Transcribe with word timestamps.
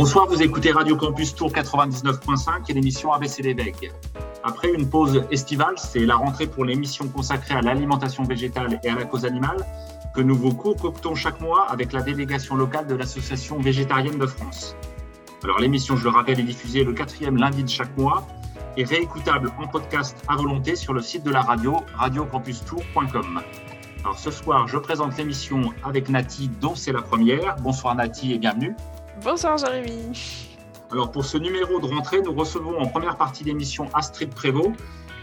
Bonsoir, 0.00 0.26
vous 0.28 0.42
écoutez 0.42 0.72
Radio 0.72 0.96
Campus 0.96 1.34
Tour 1.34 1.52
99.5 1.52 2.70
et 2.70 2.72
l'émission 2.72 3.12
ABC 3.12 3.42
Veilles. 3.42 3.92
Après 4.42 4.72
une 4.72 4.88
pause 4.88 5.24
estivale, 5.30 5.74
c'est 5.76 6.06
la 6.06 6.16
rentrée 6.16 6.46
pour 6.46 6.64
l'émission 6.64 7.06
consacrée 7.08 7.52
à 7.52 7.60
l'alimentation 7.60 8.24
végétale 8.24 8.80
et 8.82 8.88
à 8.88 8.94
la 8.94 9.04
cause 9.04 9.26
animale 9.26 9.58
que 10.14 10.22
nous 10.22 10.34
vous 10.34 10.54
concoctons 10.54 11.14
chaque 11.14 11.38
mois 11.42 11.66
avec 11.70 11.92
la 11.92 12.00
délégation 12.00 12.56
locale 12.56 12.86
de 12.86 12.94
l'Association 12.94 13.58
végétarienne 13.58 14.16
de 14.16 14.24
France. 14.24 14.74
Alors 15.44 15.58
l'émission, 15.58 15.96
je 15.96 16.04
le 16.04 16.10
rappelle, 16.10 16.40
est 16.40 16.44
diffusée 16.44 16.82
le 16.82 16.94
quatrième 16.94 17.36
lundi 17.36 17.62
de 17.62 17.68
chaque 17.68 17.94
mois 17.98 18.26
et 18.78 18.84
réécoutable 18.84 19.52
en 19.58 19.66
podcast 19.66 20.16
à 20.28 20.36
volonté 20.36 20.76
sur 20.76 20.94
le 20.94 21.02
site 21.02 21.24
de 21.24 21.30
la 21.30 21.42
radio, 21.42 21.76
radiocampustour.com. 21.96 23.42
Alors 24.02 24.18
ce 24.18 24.30
soir, 24.30 24.66
je 24.66 24.78
présente 24.78 25.18
l'émission 25.18 25.74
avec 25.84 26.08
Nati, 26.08 26.48
dont 26.58 26.74
c'est 26.74 26.92
la 26.92 27.02
première. 27.02 27.56
Bonsoir 27.56 27.94
Nati 27.94 28.32
et 28.32 28.38
bienvenue. 28.38 28.74
Bonsoir 29.18 29.58
Jérémy. 29.58 30.48
Alors 30.90 31.10
pour 31.10 31.24
ce 31.24 31.36
numéro 31.36 31.78
de 31.78 31.86
rentrée, 31.86 32.22
nous 32.22 32.32
recevons 32.32 32.78
en 32.78 32.86
première 32.86 33.16
partie 33.16 33.44
d'émission 33.44 33.88
Astrid 33.92 34.30
Prévost, 34.30 34.72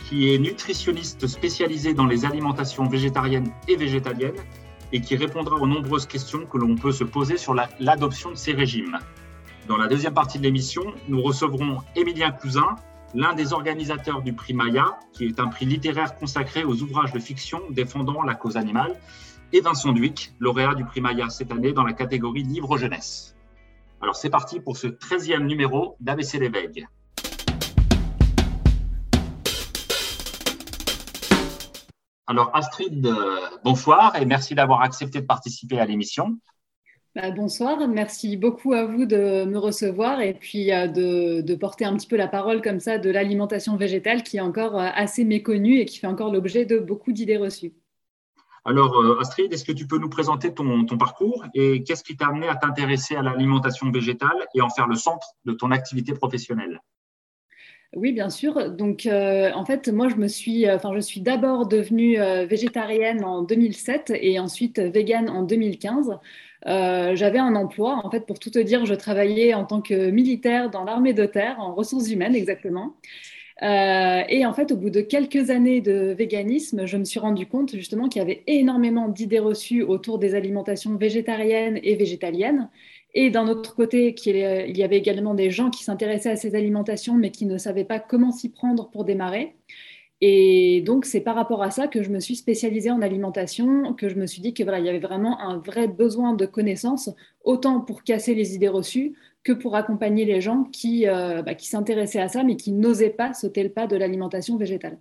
qui 0.08 0.34
est 0.34 0.38
nutritionniste 0.38 1.26
spécialisée 1.26 1.94
dans 1.94 2.06
les 2.06 2.24
alimentations 2.24 2.86
végétariennes 2.86 3.50
et 3.68 3.76
végétaliennes 3.76 4.36
et 4.92 5.02
qui 5.02 5.16
répondra 5.16 5.56
aux 5.56 5.66
nombreuses 5.66 6.06
questions 6.06 6.46
que 6.46 6.58
l'on 6.58 6.76
peut 6.76 6.92
se 6.92 7.04
poser 7.04 7.38
sur 7.38 7.56
l'adoption 7.80 8.30
de 8.30 8.36
ces 8.36 8.54
régimes. 8.54 9.00
Dans 9.68 9.78
la 9.78 9.88
deuxième 9.88 10.14
partie 10.14 10.38
de 10.38 10.44
l'émission, 10.44 10.84
nous 11.08 11.22
recevrons 11.22 11.80
Émilien 11.96 12.32
Cousin, 12.32 12.76
l'un 13.16 13.34
des 13.34 13.52
organisateurs 13.52 14.22
du 14.22 14.34
prix 14.34 14.54
Maya, 14.54 15.00
qui 15.14 15.26
est 15.26 15.40
un 15.40 15.48
prix 15.48 15.66
littéraire 15.66 16.16
consacré 16.16 16.64
aux 16.64 16.82
ouvrages 16.82 17.14
de 17.14 17.20
fiction 17.20 17.62
défendant 17.72 18.22
la 18.22 18.36
cause 18.36 18.58
animale, 18.58 18.96
et 19.54 19.62
Vincent 19.62 19.92
Duic, 19.92 20.34
lauréat 20.40 20.76
du 20.76 20.86
prix 20.86 21.02
Maya 21.02 21.30
cette 21.30 21.52
année 21.52 21.74
dans 21.74 21.84
la 21.84 21.94
catégorie 21.94 22.44
livre 22.44 22.78
jeunesse. 22.78 23.37
Alors 24.02 24.16
c'est 24.16 24.30
parti 24.30 24.60
pour 24.60 24.78
ce 24.78 24.88
13e 24.88 25.46
numéro 25.46 25.96
d'ABC 26.00 26.40
l'éveil. 26.40 26.86
Alors 32.28 32.52
Astrid, 32.54 33.06
euh, 33.06 33.40
bonsoir 33.64 34.16
et 34.22 34.26
merci 34.26 34.54
d'avoir 34.54 34.82
accepté 34.82 35.22
de 35.22 35.26
participer 35.26 35.80
à 35.80 35.86
l'émission. 35.86 36.38
Bah, 37.16 37.32
bonsoir, 37.32 37.88
merci 37.88 38.38
beaucoup 38.38 38.74
à 38.74 38.86
vous 38.86 39.06
de 39.08 39.46
me 39.46 39.58
recevoir 39.58 40.22
et 40.22 40.36
puis 40.36 40.72
euh, 40.72 40.88
de, 40.88 41.56
porter 41.56 41.86
un 41.86 41.96
petit 41.96 42.06
peu 42.06 42.18
la 42.18 42.28
parole 42.28 42.62
comme 42.62 42.80
ça 42.80 43.00
de 43.00 43.10
l'alimentation 43.10 43.78
végétale 43.78 44.22
qui 44.22 44.38
est 44.38 44.42
encore 44.42 44.78
euh, 44.78 44.90
assez 44.94 45.24
méconnue 45.24 45.80
et 45.80 45.86
qui 45.86 45.98
fait 45.98 46.06
encore 46.06 46.32
l'objet 46.32 46.66
de 46.66 46.78
beaucoup 46.78 47.14
d'idées 47.14 47.38
reçues. 47.38 47.74
Alors, 48.68 49.00
euh, 49.00 49.18
Astrid, 49.22 49.54
est-ce 49.54 49.64
que 49.64 49.72
tu 49.72 49.88
peux 49.88 49.98
nous 49.98 50.10
présenter 50.10 50.54
ton, 50.54 50.86
parcours 50.98 51.46
et 51.54 51.84
qu'est-ce 51.84 52.04
qui 52.04 52.18
t'a 52.18 52.28
amené 52.28 52.50
à 52.50 52.56
t'intéresser 52.56 53.16
à 53.16 53.22
l'alimentation 53.22 53.90
végétale 53.92 54.46
et 54.54 54.62
en 54.62 54.68
faire 54.68 54.88
le 54.88 54.96
centre 54.96 55.36
de 55.46 55.54
ton 55.54 55.72
activité 55.72 56.14
professionnelle? 56.14 56.82
Oui, 57.96 58.12
bien 58.12 58.30
sûr. 58.30 58.72
Donc, 58.72 59.06
euh, 59.06 59.52
en 59.54 59.64
fait, 59.64 59.88
moi, 59.88 60.10
je 60.10 60.22
euh, 60.22 61.02
suis 61.02 61.22
d'abord 61.22 61.68
devenue 61.68 62.18
végétarienne 62.46 63.24
en 63.24 63.42
2007 63.42 64.12
et 64.14 64.38
ensuite 64.38 64.80
végane 64.80 65.30
en 65.30 65.44
2015. 65.44 66.18
J'avais 66.66 67.40
un 67.40 67.56
emploi, 67.56 68.02
en 68.04 68.12
fait, 68.12 68.26
pour 68.26 68.38
tout 68.38 68.50
te 68.50 68.60
dire, 68.60 68.86
je 68.86 68.96
travaillais 68.96 69.54
en 69.54 69.64
tant 69.64 69.82
que 69.82 70.10
militaire 70.10 70.70
dans 70.70 70.84
l'armée 70.84 71.14
de 71.14 71.26
terre, 71.26 71.56
en 71.62 71.74
ressources 71.74 72.10
humaines 72.12 72.36
exactement. 72.36 72.98
Euh, 73.64 74.22
et 74.30 74.46
en 74.46 74.54
fait, 74.54 74.72
au 74.72 74.78
bout 74.78 74.92
de 74.92 75.02
quelques 75.02 75.50
années 75.50 75.82
de 75.82 76.14
véganisme, 76.18 76.86
je 76.86 76.98
me 76.98 77.04
suis 77.06 77.20
rendu 77.20 77.48
compte 77.48 77.76
justement 77.76 78.08
qu'il 78.08 78.20
y 78.20 78.24
avait 78.24 78.44
énormément 78.46 79.08
d'idées 79.08 79.40
reçues 79.40 79.82
autour 79.82 80.20
des 80.20 80.36
alimentations 80.36 80.96
végétariennes 80.96 81.80
et 81.84 81.96
végétaliennes. 81.96 82.70
Et 83.14 83.32
d'un 83.32 83.48
autre 83.48 83.74
côté, 83.76 84.14
il 84.26 84.78
y 84.78 84.84
avait 84.84 84.98
également 84.98 85.34
des 85.34 85.50
gens 85.50 85.72
qui 85.72 85.84
s'intéressaient 85.84 86.32
à 86.32 86.36
ces 86.36 86.56
alimentations, 86.56 87.16
mais 87.16 87.32
qui 87.32 87.46
ne 87.46 87.58
savaient 87.58 87.86
pas 87.86 88.00
comment 88.00 88.32
s'y 88.32 88.50
prendre 88.50 88.92
pour 88.92 89.06
démarrer. 89.06 89.56
Et 90.22 90.82
donc, 90.82 91.06
c'est 91.06 91.22
par 91.22 91.36
rapport 91.36 91.64
à 91.64 91.72
ça 91.72 91.88
que 91.88 92.04
je 92.04 92.10
me 92.10 92.20
suis 92.20 92.36
spécialisée 92.36 92.92
en 92.92 93.02
alimentation, 93.02 93.94
que 93.94 94.10
je 94.10 94.16
me 94.16 94.26
suis 94.28 94.42
dit 94.42 94.54
que 94.54 94.64
il 94.64 94.86
y 94.86 94.90
avait 94.90 95.00
vraiment 95.00 95.40
un 95.40 95.58
vrai 95.60 95.88
besoin 95.88 96.34
de 96.34 96.46
connaissances, 96.46 97.10
autant 97.44 97.82
pour 97.82 98.04
casser 98.04 98.36
les 98.36 98.56
idées 98.56 98.68
reçues 98.68 99.16
que 99.48 99.54
pour 99.54 99.78
accompagner 99.78 100.26
les 100.26 100.42
gens 100.42 100.66
qui, 100.66 101.08
euh, 101.08 101.42
bah, 101.42 101.56
qui 101.56 101.68
s'intéressaient 101.68 102.20
à 102.20 102.28
ça, 102.28 102.44
mais 102.44 102.58
qui 102.58 102.74
n'osaient 102.74 103.10
pas 103.10 103.34
sauter 103.34 103.64
le 103.64 103.72
pas 103.72 103.88
de 103.88 103.96
l'alimentation 103.96 104.58
végétale. 104.58 105.00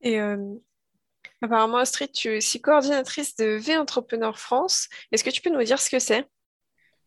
Et 0.00 0.20
euh, 0.20 0.54
apparemment, 1.42 1.78
Astrid, 1.78 2.12
tu 2.12 2.28
es 2.28 2.36
aussi 2.36 2.60
coordinatrice 2.60 3.34
de 3.34 3.56
V 3.56 3.76
Entrepreneur 3.76 4.38
France. 4.38 4.88
Est-ce 5.10 5.24
que 5.24 5.30
tu 5.30 5.42
peux 5.42 5.50
nous 5.50 5.64
dire 5.64 5.80
ce 5.80 5.90
que 5.90 5.98
c'est? 5.98 6.24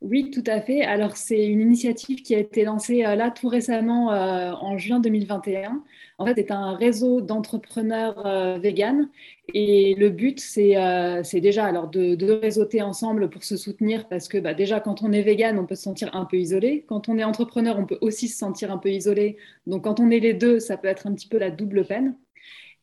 Oui, 0.04 0.30
tout 0.32 0.44
à 0.46 0.62
fait. 0.62 0.84
Alors, 0.84 1.18
c'est 1.18 1.46
une 1.46 1.62
initiative 1.62 2.22
qui 2.22 2.36
a 2.36 2.40
été 2.40 2.64
lancée 2.64 3.06
euh, 3.06 3.16
là 3.16 3.32
tout 3.32 3.48
récemment 3.48 4.08
en 4.08 4.78
juin 4.78 5.00
2021 5.00 5.84
en 6.20 6.26
fait, 6.26 6.36
c'est 6.36 6.52
un 6.52 6.76
réseau 6.76 7.22
d'entrepreneurs 7.22 8.26
euh, 8.26 8.58
véganes. 8.60 9.10
Et 9.54 9.96
le 9.96 10.10
but, 10.10 10.40
c'est 10.40 10.78
euh, 10.78 11.22
déjà 11.34 11.66
alors 11.66 11.90
de, 11.90 12.18
réseauter 12.42 12.82
ensemble 12.82 13.30
pour 13.30 13.44
se 13.44 13.58
soutenir 13.58 14.08
parce 14.08 14.28
que 14.28 14.38
bah, 14.38 14.54
déjà, 14.54 14.80
quand 14.80 15.04
on 15.04 15.12
est 15.12 15.24
vegan, 15.24 15.58
on 15.60 15.66
peut 15.66 15.76
se 15.76 15.84
sentir 15.84 16.16
un 16.16 16.26
peu 16.26 16.38
isolé. 16.38 16.86
Quand 16.88 17.10
on 17.10 17.18
est 17.18 17.24
entrepreneur, 17.24 17.78
on 17.80 17.86
peut 17.86 17.98
aussi 18.02 18.28
se 18.28 18.38
sentir 18.38 18.72
un 18.72 18.78
peu 18.78 18.90
isolé. 18.90 19.38
Donc, 19.68 19.84
quand 19.84 20.00
on 20.00 20.10
est 20.12 20.20
les 20.20 20.34
deux, 20.34 20.60
ça 20.60 20.78
peut 20.78 20.88
être 20.88 21.08
un 21.08 21.14
petit 21.14 21.28
peu 21.28 21.38
la 21.38 21.50
double 21.50 21.86
peine. 21.86 22.16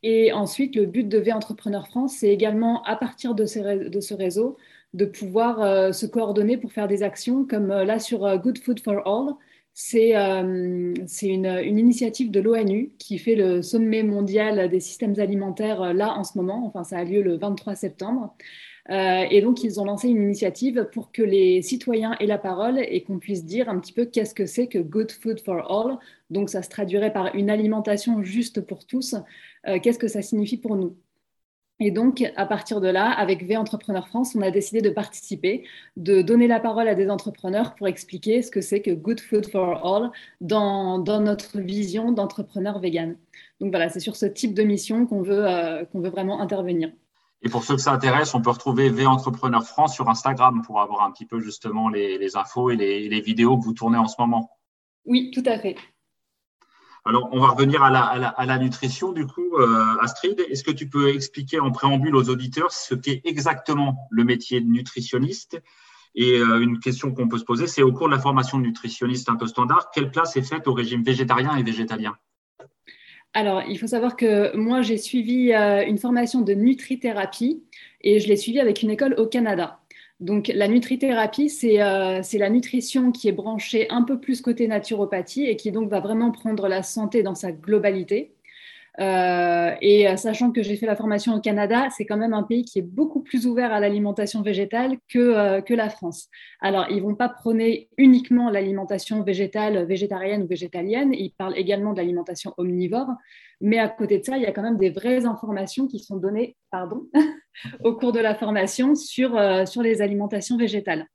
Et 0.02 0.32
ensuite, 0.32 0.76
le 0.76 0.86
but 0.86 1.08
de 1.08 1.18
V 1.18 1.32
Entrepreneur 1.32 1.86
France, 1.86 2.16
c'est 2.18 2.30
également, 2.30 2.82
à 2.84 2.96
partir 2.96 3.34
de, 3.34 3.44
ce 3.46 4.14
réseau, 4.14 4.56
de 4.94 5.04
pouvoir 5.04 5.62
euh, 5.62 5.92
se 5.92 6.06
coordonner 6.06 6.56
pour 6.56 6.72
faire 6.72 6.88
des 6.88 7.02
actions 7.02 7.46
comme 7.46 7.68
là 7.68 7.98
sur 7.98 8.38
Good 8.38 8.58
Food 8.58 8.80
for 8.80 9.06
All. 9.06 9.36
C'est 9.82 10.16
euh, 10.16 10.92
une, 11.22 11.78
initiative 11.78 12.30
de 12.30 12.40
l'ONU 12.40 12.92
qui 12.98 13.18
fait 13.18 13.34
le 13.34 13.62
sommet 13.62 14.02
mondial 14.02 14.68
des 14.68 14.80
systèmes 14.80 15.18
alimentaires 15.18 15.80
euh, 15.82 15.92
là 15.92 16.12
en 16.18 16.24
ce 16.24 16.36
moment. 16.36 16.66
Enfin, 16.66 16.84
ça 16.84 16.98
a 16.98 17.04
lieu 17.04 17.22
le 17.22 17.36
23 17.38 17.76
septembre. 17.76 18.36
Euh, 18.90 19.24
et 19.30 19.40
donc, 19.40 19.62
ils 19.62 19.80
ont 19.80 19.84
lancé 19.84 20.08
une 20.08 20.22
initiative 20.22 20.88
pour 20.92 21.12
que 21.12 21.22
les 21.22 21.62
citoyens 21.62 22.16
aient 22.20 22.26
la 22.26 22.38
parole 22.38 22.78
et 22.78 23.02
qu'on 23.04 23.18
puisse 23.18 23.44
dire 23.44 23.68
un 23.68 23.78
petit 23.78 23.92
peu 23.92 24.04
qu'est-ce 24.04 24.34
que 24.34 24.46
c'est 24.46 24.66
que 24.66 24.78
Good 24.78 25.12
Food 25.12 25.40
for 25.40 25.70
All. 25.70 25.98
Donc, 26.30 26.50
ça 26.50 26.62
se 26.62 26.68
traduirait 26.68 27.12
par 27.12 27.34
une 27.34 27.50
alimentation 27.50 28.22
juste 28.24 28.60
pour 28.60 28.86
tous. 28.86 29.14
qu'est-ce 29.82 29.98
que 29.98 30.08
ça 30.08 30.22
signifie 30.22 30.58
pour 30.58 30.76
nous? 30.76 30.96
Et 31.82 31.90
donc, 31.90 32.22
à 32.36 32.44
partir 32.44 32.82
de 32.82 32.88
là, 32.88 33.10
avec 33.10 33.46
V 33.46 33.56
Entrepreneur 33.56 34.06
France, 34.06 34.34
on 34.36 34.42
a 34.42 34.50
décidé 34.50 34.82
de 34.82 34.90
participer, 34.90 35.64
de 35.96 36.20
donner 36.20 36.46
la 36.46 36.60
parole 36.60 36.86
à 36.88 36.94
des 36.94 37.08
entrepreneurs 37.08 37.74
pour 37.74 37.88
expliquer 37.88 38.42
ce 38.42 38.50
que 38.50 38.60
c'est 38.60 38.82
que 38.82 38.90
Good 38.90 39.20
Food 39.20 39.50
for 39.50 39.86
All 39.86 40.10
dans, 40.42 40.98
notre 40.98 41.58
vision 41.58 42.12
d'entrepreneur 42.12 42.80
vegan. 42.80 43.16
Donc 43.60 43.70
voilà, 43.70 43.88
c'est 43.88 44.00
sur 44.00 44.14
ce 44.14 44.26
type 44.26 44.52
de 44.52 44.62
mission 44.62 45.06
qu'on 45.06 45.22
veut, 45.22 45.48
euh, 45.48 45.86
qu'on 45.86 46.00
veut 46.00 46.10
vraiment 46.10 46.42
intervenir. 46.42 46.92
Et 47.42 47.48
pour 47.48 47.64
ceux 47.64 47.76
que 47.76 47.80
ça 47.80 47.92
intéresse, 47.92 48.34
on 48.34 48.42
peut 48.42 48.50
retrouver 48.50 48.90
V 48.90 49.06
Entrepreneur 49.06 49.64
France 49.64 49.94
sur 49.94 50.10
Instagram 50.10 50.60
pour 50.66 50.82
avoir 50.82 51.02
un 51.02 51.10
petit 51.10 51.24
peu 51.24 51.40
justement 51.40 51.88
les, 51.88 52.36
infos 52.36 52.68
et 52.68 52.76
les, 52.76 53.08
les 53.08 53.20
vidéos 53.22 53.56
que 53.56 53.64
vous 53.64 53.72
tournez 53.72 53.96
en 53.96 54.06
ce 54.06 54.16
moment. 54.18 54.50
Oui, 55.06 55.30
tout 55.32 55.42
à 55.46 55.58
fait. 55.58 55.76
Alors, 57.04 57.30
on 57.32 57.40
va 57.40 57.48
revenir 57.48 57.82
à 57.82 57.90
la, 57.90 58.58
nutrition, 58.58 59.12
du 59.12 59.26
coup, 59.26 59.56
euh, 59.56 59.96
Astrid. 60.00 60.38
Est-ce 60.50 60.62
que 60.62 60.70
tu 60.70 60.88
peux 60.88 61.08
expliquer 61.14 61.58
en 61.58 61.70
préambule 61.70 62.14
aux 62.14 62.28
auditeurs 62.28 62.72
ce 62.72 62.94
qu'est 62.94 63.22
exactement 63.24 64.06
le 64.10 64.24
métier 64.24 64.60
de 64.60 64.68
nutritionniste? 64.68 65.62
Et 66.14 66.38
euh, 66.38 66.60
une 66.60 66.78
question 66.78 67.12
qu'on 67.12 67.28
peut 67.28 67.38
se 67.38 67.44
poser, 67.44 67.66
c'est 67.66 67.82
au 67.82 67.92
cours 67.92 68.08
de 68.08 68.14
la 68.14 68.18
formation 68.18 68.58
de 68.58 68.64
nutritionniste 68.64 69.28
un 69.28 69.36
peu 69.36 69.46
standard, 69.46 69.90
quelle 69.94 70.10
place 70.10 70.36
est 70.36 70.42
faite 70.42 70.66
au 70.66 70.74
régime 70.74 71.02
végétarien 71.02 71.56
et 71.56 71.62
végétalien? 71.62 72.16
Alors, 73.32 73.62
il 73.68 73.78
faut 73.78 73.86
savoir 73.86 74.16
que 74.16 74.54
moi, 74.56 74.82
j'ai 74.82 74.98
suivi 74.98 75.52
euh, 75.52 75.84
une 75.86 75.98
formation 75.98 76.42
de 76.42 76.52
nutrithérapie 76.52 77.62
et 78.00 78.18
je 78.18 78.28
l'ai 78.28 78.36
suivie 78.36 78.60
avec 78.60 78.82
une 78.82 78.90
école 78.90 79.14
au 79.18 79.26
Canada. 79.26 79.79
Donc 80.20 80.48
la 80.54 80.68
nutrithérapie, 80.68 81.50
euh, 81.64 82.20
c'est 82.22 82.38
la 82.38 82.50
nutrition 82.50 83.10
qui 83.10 83.28
est 83.28 83.32
branchée 83.32 83.88
un 83.90 84.02
peu 84.02 84.20
plus 84.20 84.42
côté 84.42 84.68
naturopathie 84.68 85.46
et 85.46 85.56
qui 85.56 85.72
donc 85.72 85.88
va 85.88 86.00
vraiment 86.00 86.30
prendre 86.30 86.68
la 86.68 86.82
santé 86.82 87.22
dans 87.22 87.34
sa 87.34 87.52
globalité. 87.52 88.34
Euh, 88.98 89.74
et 89.80 90.08
euh, 90.08 90.16
sachant 90.16 90.50
que 90.50 90.62
j'ai 90.62 90.76
fait 90.76 90.86
la 90.86 90.96
formation 90.96 91.34
au 91.34 91.40
Canada, 91.40 91.88
c'est 91.96 92.04
quand 92.04 92.16
même 92.16 92.34
un 92.34 92.42
pays 92.42 92.64
qui 92.64 92.80
est 92.80 92.82
beaucoup 92.82 93.20
plus 93.20 93.46
ouvert 93.46 93.72
à 93.72 93.80
l'alimentation 93.80 94.42
végétale 94.42 94.96
que, 95.08 95.60
que 95.60 95.74
la 95.74 95.88
France. 95.88 96.28
Alors, 96.60 96.86
ils 96.90 96.96
ne 96.96 97.02
vont 97.02 97.14
pas 97.14 97.28
prôner 97.28 97.88
uniquement 97.96 98.50
l'alimentation 98.50 99.22
végétale, 99.22 99.86
végétarienne 99.86 100.42
ou 100.42 100.46
végétalienne, 100.46 101.12
ils 101.12 101.30
parlent 101.30 101.56
également 101.56 101.92
de 101.92 101.98
l'alimentation 101.98 102.52
omnivore, 102.56 103.10
mais 103.60 103.78
à 103.78 103.88
côté 103.88 104.18
de 104.18 104.24
ça, 104.24 104.36
il 104.36 104.42
y 104.42 104.46
a 104.46 104.52
quand 104.52 104.62
même 104.62 104.78
des 104.78 104.90
vraies 104.90 105.26
informations 105.26 105.86
qui 105.86 105.98
sont 105.98 106.16
données 106.16 106.56
pardon, 106.70 107.06
au 107.84 107.94
cours 107.94 108.12
de 108.12 108.20
la 108.20 108.34
formation 108.34 108.94
sur, 108.94 109.36
euh, 109.36 109.66
sur 109.66 109.82
les 109.82 110.00
alimentations 110.00 110.56
végétales. 110.56 111.06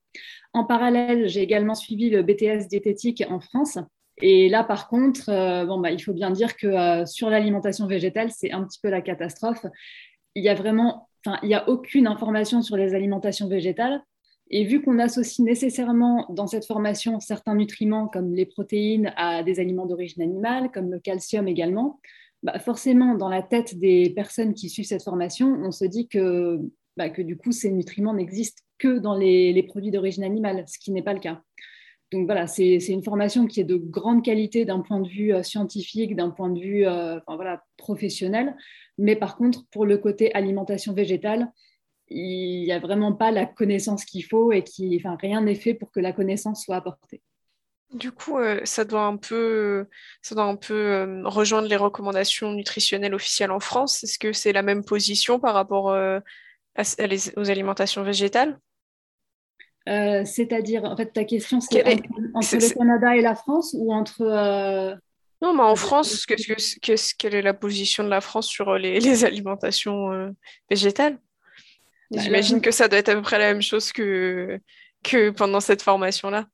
En 0.53 0.63
parallèle, 0.63 1.27
j'ai 1.27 1.41
également 1.41 1.75
suivi 1.75 2.09
le 2.09 2.21
BTS 2.21 2.67
diététique 2.69 3.23
en 3.29 3.39
France. 3.39 3.77
Et 4.21 4.47
là, 4.49 4.63
par 4.63 4.87
contre, 4.87 5.29
euh, 5.29 5.65
bon, 5.65 5.79
bah, 5.79 5.91
il 5.91 6.01
faut 6.01 6.13
bien 6.13 6.31
dire 6.31 6.55
que 6.55 6.67
euh, 6.67 7.05
sur 7.05 7.29
l'alimentation 7.29 7.85
végétale, 7.87 8.31
c'est 8.31 8.51
un 8.51 8.63
petit 8.63 8.79
peu 8.81 8.89
la 8.89 9.01
catastrophe. 9.01 9.65
Il 10.35 10.43
y 10.43 10.49
a 10.49 10.53
vraiment, 10.53 11.09
il 11.43 11.47
n'y 11.47 11.55
a 11.55 11.67
aucune 11.69 12.07
information 12.07 12.61
sur 12.61 12.77
les 12.77 12.93
alimentations 12.93 13.47
végétales. 13.47 14.01
Et 14.51 14.63
vu 14.63 14.81
qu'on 14.81 14.99
associe 14.99 15.43
nécessairement 15.43 16.27
dans 16.29 16.47
cette 16.47 16.65
formation 16.65 17.19
certains 17.19 17.55
nutriments 17.55 18.07
comme 18.07 18.33
les 18.35 18.45
protéines 18.45 19.11
à 19.17 19.41
des 19.43 19.59
aliments 19.59 19.87
d'origine 19.87 20.21
animale, 20.21 20.71
comme 20.71 20.91
le 20.91 20.99
calcium 20.99 21.47
également, 21.47 21.99
bah 22.43 22.59
forcément, 22.59 23.15
dans 23.15 23.29
la 23.29 23.41
tête 23.41 23.79
des 23.79 24.11
personnes 24.11 24.53
qui 24.53 24.69
suivent 24.69 24.85
cette 24.85 25.03
formation, 25.03 25.47
on 25.63 25.71
se 25.71 25.83
dit 25.83 26.07
que, 26.07 26.59
bah, 26.95 27.09
que 27.09 27.23
du 27.23 27.37
coup, 27.37 27.51
ces 27.51 27.71
nutriments 27.71 28.13
n'existent 28.13 28.61
que 28.77 28.99
dans 28.99 29.15
les 29.17 29.63
produits 29.63 29.89
d'origine 29.89 30.23
animale, 30.23 30.63
ce 30.67 30.77
qui 30.77 30.91
n'est 30.91 31.01
pas 31.01 31.13
le 31.13 31.19
cas. 31.19 31.41
Donc 32.11 32.25
voilà, 32.27 32.45
c'est 32.47 32.77
une 32.77 33.03
formation 33.03 33.47
qui 33.47 33.61
est 33.61 33.65
de 33.65 33.77
grande 33.77 34.23
qualité 34.23 34.63
d'un 34.63 34.81
point 34.81 34.99
de 34.99 35.07
vue 35.07 35.33
euh, 35.33 35.41
scientifique, 35.41 36.15
d'un 36.15 36.29
point 36.29 36.49
de 36.49 36.59
vue 36.59 36.87
euh, 36.87 37.19
professionnel. 37.77 38.55
Mais 38.97 39.15
par 39.15 39.35
contre, 39.35 39.65
pour 39.71 39.85
le 39.85 39.97
côté 39.97 40.33
alimentation 40.33 40.93
végétale, 40.93 41.51
il 42.07 42.63
n'y 42.63 42.71
a 42.71 42.79
vraiment 42.79 43.13
pas 43.13 43.31
la 43.31 43.45
connaissance 43.47 44.05
qu'il 44.05 44.23
faut 44.23 44.51
et 44.51 44.63
qui, 44.63 44.95
enfin, 44.99 45.17
rien 45.19 45.41
n'est 45.41 45.55
fait 45.55 45.73
pour 45.73 45.91
que 45.91 45.99
la 45.99 46.13
connaissance 46.13 46.63
soit 46.63 46.75
apportée. 46.75 47.21
Du 47.91 48.11
coup, 48.11 48.37
euh, 48.37 48.61
ça 48.63 48.85
doit 48.85 49.05
un 49.05 49.17
peu, 49.17 49.87
rejoindre 51.23 51.67
les 51.67 51.75
recommandations 51.75 52.51
nutritionnelles 52.53 53.15
officielles 53.15 53.51
en 53.51 53.59
France. 53.59 54.03
Est-ce 54.03 54.19
que 54.19 54.31
c'est 54.31 54.53
la 54.53 54.61
même 54.61 54.85
position 54.85 55.39
par 55.39 55.55
rapport 55.55 55.85
aux 55.85 57.49
alimentations 57.49 58.03
végétales? 58.03 58.59
C'est-à-dire, 59.87 60.83
en 60.83 60.95
fait, 60.97 61.11
ta 61.13 61.23
question, 61.23 61.61
c'est 61.61 61.83
entre, 62.33 62.55
le 62.55 62.73
Canada 62.73 63.15
et 63.15 63.21
la 63.21 63.35
France 63.35 63.75
ou 63.77 63.93
entre... 63.93 64.23
Non, 65.41 65.53
mais 65.53 65.63
en 65.63 65.75
France, 65.75 66.25
quelle 66.25 67.35
est 67.35 67.41
la 67.41 67.53
position 67.53 68.03
de 68.03 68.09
la 68.09 68.21
France 68.21 68.47
sur 68.47 68.73
les 68.77 69.25
alimentations 69.25 70.33
végétales? 70.69 71.19
Bah, 72.11 72.21
J'imagine 72.21 72.61
que 72.61 72.71
ça 72.71 72.87
doit 72.87 72.99
être 72.99 73.09
à 73.09 73.15
peu 73.15 73.21
près 73.21 73.39
la 73.39 73.51
même 73.53 73.61
chose 73.61 73.91
que, 73.91 74.59
que 75.03 75.29
pendant 75.31 75.59
cette 75.59 75.81
formation-là. 75.81 76.47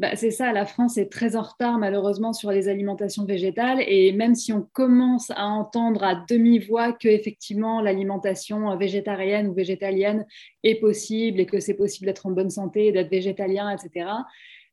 Bah, 0.00 0.16
c'est 0.16 0.30
ça, 0.30 0.50
la 0.54 0.64
France 0.64 0.96
est 0.96 1.12
très 1.12 1.36
en 1.36 1.42
retard 1.42 1.76
malheureusement 1.76 2.32
sur 2.32 2.50
les 2.50 2.70
alimentations 2.70 3.26
végétales 3.26 3.82
et 3.86 4.12
même 4.12 4.34
si 4.34 4.50
on 4.50 4.62
commence 4.72 5.30
à 5.32 5.44
entendre 5.44 6.02
à 6.02 6.14
demi-voix 6.26 6.94
que 6.94 7.06
effectivement 7.06 7.82
l'alimentation 7.82 8.74
végétarienne 8.78 9.48
ou 9.48 9.52
végétalienne 9.52 10.24
est 10.62 10.80
possible 10.80 11.38
et 11.38 11.44
que 11.44 11.60
c'est 11.60 11.74
possible 11.74 12.06
d'être 12.06 12.24
en 12.24 12.30
bonne 12.30 12.48
santé, 12.48 12.92
d'être 12.92 13.10
végétalien, 13.10 13.68
etc., 13.68 14.06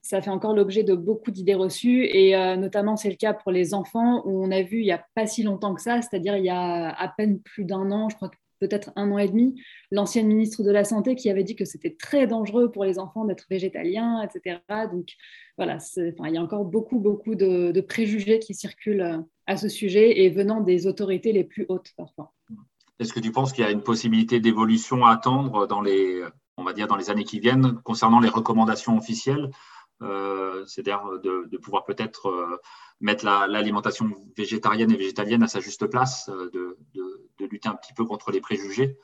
ça 0.02 0.22
fait 0.22 0.30
encore 0.30 0.54
l'objet 0.54 0.84
de 0.84 0.96
beaucoup 0.96 1.32
d'idées 1.32 1.56
reçues 1.56 2.06
et 2.06 2.34
euh, 2.34 2.56
notamment 2.56 2.96
c'est 2.96 3.10
le 3.10 3.18
cas 3.18 3.34
pour 3.34 3.52
les 3.52 3.74
enfants 3.74 4.22
où 4.26 4.42
on 4.42 4.50
a 4.52 4.62
vu 4.62 4.78
il 4.80 4.86
n'y 4.86 4.94
a 4.94 5.06
pas 5.14 5.28
si 5.28 5.44
longtemps 5.44 5.76
que 5.76 5.82
ça, 5.82 6.02
c'est-à-dire 6.02 6.38
il 6.38 6.46
y 6.46 6.50
a 6.50 6.88
à 6.88 7.08
peine 7.10 7.42
plus 7.42 7.66
d'un 7.66 7.92
an, 7.92 8.08
je 8.08 8.16
crois 8.16 8.30
que 8.30 8.38
peut-être 8.59 8.92
un 8.95 9.12
an 9.12 9.18
et 9.18 9.27
demi, 9.27 9.62
l'ancienne 9.92 10.27
ministre 10.27 10.63
de 10.63 10.71
la 10.71 10.83
Santé 10.83 11.15
qui 11.15 11.30
avait 11.30 11.44
dit 11.44 11.56
que 11.56 11.65
c'était 11.65 11.95
très 11.95 12.27
dangereux 12.27 12.71
pour 12.71 12.83
les 12.83 13.00
enfants 13.00 13.25
d'être 13.25 13.45
végétaliens, 13.50 14.21
etc. 14.21 14.59
Donc 14.92 15.09
voilà, 15.57 15.77
il 15.98 16.33
y 16.33 16.38
a 16.38 16.42
encore 16.42 16.65
beaucoup, 16.65 17.00
beaucoup 17.00 17.36
de, 17.36 17.81
préjugés 17.81 18.39
qui 18.39 18.54
circulent 18.54 19.01
euh, 19.01 19.18
à 19.45 19.57
ce 19.57 19.69
sujet 19.69 20.21
et 20.21 20.30
venant 20.30 20.62
des 20.62 20.88
autorités 20.88 21.31
les 21.31 21.44
plus 21.44 21.65
hautes 21.69 21.94
parfois. 21.95 22.33
Est-ce 23.00 23.13
que 23.13 23.19
tu 23.19 23.31
penses 23.31 23.54
qu'il 23.54 23.63
y 23.63 23.68
a 23.68 23.71
une 23.71 23.83
possibilité 23.83 24.39
d'évolution 24.39 25.06
à 25.06 25.12
attendre 25.12 25.68
dans 25.68 25.81
les, 25.81 26.24
on 26.57 26.63
va 26.63 26.74
dire, 26.74 26.88
dans 26.88 26.95
les 26.95 27.09
années 27.09 27.24
qui 27.24 27.39
viennent 27.39 27.80
concernant 27.83 28.19
les 28.19 28.30
recommandations 28.30 28.98
officielles 28.98 29.50
euh, 30.04 30.63
c'est-à-dire 30.68 31.01
de, 31.24 31.57
pouvoir 31.57 31.83
peut-être 31.83 32.27
euh, 32.27 32.57
mettre 33.00 33.26
l'alimentation 33.26 34.10
végétarienne 34.36 34.92
et 34.92 34.98
végétalienne 34.98 35.44
à 35.44 35.48
sa 35.48 35.60
juste 35.60 35.86
place, 35.88 36.30
de, 36.54 36.78
lutter 37.40 37.70
un 37.70 37.76
petit 37.76 37.94
peu 37.94 38.06
contre 38.06 38.32
les 38.32 38.42
préjugés 38.42 38.98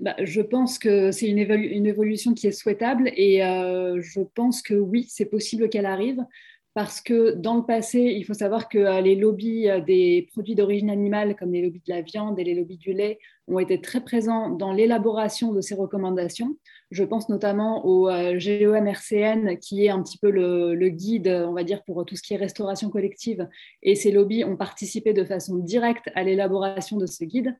bah, 0.00 0.14
je 0.22 0.40
pense 0.40 0.78
que 0.78 1.10
c'est 1.10 1.28
une, 1.28 1.38
évolution 1.86 2.32
qui 2.32 2.46
est 2.46 2.52
souhaitable 2.52 3.12
et 3.16 3.44
euh, 3.44 4.00
je 4.00 4.20
pense 4.34 4.62
que 4.62 4.72
oui, 4.72 5.06
c'est 5.10 5.26
possible 5.26 5.68
qu'elle 5.68 5.84
arrive 5.84 6.24
parce 6.72 7.00
que 7.00 7.32
dans 7.32 7.56
le 7.56 7.64
passé, 7.64 8.14
il 8.16 8.24
faut 8.24 8.34
savoir 8.34 8.68
que 8.68 8.78
euh, 8.78 9.00
les 9.00 9.16
lobbies 9.16 9.68
euh, 9.68 9.80
des 9.80 10.28
produits 10.32 10.54
d'origine 10.54 10.88
animale, 10.88 11.36
comme 11.36 11.52
les 11.52 11.62
lobbies 11.62 11.82
de 11.86 11.92
la 11.92 12.00
viande 12.00 12.38
et 12.38 12.44
les 12.44 12.54
lobbies 12.54 12.78
du 12.78 12.92
lait, 12.92 13.18
ont 13.48 13.58
été 13.58 13.80
très 13.80 14.02
présents 14.02 14.50
dans 14.50 14.72
l'élaboration 14.72 15.52
de 15.52 15.60
ces 15.60 15.74
recommandations. 15.74 16.56
Je 16.90 17.04
pense 17.04 17.28
notamment 17.28 17.86
au 17.86 18.10
GEM-RCN, 18.10 19.58
qui 19.58 19.86
est 19.86 19.90
un 19.90 20.02
petit 20.02 20.18
peu 20.18 20.30
le, 20.30 20.88
guide, 20.88 21.28
on 21.28 21.52
va 21.52 21.62
dire, 21.62 21.84
pour 21.84 22.04
tout 22.04 22.16
ce 22.16 22.22
qui 22.22 22.34
est 22.34 22.36
restauration 22.36 22.90
collective. 22.90 23.48
Et 23.82 23.94
ces 23.94 24.10
lobbies 24.10 24.44
ont 24.44 24.56
participé 24.56 25.12
de 25.12 25.24
façon 25.24 25.58
directe 25.58 26.10
à 26.14 26.24
l'élaboration 26.24 26.96
de 26.96 27.06
ce 27.06 27.24
guide. 27.24 27.56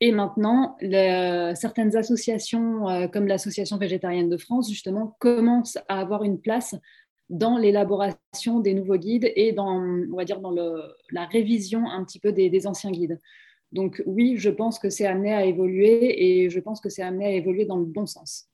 Et 0.00 0.12
maintenant, 0.12 0.76
certaines 1.54 1.96
associations, 1.96 2.88
euh, 2.88 3.08
comme 3.08 3.26
l'Association 3.26 3.78
végétarienne 3.78 4.28
de 4.28 4.36
France, 4.36 4.68
justement, 4.68 5.16
commencent 5.18 5.78
à 5.88 6.00
avoir 6.00 6.24
une 6.24 6.40
place 6.40 6.74
dans 7.30 7.56
l'élaboration 7.56 8.60
des 8.60 8.74
nouveaux 8.74 8.96
guides 8.96 9.32
et 9.34 9.52
dans, 9.52 9.80
on 9.80 10.16
va 10.16 10.24
dire, 10.24 10.40
dans 10.40 10.54
la 11.10 11.24
révision 11.26 11.88
un 11.88 12.04
petit 12.04 12.18
peu 12.18 12.32
des, 12.32 12.66
anciens 12.66 12.90
guides. 12.90 13.18
Donc 13.72 14.02
oui, 14.06 14.34
je 14.36 14.50
pense 14.50 14.78
que 14.78 14.90
c'est 14.90 15.06
amené 15.06 15.32
à 15.32 15.44
évoluer 15.44 16.42
et 16.42 16.50
je 16.50 16.60
pense 16.60 16.80
que 16.80 16.88
c'est 16.88 17.02
amené 17.02 17.26
à 17.26 17.30
évoluer 17.30 17.64
dans 17.64 17.78
le 17.78 17.86
bon 17.86 18.06
sens. 18.06 18.48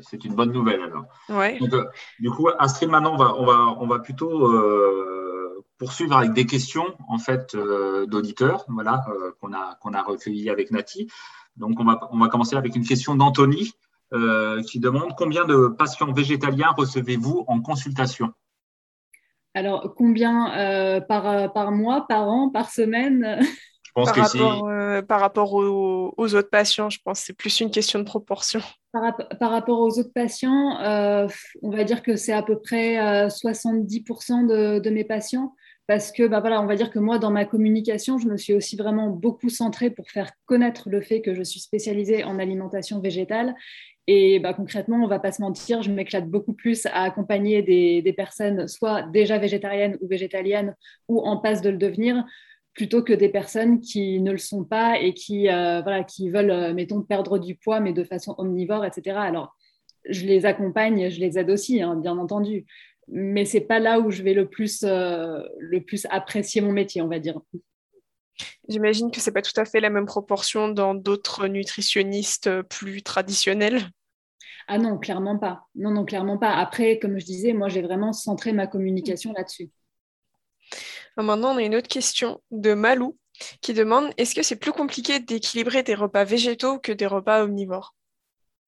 C'est 0.00 0.24
une 0.24 0.34
bonne 0.34 0.52
nouvelle 0.52 0.80
alors. 0.80 1.04
Ouais. 1.28 1.58
Euh, 1.60 1.84
du 2.20 2.30
coup, 2.30 2.48
Astrid, 2.58 2.88
maintenant, 2.88 3.14
on 3.14 3.18
va, 3.18 3.34
on 3.34 3.44
va, 3.44 3.76
on 3.78 3.86
va 3.86 3.98
plutôt 3.98 4.50
euh, 4.50 5.64
poursuivre 5.78 6.16
avec 6.16 6.32
des 6.32 6.46
questions 6.46 6.96
en 7.08 7.18
fait 7.18 7.54
euh, 7.54 8.06
d'auditeurs, 8.06 8.64
voilà, 8.68 9.04
euh, 9.08 9.32
qu'on 9.40 9.52
a 9.52 9.76
qu'on 9.80 9.94
a 9.94 10.02
recueillies 10.02 10.50
avec 10.50 10.70
Nati. 10.70 11.08
Donc 11.56 11.80
on 11.80 11.84
va 11.84 12.08
on 12.10 12.18
va 12.18 12.28
commencer 12.28 12.56
avec 12.56 12.76
une 12.76 12.84
question 12.84 13.14
d'Anthony 13.14 13.72
euh, 14.12 14.62
qui 14.62 14.80
demande 14.80 15.14
combien 15.16 15.44
de 15.44 15.68
patients 15.68 16.12
végétaliens 16.12 16.70
recevez-vous 16.76 17.44
en 17.46 17.60
consultation? 17.60 18.32
Alors 19.54 19.94
combien 19.94 21.00
par 21.08 21.52
par 21.52 21.72
mois, 21.72 22.06
par 22.06 22.28
an, 22.28 22.50
par 22.50 22.70
semaine? 22.70 23.40
Pense 23.98 24.12
par, 24.12 24.14
que 24.14 24.38
rapport, 24.38 25.06
par 25.06 25.20
rapport 25.20 25.54
aux, 25.54 26.12
autres 26.18 26.50
patients, 26.50 26.90
je 26.90 26.98
pense 27.04 27.20
que 27.20 27.26
c'est 27.26 27.36
plus 27.36 27.60
une 27.60 27.70
question 27.70 27.98
de 27.98 28.04
proportion. 28.04 28.60
Par, 28.92 29.16
par 29.38 29.50
rapport 29.50 29.80
aux 29.80 29.98
autres 29.98 30.12
patients, 30.14 30.78
on 31.62 31.70
va 31.70 31.84
dire 31.84 32.02
que 32.02 32.16
c'est 32.16 32.32
à 32.32 32.42
peu 32.42 32.58
près 32.60 32.96
70% 33.28 34.46
de, 34.46 34.78
de, 34.78 34.90
mes 34.90 35.04
patients 35.04 35.52
parce 35.88 36.12
que 36.12 36.28
bah 36.28 36.40
voilà, 36.40 36.60
on 36.60 36.66
va 36.66 36.76
dire 36.76 36.90
que 36.90 36.98
moi, 36.98 37.18
dans 37.18 37.30
ma 37.30 37.46
communication, 37.46 38.18
je 38.18 38.28
me 38.28 38.36
suis 38.36 38.52
aussi 38.52 38.76
vraiment 38.76 39.08
beaucoup 39.08 39.48
centrée 39.48 39.88
pour 39.88 40.10
faire 40.10 40.30
connaître 40.44 40.90
le 40.90 41.00
fait 41.00 41.22
que 41.22 41.34
je 41.34 41.42
suis 41.42 41.60
spécialisée 41.60 42.24
en 42.24 42.38
alimentation 42.38 43.00
végétale. 43.00 43.54
Et 44.06 44.38
bah, 44.38 44.52
concrètement, 44.52 44.96
on 44.96 45.04
ne 45.04 45.08
va 45.08 45.18
pas 45.18 45.32
se 45.32 45.40
mentir, 45.40 45.82
je 45.82 45.90
m'éclate 45.90 46.28
beaucoup 46.28 46.52
plus 46.52 46.86
à 46.86 47.02
accompagner 47.02 47.62
des, 47.62 48.12
personnes 48.14 48.68
soit 48.68 49.02
déjà 49.02 49.38
végétariennes 49.38 49.96
ou 50.02 50.08
végétaliennes 50.08 50.74
ou 51.08 51.20
en 51.20 51.38
passe 51.38 51.62
de 51.62 51.70
le 51.70 51.78
devenir, 51.78 52.24
plutôt 52.78 53.02
que 53.02 53.12
des 53.12 53.28
personnes 53.28 53.80
qui 53.80 54.20
ne 54.20 54.30
le 54.30 54.38
sont 54.38 54.62
pas 54.62 55.00
et 55.00 55.12
qui, 55.12 55.48
euh, 55.48 55.82
voilà, 55.82 56.04
qui 56.04 56.30
veulent, 56.30 56.52
euh, 56.52 56.72
mettons, 56.72 57.02
perdre 57.02 57.38
du 57.38 57.56
poids, 57.56 57.80
mais 57.80 57.92
de 57.92 58.04
façon 58.04 58.36
omnivore, 58.38 58.84
etc. 58.84 59.18
Alors, 59.18 59.56
je 60.08 60.24
les 60.24 60.46
accompagne, 60.46 61.10
je 61.10 61.18
les 61.18 61.40
aide 61.40 61.50
aussi, 61.50 61.82
hein, 61.82 61.96
bien 61.96 62.16
entendu 62.16 62.66
mais 63.08 63.44
c'est 63.44 63.62
pas 63.62 63.78
là 63.78 64.00
où 64.00 64.10
je 64.10 64.22
vais 64.22 64.34
le 64.34 64.48
plus, 64.48 64.82
euh, 64.84 65.40
le 65.58 65.80
plus 65.80 66.06
apprécier 66.10 66.60
mon 66.60 66.72
métier, 66.72 67.00
on 67.02 67.08
va 67.08 67.18
dire. 67.18 67.40
J'imagine 68.68 69.10
que 69.10 69.20
c'est 69.20 69.32
pas 69.32 69.42
tout 69.42 69.58
à 69.58 69.64
fait 69.64 69.80
la 69.80 69.90
même 69.90 70.06
proportion 70.06 70.68
dans 70.68 70.94
d'autres 70.94 71.48
nutritionnistes 71.48 72.62
plus 72.62 73.02
traditionnels. 73.02 73.80
Ah 74.68 74.78
non, 74.78 74.98
clairement 74.98 75.38
pas. 75.38 75.66
Non, 75.74 75.90
non, 75.90 76.04
clairement 76.04 76.36
pas. 76.36 76.54
Après, 76.54 76.98
comme 76.98 77.18
je 77.18 77.24
disais, 77.24 77.54
moi, 77.54 77.70
j'ai 77.70 77.80
vraiment 77.80 78.12
centré 78.12 78.52
ma 78.52 78.66
communication 78.66 79.32
là-dessus. 79.32 79.70
Maintenant, 81.22 81.54
on 81.54 81.56
a 81.56 81.62
une 81.62 81.74
autre 81.74 81.88
question 81.88 82.40
de 82.50 82.74
Malou 82.74 83.16
qui 83.60 83.74
demande 83.74 84.10
est-ce 84.16 84.34
que 84.34 84.42
c'est 84.42 84.56
plus 84.56 84.72
compliqué 84.72 85.20
d'équilibrer 85.20 85.82
des 85.82 85.94
repas 85.94 86.24
végétaux 86.24 86.78
que 86.78 86.92
des 86.92 87.06
repas 87.06 87.44
omnivores? 87.44 87.94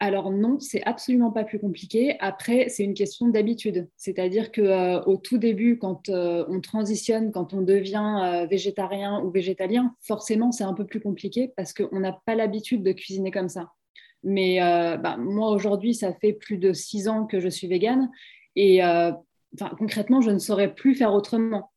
Alors 0.03 0.31
non, 0.31 0.59
c'est 0.61 0.83
absolument 0.85 1.31
pas 1.31 1.45
plus 1.45 1.59
compliqué. 1.59 2.17
Après, 2.21 2.71
c'est 2.71 2.85
une 2.85 2.95
question 2.95 3.29
d'habitude. 3.29 3.87
C'est-à-dire 3.97 4.51
que 4.51 4.63
euh, 4.63 5.03
au 5.03 5.19
tout 5.19 5.37
début, 5.37 5.79
quand 5.79 6.09
euh, 6.09 6.47
on 6.49 6.63
transitionne, 6.63 7.33
quand 7.33 7.53
on 7.53 7.61
devient 7.61 8.21
euh, 8.23 8.47
végétarien 8.47 9.23
ou 9.23 9.31
végétalien, 9.31 9.95
forcément, 10.01 10.53
c'est 10.53 10.65
un 10.65 10.73
peu 10.73 10.87
plus 10.87 11.01
compliqué 11.01 11.53
parce 11.55 11.75
qu'on 11.75 12.01
n'a 12.01 12.19
pas 12.25 12.35
l'habitude 12.35 12.83
de 12.83 12.93
cuisiner 12.93 13.31
comme 13.31 13.51
ça. 13.51 13.73
Mais 14.23 14.59
bah, 14.59 15.17
moi, 15.17 15.51
aujourd'hui, 15.51 15.95
ça 15.95 16.13
fait 16.13 16.35
plus 16.35 16.59
de 16.59 16.75
six 16.75 17.09
ans 17.09 17.25
que 17.25 17.41
je 17.41 17.49
suis 17.49 17.69
végane 17.69 18.11
et 18.55 18.83
concrètement, 19.79 20.21
je 20.21 20.31
ne 20.31 20.39
saurais 20.39 20.75
plus 20.75 20.95
faire 20.95 21.15
autrement. 21.15 21.71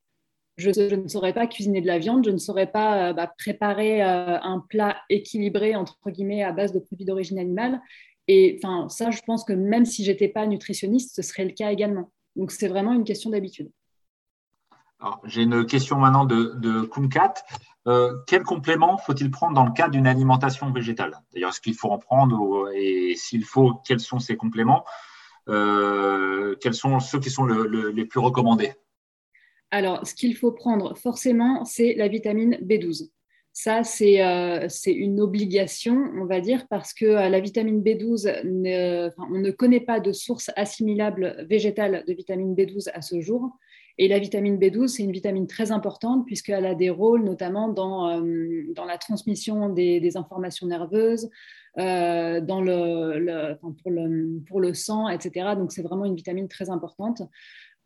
Je, 0.58 0.96
ne 0.96 1.08
saurais 1.08 1.34
pas 1.34 1.48
cuisiner 1.48 1.82
de 1.82 1.88
la 1.88 1.98
viande, 1.98 2.26
je 2.26 2.32
ne 2.32 2.38
saurais 2.38 2.72
pas 2.72 3.14
bah, 3.14 3.32
préparer 3.38 4.02
un 4.02 4.64
plat 4.70 4.98
équilibré, 5.10 5.76
entre 5.76 5.98
guillemets, 6.12 6.44
à 6.44 6.52
base 6.52 6.74
de 6.74 6.80
produits 6.80 7.06
d'origine 7.06 7.40
animale. 7.40 7.82
Et 8.28 8.60
ça, 8.62 9.10
je 9.12 9.22
pense 9.26 9.44
que 9.44 9.54
même 9.54 9.86
si 9.86 10.04
j'étais 10.04 10.28
pas 10.28 10.46
nutritionniste, 10.46 11.16
ce 11.16 11.22
serait 11.22 11.46
le 11.46 11.52
cas 11.52 11.72
également. 11.72 12.12
Donc, 12.36 12.52
c'est 12.52 12.68
vraiment 12.68 12.94
une 12.94 13.04
question 13.04 13.32
d'habitude. 13.32 13.72
J'ai 15.26 15.44
une 15.44 15.66
question 15.66 15.98
maintenant 15.98 16.26
de, 16.26 16.54
de 16.56 16.82
Kumkat. 16.84 17.34
Euh, 17.88 18.14
quel 18.28 18.44
complément 18.44 18.98
faut-il 18.98 19.30
prendre 19.30 19.54
dans 19.54 19.66
le 19.66 19.72
cas 19.72 19.90
d'une 19.90 20.08
alimentation 20.08 20.72
végétale? 20.72 21.20
D'ailleurs, 21.34 21.50
est-ce 21.50 21.60
qu'il 21.60 21.76
faut 21.76 21.90
en 21.90 21.98
prendre 21.98 22.70
et 22.74 23.16
s'il 23.18 23.44
faut, 23.44 23.82
quels 23.86 24.00
sont 24.00 24.20
ces 24.20 24.38
compléments? 24.38 24.86
Euh, 25.50 26.56
Quels 26.62 26.74
sont 26.74 27.02
ceux 27.02 27.20
qui 27.20 27.30
sont 27.30 27.46
les 27.46 28.06
plus 28.06 28.20
recommandés? 28.20 28.74
Alors, 29.74 30.06
ce 30.06 30.14
qu'il 30.14 30.36
faut 30.36 30.52
prendre 30.52 30.96
forcément, 30.96 31.66
c'est 31.66 31.96
la 31.96 32.08
vitamine 32.08 32.60
B12. 32.62 33.10
Ça, 33.54 33.82
euh, 34.02 34.66
c'est 34.70 34.94
une 34.94 35.20
obligation, 35.20 36.12
on 36.16 36.26
va 36.26 36.42
dire, 36.42 36.68
parce 36.70 36.94
que 36.94 37.06
la 37.06 37.40
vitamine 37.40 37.82
B12, 37.82 38.42
on 39.18 39.40
ne 39.40 39.50
connaît 39.50 39.80
pas 39.80 40.00
de 40.00 40.12
source 40.12 40.52
assimilable 40.56 41.48
végétale 41.50 42.04
de 42.08 42.14
vitamine 42.14 42.54
B12 42.54 42.90
à 42.94 43.02
ce 43.02 43.20
jour. 43.20 43.50
Et 43.98 44.08
la 44.08 44.20
vitamine 44.20 44.58
B12, 44.58 44.88
c'est 44.90 45.04
une 45.04 45.12
vitamine 45.12 45.48
très 45.48 45.72
importante 45.72 46.26
puisqu'elle 46.28 46.68
a 46.68 46.76
des 46.76 46.92
rôles 46.92 47.24
notamment 47.24 47.68
dans, 47.68 48.10
euh, 48.10 48.64
la 48.76 48.98
transmission 49.00 49.70
des, 49.70 50.18
informations 50.18 50.68
nerveuses, 50.68 51.32
euh, 51.80 52.42
dans 52.42 52.62
le, 52.62 53.56
pour, 53.60 53.92
le, 53.92 54.40
pour 54.48 54.62
le 54.62 54.76
sang, 54.76 55.10
etc. 55.10 55.56
Donc 55.58 55.72
c'est 55.72 55.82
vraiment 55.82 56.06
une 56.06 56.16
vitamine 56.16 56.48
très 56.48 56.70
importante. 56.70 57.24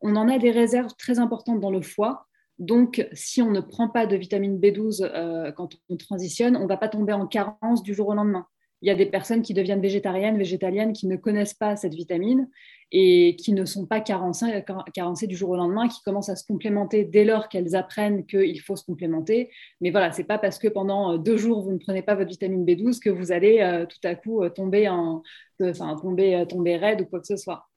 On 0.02 0.16
en 0.16 0.30
a 0.30 0.38
des 0.38 0.52
réserves 0.52 0.94
très 0.98 1.20
importantes 1.20 1.60
dans 1.60 1.72
le 1.72 1.82
foie. 1.82 2.28
Donc, 2.60 3.08
si 3.14 3.42
on 3.42 3.52
ne 3.52 3.60
prend 3.60 3.88
pas 3.88 4.08
de 4.08 4.16
vitamine 4.16 4.60
B12 4.60 5.04
euh, 5.04 5.52
quand 5.52 5.76
on 5.90 5.98
transitionne, 5.98 6.56
on 6.58 6.64
ne 6.64 6.68
va 6.68 6.78
pas 6.78 6.90
tomber 6.90 7.14
en 7.14 7.28
carence 7.28 7.84
du 7.84 7.94
jour 7.94 8.08
au 8.10 8.14
lendemain 8.14 8.48
il 8.82 8.88
y 8.88 8.92
a 8.92 8.96
des 8.96 9.08
personnes 9.08 9.42
qui 9.42 9.54
deviennent 9.54 9.82
végétariennes, 9.82 10.38
végétaliennes, 10.38 10.94
qui 10.94 11.08
ne 11.08 11.16
connaissent 11.16 11.56
pas 11.56 11.76
cette 11.76 11.96
vitamine 11.96 12.48
et 12.92 13.36
qui 13.38 13.54
ne 13.54 13.66
sont 13.66 13.86
pas 13.86 14.02
carencées, 14.02 15.28
du 15.28 15.36
jour 15.36 15.50
au 15.50 15.56
lendemain, 15.56 15.88
qui 15.88 16.02
commencent 16.04 16.30
à 16.30 16.36
se 16.36 16.46
complémenter 16.46 17.04
dès 17.04 17.26
lors 17.26 17.50
qu'elles 17.50 17.76
apprennent 17.76 18.26
qu'il 18.26 18.62
faut 18.62 18.76
se 18.76 18.86
complémenter. 18.86 19.50
Mais 19.82 19.90
voilà, 19.90 20.12
c'est 20.12 20.24
pas 20.24 20.38
parce 20.38 20.60
que 20.60 20.68
pendant 20.68 21.14
euh, 21.14 21.18
deux 21.18 21.38
jours 21.38 21.64
vous 21.64 21.72
ne 21.72 21.80
prenez 21.80 22.04
pas 22.04 22.16
votre 22.16 22.30
vitamine 22.30 22.66
B12 22.66 23.00
que 23.00 23.10
vous 23.10 23.32
allez 23.32 23.60
euh, 23.62 23.86
tout 23.86 24.00
à 24.04 24.16
coup 24.16 24.48
tomber, 24.50 24.88
en, 24.88 25.24
tomber 25.60 26.78
raide 26.78 27.02
ou 27.02 27.06
quoi 27.06 27.20
que 27.20 27.28
ce 27.28 27.38
soit. 27.38 27.68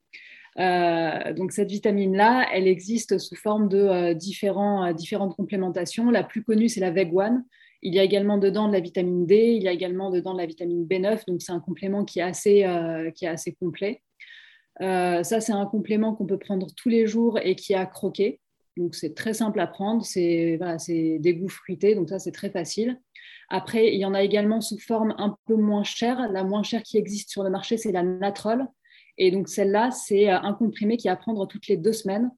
Donc 0.57 1.51
cette 1.51 1.69
vitamine-là, 1.69 2.47
elle 2.53 2.67
existe 2.67 3.17
sous 3.17 3.35
forme 3.35 3.69
de 3.69 4.13
différents, 4.13 4.91
différentes 4.93 5.35
complémentations. 5.35 6.11
La 6.11 6.23
plus 6.23 6.43
connue, 6.43 6.69
c'est 6.69 6.81
la 6.81 6.91
VEG1, 6.91 7.43
il 7.81 7.95
y 7.95 7.99
a 7.99 8.03
également 8.03 8.37
dedans 8.37 8.67
de 8.67 8.73
la 8.73 8.79
vitamine 8.79 9.25
D, 9.25 9.53
il 9.55 9.63
y 9.63 9.67
a 9.67 9.71
également 9.71 10.11
dedans 10.11 10.33
de 10.33 10.39
la 10.39 10.45
vitamine 10.45 10.85
B9, 10.85 11.25
donc 11.27 11.41
c'est 11.41 11.51
un 11.51 11.59
complément 11.59 12.05
qui 12.05 12.19
est 12.19 12.23
assez, 12.23 12.63
euh, 12.63 13.09
qui 13.11 13.25
est 13.25 13.29
assez 13.29 13.53
complet. 13.53 14.03
Euh, 14.81 15.23
ça, 15.23 15.41
c'est 15.41 15.51
un 15.51 15.65
complément 15.65 16.13
qu'on 16.13 16.25
peut 16.25 16.37
prendre 16.37 16.67
tous 16.75 16.89
les 16.89 17.07
jours 17.07 17.39
et 17.41 17.55
qui 17.55 17.73
est 17.73 17.77
à 17.77 17.85
croquer. 17.85 18.39
Donc 18.77 18.95
c'est 18.95 19.13
très 19.15 19.33
simple 19.33 19.59
à 19.59 19.67
prendre, 19.67 20.05
c'est 20.05 20.55
voilà, 20.57 20.77
des 20.87 21.35
goûts 21.35 21.49
fruités, 21.49 21.93
donc 21.93 22.07
ça 22.09 22.19
c'est 22.19 22.31
très 22.31 22.49
facile. 22.49 22.99
Après, 23.49 23.93
il 23.93 23.99
y 23.99 24.05
en 24.05 24.13
a 24.13 24.23
également 24.23 24.61
sous 24.61 24.79
forme 24.79 25.13
un 25.17 25.35
peu 25.45 25.55
moins 25.55 25.83
chère. 25.83 26.31
La 26.31 26.43
moins 26.45 26.63
chère 26.63 26.83
qui 26.83 26.97
existe 26.97 27.29
sur 27.31 27.43
le 27.43 27.49
marché, 27.49 27.77
c'est 27.77 27.91
la 27.91 28.03
Natrol. 28.03 28.65
Et 29.17 29.31
donc 29.31 29.47
celle-là, 29.47 29.91
c'est 29.91 30.29
un 30.29 30.53
comprimé 30.53 30.97
qui 30.97 31.07
est 31.07 31.11
à 31.11 31.15
prendre 31.15 31.47
toutes 31.47 31.67
les 31.67 31.77
deux 31.77 31.93
semaines. 31.93 32.31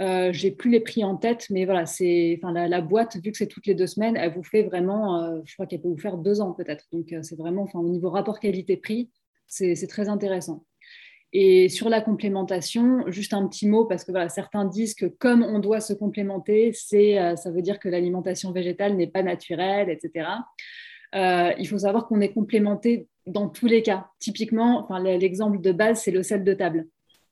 Euh, 0.00 0.30
j'ai 0.32 0.50
plus 0.50 0.70
les 0.70 0.80
prix 0.80 1.04
en 1.04 1.16
tête, 1.16 1.46
mais 1.50 1.64
voilà, 1.64 1.86
c'est, 1.86 2.38
enfin, 2.42 2.52
la, 2.52 2.80
boîte, 2.80 3.16
vu 3.16 3.32
que 3.32 3.38
c'est 3.38 3.46
toutes 3.46 3.66
les 3.66 3.74
deux 3.74 3.86
semaines, 3.86 4.16
elle 4.16 4.32
vous 4.34 4.42
fait 4.42 4.62
vraiment, 4.62 5.22
euh, 5.22 5.40
je 5.44 5.54
crois 5.54 5.66
qu'elle 5.66 5.80
peut 5.80 5.88
vous 5.88 5.96
faire 5.98 6.18
deux 6.18 6.40
ans 6.40 6.52
peut-être. 6.52 6.84
Donc, 6.92 7.12
euh, 7.12 7.20
c'est 7.22 7.36
vraiment, 7.36 7.62
enfin, 7.62 7.78
au 7.78 7.88
niveau 7.88 8.10
rapport 8.10 8.38
qualité-prix, 8.38 9.10
c'est, 9.46 9.74
très 9.88 10.08
intéressant. 10.08 10.64
Et 11.32 11.68
sur 11.68 11.88
la 11.88 12.00
complémentation, 12.00 13.04
juste 13.10 13.32
un 13.32 13.46
petit 13.48 13.66
mot, 13.66 13.86
parce 13.86 14.04
que 14.04 14.12
certains 14.28 14.64
disent 14.64 14.94
que 14.94 15.06
comme 15.06 15.42
on 15.42 15.60
doit 15.60 15.80
se 15.80 15.92
complémenter, 15.92 16.72
c'est, 16.72 17.36
ça 17.36 17.50
veut 17.50 17.62
dire 17.62 17.78
que 17.78 17.88
l'alimentation 17.88 18.52
végétale 18.52 18.96
n'est 18.96 19.06
pas 19.08 19.22
naturelle, 19.22 19.90
etc. 19.90 20.28
il 21.12 21.68
faut 21.68 21.78
savoir 21.78 22.06
qu'on 22.06 22.20
est 22.20 22.32
complémenté 22.32 23.08
dans 23.26 23.48
tous 23.48 23.66
les 23.66 23.82
cas. 23.82 24.08
Typiquement, 24.18 24.88
l'exemple 25.00 25.60
de 25.60 25.72
base, 25.72 26.02
c'est 26.02 26.10
le 26.10 26.22
sel 26.22 26.44
de 26.44 26.54
table 26.54 26.86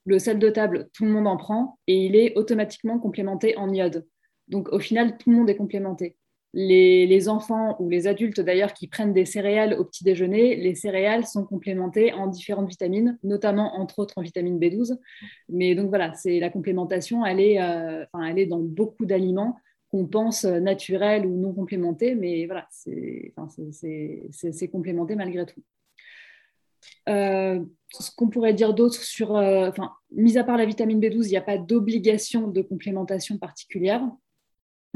le 0.05 0.19
sel 0.19 0.39
de 0.39 0.51
table, 0.51 0.89
tout 0.93 1.05
le 1.05 1.11
monde 1.11 1.27
en 1.27 1.37
prend 1.37 1.79
et 1.87 1.97
il 1.97 2.17
est 2.17 2.37
automatiquement 2.37 2.99
complémenté 2.99 3.57
en 3.57 3.73
iode. 3.73 4.07
Donc 4.49 4.69
au 4.73 4.79
final, 4.79 5.17
tout 5.17 5.31
le 5.31 5.37
monde 5.37 5.51
est 5.51 5.57
complémenté. 5.57 6.17
Les, 6.57 7.29
enfants 7.29 7.75
ou 7.81 7.89
les 7.89 8.07
adultes 8.07 8.41
d'ailleurs 8.41 8.75
qui 8.75 8.87
prennent 8.87 9.13
des 9.13 9.25
céréales 9.25 9.75
au 9.75 9.85
petit 9.85 10.05
déjeuner, 10.05 10.55
les 10.55 10.77
céréales 10.77 11.27
sont 11.27 11.45
complémentées 11.45 12.13
en 12.13 12.29
différentes 12.29 12.69
vitamines, 12.69 13.19
notamment 13.25 13.75
entre 13.77 13.99
autres 13.99 14.15
en 14.19 14.23
vitamine 14.23 14.61
B12. 14.61 14.97
Mais 15.49 15.75
donc 15.75 15.89
voilà, 15.89 16.13
c'est 16.15 16.39
la 16.39 16.51
complémentation, 16.51 17.27
elle 17.27 17.41
est, 17.41 17.61
euh, 17.61 18.05
elle 18.25 18.39
est 18.39 18.47
dans 18.47 18.61
beaucoup 18.61 19.05
d'aliments 19.05 19.57
qu'on 19.91 20.07
pense 20.07 20.45
naturels 20.45 21.27
ou 21.27 21.37
non 21.37 21.53
complémentés, 21.55 22.15
mais 22.15 22.47
voilà, 22.47 22.69
c'est 22.71 23.33
complémenté 24.71 25.17
malgré 25.17 25.47
tout. 25.47 25.61
Euh, 27.09 27.61
ce 27.93 28.11
qu'on 28.17 28.29
pourrait 28.29 28.55
dire 28.55 28.75
d'autre 28.75 29.01
sur, 29.03 29.37
euh, 29.37 29.69
enfin, 29.69 29.93
mis 30.11 30.39
à 30.39 30.45
part 30.45 30.57
la 30.57 30.67
vitamine 30.67 31.01
B12, 31.01 31.27
il 31.27 31.31
n'y 31.31 31.37
a 31.37 31.43
pas 31.43 31.59
d'obligation 31.59 32.49
de 32.49 32.63
complémentation 32.63 33.39
particulière. 33.39 34.03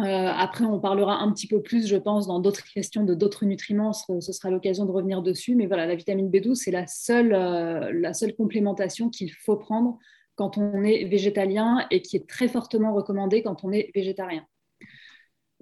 Euh, 0.00 0.04
après, 0.04 0.64
on 0.64 0.78
parlera 0.80 1.18
un 1.20 1.32
petit 1.32 1.48
peu 1.48 1.60
plus, 1.60 1.86
je 1.86 1.96
pense, 1.96 2.26
dans 2.28 2.38
d'autres 2.38 2.64
questions 2.72 3.04
de 3.04 3.14
d'autres 3.14 3.44
nutriments. 3.44 3.92
Ce, 3.92 4.32
sera 4.32 4.50
l'occasion 4.50 4.84
de 4.84 4.92
revenir 4.92 5.22
dessus. 5.22 5.54
Mais 5.54 5.66
voilà, 5.66 5.86
la 5.86 5.96
vitamine 5.96 6.30
B12, 6.30 6.54
c'est 6.54 6.70
la 6.70 6.86
seule, 6.86 7.30
la 7.30 8.14
seule 8.14 8.34
complémentation 8.34 9.10
qu'il 9.10 9.32
faut 9.32 9.56
prendre 9.56 9.98
quand 10.36 10.56
on 10.56 10.84
est 10.84 11.04
végétalien 11.04 11.84
et 11.90 12.00
qui 12.00 12.16
est 12.16 12.28
très 12.28 12.46
fortement 12.46 12.94
recommandée 12.94 13.42
quand 13.42 13.64
on 13.64 13.72
est 13.72 13.90
végétarien. 13.92 14.46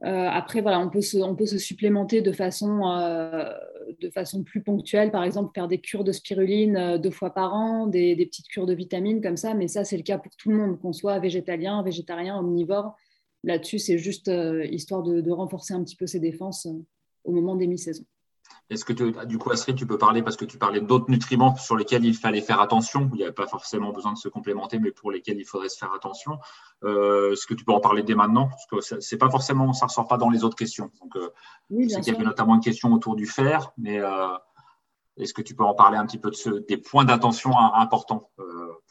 Après, 0.02 0.60
voilà, 0.60 0.80
on 0.80 0.90
peut, 0.90 1.00
se, 1.00 1.16
on 1.16 1.34
peut 1.34 1.46
se 1.46 1.56
supplémenter 1.56 2.20
de 2.20 2.32
façon, 2.32 2.82
de 4.00 4.10
façon 4.10 4.42
plus 4.42 4.62
ponctuelle, 4.62 5.10
par 5.10 5.24
exemple 5.24 5.52
faire 5.54 5.68
des 5.68 5.78
cures 5.78 6.04
de 6.04 6.12
spiruline 6.12 6.76
euh, 6.76 6.98
deux 6.98 7.10
fois 7.10 7.30
par 7.30 7.54
an, 7.54 7.86
des, 7.86 8.16
petites 8.16 8.48
cures 8.48 8.66
de 8.66 8.74
vitamines 8.74 9.20
comme 9.20 9.36
ça, 9.36 9.54
mais 9.54 9.68
ça 9.68 9.84
c'est 9.84 9.96
le 9.96 10.02
cas 10.02 10.18
pour 10.18 10.34
tout 10.36 10.50
le 10.50 10.56
monde, 10.56 10.80
qu'on 10.80 10.92
soit 10.92 11.18
végétalien, 11.18 11.82
végétarien, 11.82 12.38
omnivore. 12.38 12.94
Là-dessus, 13.44 13.78
c'est 13.78 13.98
juste 13.98 14.30
histoire 14.72 15.04
de, 15.04 15.20
de, 15.20 15.30
renforcer 15.30 15.72
un 15.72 15.84
petit 15.84 15.94
peu 15.94 16.06
ses 16.06 16.18
défenses 16.18 16.66
au 17.22 17.30
moment 17.30 17.54
des 17.54 17.68
mi-saisons. 17.68 18.04
Est-ce 18.68 18.84
que 18.84 18.92
du 19.24 19.38
coup, 19.38 19.50
Astrid, 19.50 19.76
tu 19.76 19.86
peux 19.86 19.98
parler 19.98 20.22
parce 20.22 20.36
que 20.36 20.44
tu 20.44 20.58
parlais 20.58 20.80
d'autres 20.80 21.08
nutriments 21.08 21.54
sur 21.56 21.76
lesquels 21.76 22.04
il 22.04 22.14
fallait 22.14 22.40
faire 22.40 22.60
attention, 22.60 23.08
il 23.12 23.18
n'y 23.18 23.22
avait 23.22 23.32
pas 23.32 23.46
forcément 23.46 23.92
besoin 23.92 24.12
de 24.12 24.18
se 24.18 24.28
complémenter, 24.28 24.80
mais 24.80 24.90
pour 24.90 25.12
lesquels 25.12 25.38
il 25.38 25.44
faudrait 25.44 25.68
se 25.68 25.78
faire 25.78 25.92
attention. 25.92 26.38
Euh, 26.82 27.32
est-ce 27.32 27.46
que 27.46 27.54
tu 27.54 27.64
peux 27.64 27.72
en 27.72 27.80
parler 27.80 28.02
dès 28.02 28.16
maintenant? 28.16 28.48
Parce 28.48 28.66
que 28.66 29.00
c'est 29.00 29.18
pas 29.18 29.30
forcément, 29.30 29.72
ça 29.72 29.86
ressort 29.86 30.08
pas 30.08 30.16
dans 30.16 30.30
les 30.30 30.42
autres 30.42 30.56
questions. 30.56 30.90
Donc, 31.00 31.14
euh, 31.16 31.30
oui, 31.70 31.86
qu'il 31.86 32.04
y 32.04 32.10
avait 32.10 32.24
notamment 32.24 32.56
une 32.56 32.60
question 32.60 32.92
autour 32.92 33.14
du 33.14 33.26
fer, 33.26 33.72
mais 33.78 34.00
euh, 34.00 34.26
est-ce 35.16 35.34
que 35.34 35.42
tu 35.42 35.54
peux 35.54 35.64
en 35.64 35.74
parler 35.74 35.96
un 35.98 36.06
petit 36.06 36.18
peu 36.18 36.30
de 36.30 36.36
ce, 36.36 36.50
des 36.50 36.76
points 36.76 37.04
d'attention 37.04 37.56
importants 37.56 38.30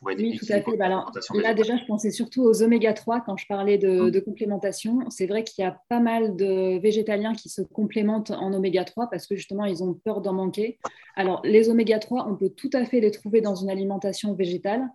oui, 0.04 0.38
tout 0.38 0.46
à 0.50 0.62
fait. 0.62 0.78
Bah, 0.78 0.90
là, 0.90 1.54
déjà, 1.54 1.78
je 1.78 1.86
pensais 1.86 2.12
surtout 2.12 2.44
aux 2.44 2.62
oméga 2.62 2.94
3 2.94 3.22
quand 3.22 3.38
je 3.38 3.48
parlais 3.48 3.78
de, 3.78 4.10
mmh. 4.10 4.22
complémentation. 4.22 5.00
C'est 5.10 5.26
vrai 5.26 5.44
qu'il 5.44 5.64
y 5.64 5.68
a 5.68 5.80
pas 5.90 6.00
mal 6.00 6.36
de 6.36 6.80
végétaliens 6.80 7.34
qui 7.34 7.50
se 7.50 7.62
complémentent 7.62 8.32
en 8.32 8.54
oméga 8.54 8.84
3 8.84 9.10
parce 9.10 9.26
que 9.26 9.36
justement, 9.36 9.66
ils 9.66 9.84
ont 9.84 9.94
peur 9.94 10.22
d'en 10.22 10.34
manquer. 10.34 10.80
Alors, 11.16 11.42
les 11.44 11.70
oméga 11.70 12.00
3, 12.00 12.28
on 12.30 12.36
peut 12.36 12.50
tout 12.50 12.70
à 12.74 12.86
fait 12.86 13.00
les 13.00 13.12
trouver 13.12 13.42
dans 13.42 13.56
une 13.56 13.70
alimentation 13.70 14.34
végétale. 14.34 14.88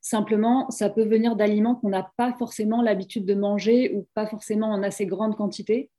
Simplement, 0.00 0.70
ça 0.70 0.90
peut 0.90 1.04
venir 1.04 1.36
d'aliments 1.36 1.74
qu'on 1.74 1.88
n'a 1.88 2.12
pas 2.16 2.32
forcément 2.38 2.82
l'habitude 2.82 3.26
de 3.26 3.34
manger 3.34 3.94
ou 3.94 4.06
pas 4.14 4.26
forcément 4.26 4.68
en 4.68 4.82
assez 4.82 5.06
grande 5.06 5.36
quantité. 5.36 5.90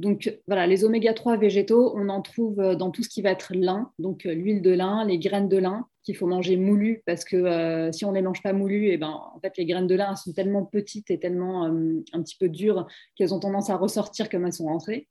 Donc 0.00 0.34
voilà, 0.46 0.66
les 0.66 0.82
oméga 0.84 1.12
3 1.12 1.36
végétaux, 1.36 1.92
on 1.94 2.08
en 2.08 2.22
trouve 2.22 2.58
euh, 2.58 2.74
dans 2.74 2.90
tout 2.90 3.02
ce 3.02 3.10
qui 3.10 3.20
va 3.20 3.32
être 3.32 3.54
lin, 3.54 3.92
donc 3.98 4.24
euh, 4.24 4.32
l'huile 4.32 4.62
de 4.62 4.70
lin, 4.70 5.04
les 5.04 5.18
graines 5.18 5.48
de 5.50 5.58
lin, 5.58 5.86
qu'il 6.04 6.16
faut 6.16 6.26
manger 6.26 6.56
moulues 6.56 7.02
parce 7.04 7.22
que 7.22 7.36
euh, 7.36 7.92
si 7.92 8.06
on 8.06 8.10
ne 8.10 8.14
les 8.14 8.22
mange 8.22 8.42
pas 8.42 8.54
moulues, 8.54 8.86
et 8.86 8.94
eh 8.94 8.96
ben, 8.96 9.10
en 9.10 9.38
fait, 9.40 9.52
les 9.58 9.66
graines 9.66 9.86
de 9.86 9.94
lin 9.94 10.16
sont 10.16 10.32
tellement 10.32 10.64
petites 10.64 11.10
et 11.10 11.18
tellement 11.18 11.64
un 11.64 12.22
petit 12.22 12.36
peu 12.40 12.48
dures 12.48 12.86
qu'elles 13.14 13.34
ont 13.34 13.40
tendance 13.40 13.68
à 13.68 13.76
ressortir 13.76 14.30
comme 14.30 14.46
elles 14.46 14.54
sont 14.54 14.64
rentrées. 14.64 15.06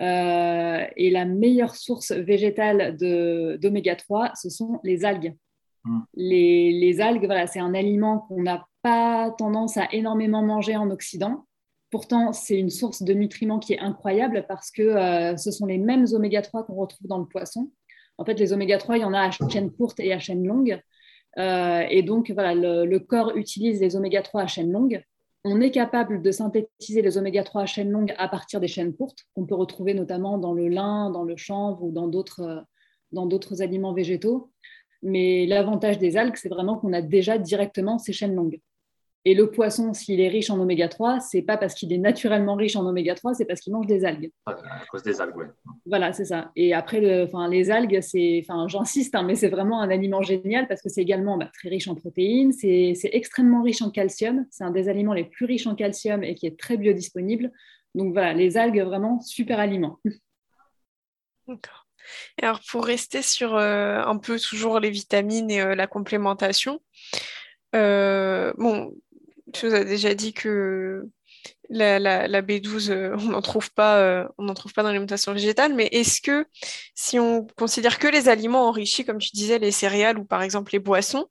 et 0.00 1.10
la 1.12 1.24
meilleure 1.24 1.76
source 1.76 2.10
végétale 2.10 2.96
d'oméga 3.60 3.94
3, 3.94 4.32
ce 4.34 4.50
sont 4.50 4.80
les 4.82 5.04
algues. 5.04 5.36
Mmh. 5.84 6.00
Les, 6.14 6.72
les, 6.72 7.00
algues, 7.00 7.26
voilà, 7.26 7.46
c'est 7.46 7.60
un 7.60 7.74
aliment 7.74 8.18
qu'on 8.18 8.42
n'a 8.42 8.66
pas 8.82 9.30
tendance 9.38 9.76
à 9.76 9.86
énormément 9.92 10.42
manger 10.42 10.76
en 10.76 10.90
Occident. 10.90 11.46
Pourtant, 11.90 12.32
c'est 12.32 12.56
une 12.56 12.70
source 12.70 13.02
de 13.02 13.12
nutriments 13.12 13.58
qui 13.58 13.72
est 13.72 13.80
incroyable 13.80 14.44
parce 14.48 14.70
que 14.70 14.82
euh, 14.82 15.36
ce 15.36 15.50
sont 15.50 15.66
les 15.66 15.78
mêmes 15.78 16.06
oméga 16.12 16.40
3 16.40 16.64
qu'on 16.64 16.76
retrouve 16.76 17.08
dans 17.08 17.18
le 17.18 17.26
poisson. 17.26 17.70
En 18.16 18.24
fait, 18.24 18.34
les 18.34 18.52
oméga 18.52 18.78
3, 18.78 18.98
il 18.98 19.00
y 19.00 19.04
en 19.04 19.12
a 19.12 19.20
à 19.20 19.30
chaîne 19.30 19.70
courte 19.72 19.98
et 19.98 20.12
à 20.12 20.20
chaîne 20.20 20.46
longue. 20.46 20.80
Euh, 21.38 21.84
et 21.90 22.02
donc, 22.02 22.28
le, 22.28 22.98
corps 22.98 23.36
utilise 23.36 23.80
les 23.80 23.96
oméga 23.96 24.22
3 24.22 24.42
à 24.42 24.46
chaîne 24.46 24.70
longue. 24.70 25.02
On 25.44 25.60
est 25.60 25.70
capable 25.70 26.22
de 26.22 26.30
synthétiser 26.30 27.02
les 27.02 27.18
oméga 27.18 27.42
3 27.42 27.62
à 27.62 27.66
chaîne 27.66 27.90
longue 27.90 28.14
à 28.18 28.28
partir 28.28 28.60
des 28.60 28.68
chaînes 28.68 28.94
courtes, 28.94 29.24
qu'on 29.34 29.46
peut 29.46 29.54
retrouver 29.54 29.94
notamment 29.94 30.38
dans 30.38 30.52
le 30.52 30.68
lin, 30.68 31.10
dans 31.10 31.24
le 31.24 31.36
chanvre 31.36 31.82
ou 31.82 31.92
dans 31.92 32.08
d'autres, 32.08 32.42
euh, 32.42 32.60
dans 33.10 33.26
d'autres 33.26 33.62
aliments 33.62 33.94
végétaux. 33.94 34.50
Mais 35.02 35.46
l'avantage 35.46 35.98
des 35.98 36.16
algues, 36.16 36.36
c'est 36.36 36.50
vraiment 36.50 36.76
qu'on 36.76 36.92
a 36.92 37.02
déjà 37.02 37.38
directement 37.38 37.98
ces 37.98 38.12
chaînes 38.12 38.34
longues. 38.34 38.60
Et 39.26 39.34
le 39.34 39.50
poisson, 39.50 39.92
s'il 39.92 40.18
est 40.20 40.28
riche 40.28 40.48
en 40.48 40.58
oméga 40.58 40.88
3, 40.88 41.20
c'est 41.20 41.42
pas 41.42 41.58
parce 41.58 41.74
qu'il 41.74 41.92
est 41.92 41.98
naturellement 41.98 42.54
riche 42.54 42.76
en 42.76 42.86
oméga 42.86 43.14
3, 43.14 43.34
c'est 43.34 43.44
parce 43.44 43.60
qu'il 43.60 43.70
mange 43.72 43.86
des 43.86 44.06
algues. 44.06 44.30
À 44.46 44.56
cause 44.90 45.02
des 45.02 45.20
algues, 45.20 45.36
oui. 45.36 45.44
Voilà, 45.84 46.14
c'est 46.14 46.24
ça. 46.24 46.50
Et 46.56 46.72
après, 46.72 47.00
le, 47.00 47.28
les 47.50 47.70
algues, 47.70 48.00
c'est, 48.00 48.42
enfin, 48.42 48.66
j'insiste, 48.66 49.14
hein, 49.14 49.22
mais 49.22 49.34
c'est 49.34 49.50
vraiment 49.50 49.82
un 49.82 49.90
aliment 49.90 50.22
génial 50.22 50.68
parce 50.68 50.80
que 50.80 50.88
c'est 50.88 51.02
également 51.02 51.36
bah, 51.36 51.50
très 51.52 51.68
riche 51.68 51.86
en 51.88 51.94
protéines, 51.94 52.52
c'est, 52.52 52.94
extrêmement 53.12 53.62
riche 53.62 53.82
en 53.82 53.90
calcium. 53.90 54.46
C'est 54.50 54.64
un 54.64 54.70
des 54.70 54.88
aliments 54.88 55.12
les 55.12 55.24
plus 55.24 55.44
riches 55.44 55.66
en 55.66 55.74
calcium 55.74 56.24
et 56.24 56.34
qui 56.34 56.46
est 56.46 56.58
très 56.58 56.78
biodisponible. 56.78 57.52
Donc 57.94 58.14
voilà, 58.14 58.32
les 58.32 58.56
algues, 58.56 58.80
vraiment 58.80 59.20
super 59.20 59.60
aliment. 59.60 59.98
D'accord. 61.46 61.86
alors, 62.40 62.60
pour 62.70 62.86
rester 62.86 63.20
sur 63.20 63.54
euh, 63.56 64.00
un 64.00 64.16
peu 64.16 64.38
toujours 64.38 64.80
les 64.80 64.90
vitamines 64.90 65.50
et 65.50 65.60
euh, 65.60 65.74
la 65.74 65.86
complémentation, 65.86 66.80
euh, 67.74 68.52
bon, 68.56 68.92
tu 69.52 69.66
nous 69.66 69.74
as 69.74 69.84
déjà 69.84 70.14
dit 70.14 70.32
que 70.32 71.08
la, 71.68 72.42
B12, 72.42 72.90
euh, 72.90 73.16
on 73.18 73.30
n'en 73.30 73.42
trouve 73.42 73.72
pas, 73.72 73.98
euh, 73.98 74.28
trouve 74.54 74.72
pas 74.72 74.82
dans 74.82 74.88
l'alimentation 74.88 75.32
végétale, 75.32 75.74
mais 75.74 75.88
est-ce 75.92 76.20
que 76.20 76.46
si 76.94 77.18
on 77.18 77.46
considère 77.56 77.98
que 77.98 78.08
les 78.08 78.28
aliments 78.28 78.68
enrichis, 78.68 79.04
comme 79.04 79.18
tu 79.18 79.30
disais, 79.32 79.58
les 79.58 79.70
céréales 79.70 80.18
ou 80.18 80.24
par 80.24 80.42
exemple 80.42 80.72
les 80.72 80.78
boissons, 80.78 81.26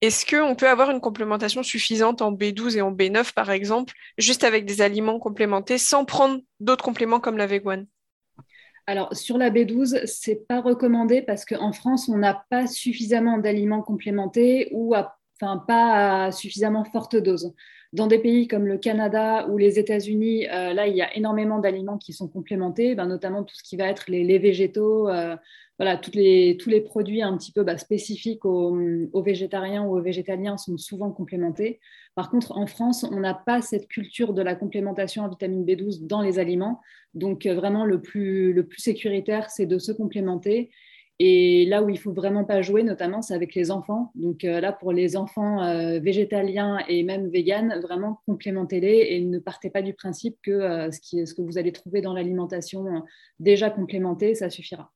est-ce 0.00 0.24
qu'on 0.24 0.54
peut 0.54 0.68
avoir 0.68 0.90
une 0.90 1.00
complémentation 1.00 1.62
suffisante 1.62 2.22
en 2.22 2.32
B12 2.32 2.76
et 2.76 2.82
en 2.82 2.92
B9, 2.92 3.34
par 3.34 3.50
exemple, 3.50 3.94
juste 4.16 4.44
avec 4.44 4.64
des 4.64 4.80
aliments 4.80 5.18
complémentés, 5.18 5.76
sans 5.76 6.04
prendre 6.04 6.40
d'autres 6.60 6.84
compléments 6.84 7.20
comme 7.20 7.36
la 7.36 7.46
vegan 7.46 7.86
alors, 8.90 9.14
sur 9.14 9.36
la 9.36 9.50
B12, 9.50 10.06
c'est 10.06 10.46
pas 10.48 10.62
recommandé 10.62 11.20
parce 11.20 11.44
qu'en 11.44 11.74
France, 11.74 12.08
on 12.08 12.16
n'a 12.16 12.42
pas 12.48 12.66
suffisamment 12.66 13.36
d'aliments 13.36 13.82
complémentés 13.82 14.70
ou 14.72 14.94
à 14.94 15.17
enfin 15.40 15.58
pas 15.58 16.26
à 16.26 16.32
suffisamment 16.32 16.84
forte 16.84 17.16
dose. 17.16 17.54
Dans 17.94 18.06
des 18.06 18.18
pays 18.18 18.48
comme 18.48 18.66
le 18.66 18.76
Canada 18.76 19.46
ou 19.48 19.56
les 19.56 19.78
États-Unis, 19.78 20.46
euh, 20.48 20.74
là, 20.74 20.86
il 20.86 20.96
y 20.96 21.00
a 21.00 21.16
énormément 21.16 21.58
d'aliments 21.58 21.96
qui 21.96 22.12
sont 22.12 22.28
complémentés, 22.28 22.94
ben, 22.94 23.06
notamment 23.06 23.44
tout 23.44 23.54
ce 23.54 23.62
qui 23.62 23.76
va 23.76 23.88
être 23.88 24.10
les, 24.10 24.38
végétaux, 24.38 25.08
euh, 25.08 25.36
voilà, 25.78 25.96
toutes 25.96 26.14
les, 26.14 26.58
tous 26.60 26.68
les 26.68 26.82
produits 26.82 27.22
un 27.22 27.34
petit 27.38 27.50
peu 27.50 27.62
bah, 27.62 27.78
spécifiques 27.78 28.44
aux, 28.44 29.22
végétariens 29.22 29.84
ou 29.84 29.96
aux 29.96 30.02
végétaliens 30.02 30.58
sont 30.58 30.76
souvent 30.76 31.10
complémentés. 31.10 31.80
Par 32.14 32.30
contre, 32.30 32.58
en 32.58 32.66
France, 32.66 33.04
on 33.10 33.20
n'a 33.20 33.32
pas 33.32 33.62
cette 33.62 33.88
culture 33.88 34.34
de 34.34 34.42
la 34.42 34.54
complémentation 34.54 35.22
en 35.22 35.30
vitamine 35.30 35.64
B12 35.64 36.06
dans 36.06 36.20
les 36.20 36.38
aliments. 36.38 36.82
Donc, 37.14 37.46
euh, 37.46 37.54
vraiment, 37.54 37.86
le 37.86 38.02
plus, 38.02 38.52
le 38.52 38.66
plus 38.66 38.80
sécuritaire, 38.80 39.48
c'est 39.48 39.66
de 39.66 39.78
se 39.78 39.92
complémenter 39.92 40.70
et 41.20 41.66
là 41.66 41.82
où 41.82 41.88
il 41.88 41.98
faut 41.98 42.12
vraiment 42.12 42.44
pas 42.44 42.62
jouer, 42.62 42.84
notamment, 42.84 43.22
c'est 43.22 43.34
avec 43.34 43.54
les 43.56 43.72
enfants. 43.72 44.12
Donc 44.14 44.44
euh, 44.44 44.60
là, 44.60 44.72
pour 44.72 44.92
les 44.92 45.16
enfants 45.16 45.64
euh, 45.64 45.98
végétaliens 45.98 46.78
et 46.86 47.02
même 47.02 47.28
véganes, 47.28 47.80
vraiment 47.82 48.20
complémentez-les 48.26 49.08
et 49.10 49.20
ne 49.20 49.40
partez 49.40 49.68
pas 49.68 49.82
du 49.82 49.94
principe 49.94 50.36
que 50.42 50.52
euh, 50.52 50.90
ce, 50.92 51.00
qui, 51.00 51.26
ce, 51.26 51.34
que 51.34 51.42
vous 51.42 51.58
allez 51.58 51.72
trouver 51.72 52.02
dans 52.02 52.12
l'alimentation 52.12 53.02
déjà 53.40 53.68
complémentée, 53.68 54.36
ça 54.36 54.48
suffira. 54.48 54.92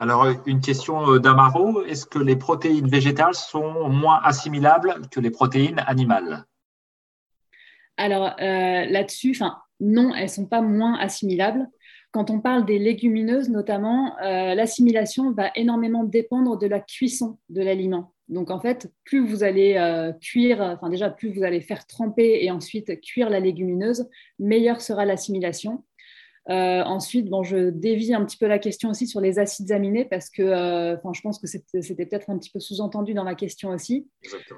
Alors, 0.00 0.26
une 0.46 0.60
question 0.60 1.18
d'Amaro, 1.18 1.82
est-ce 1.82 2.06
que 2.06 2.20
les 2.20 2.36
protéines 2.36 2.88
végétales 2.88 3.34
sont 3.34 3.90
moins 3.90 4.20
assimilables 4.22 4.94
que 5.10 5.18
les 5.18 5.30
protéines 5.30 5.82
animales? 5.86 6.46
Alors, 7.96 8.36
là-dessus, 8.38 9.36
non, 9.80 10.14
elles 10.14 10.22
ne 10.22 10.28
sont 10.28 10.46
pas 10.46 10.60
moins 10.60 10.96
assimilables. 10.98 11.66
Quand 12.10 12.30
on 12.30 12.40
parle 12.40 12.64
des 12.64 12.78
légumineuses, 12.78 13.50
notamment, 13.50 14.18
euh, 14.20 14.54
l'assimilation 14.54 15.32
va 15.32 15.50
énormément 15.54 16.04
dépendre 16.04 16.58
de 16.58 16.66
la 16.66 16.80
cuisson 16.80 17.38
de 17.50 17.62
l'aliment. 17.62 18.14
Donc, 18.28 18.50
en 18.50 18.60
fait, 18.60 18.90
plus 19.04 19.26
vous 19.26 19.42
allez 19.42 19.74
euh, 19.76 20.12
cuire, 20.12 20.60
enfin 20.60 20.88
déjà, 20.88 21.10
plus 21.10 21.30
vous 21.30 21.44
allez 21.44 21.60
faire 21.60 21.86
tremper 21.86 22.38
et 22.42 22.50
ensuite 22.50 23.00
cuire 23.00 23.28
la 23.28 23.40
légumineuse, 23.40 24.08
meilleure 24.38 24.80
sera 24.80 25.04
l'assimilation. 25.04 25.84
Euh, 26.48 26.82
ensuite, 26.82 27.28
bon, 27.28 27.42
je 27.42 27.68
dévie 27.68 28.14
un 28.14 28.24
petit 28.24 28.38
peu 28.38 28.46
la 28.46 28.58
question 28.58 28.88
aussi 28.88 29.06
sur 29.06 29.20
les 29.20 29.38
acides 29.38 29.70
aminés 29.70 30.06
parce 30.06 30.30
que 30.30 30.44
je 30.44 31.20
pense 31.20 31.38
que 31.38 31.46
c'était 31.46 32.06
peut-être 32.06 32.30
un 32.30 32.38
petit 32.38 32.50
peu 32.50 32.58
sous-entendu 32.58 33.12
dans 33.12 33.24
ma 33.24 33.34
question 33.34 33.68
aussi. 33.68 34.08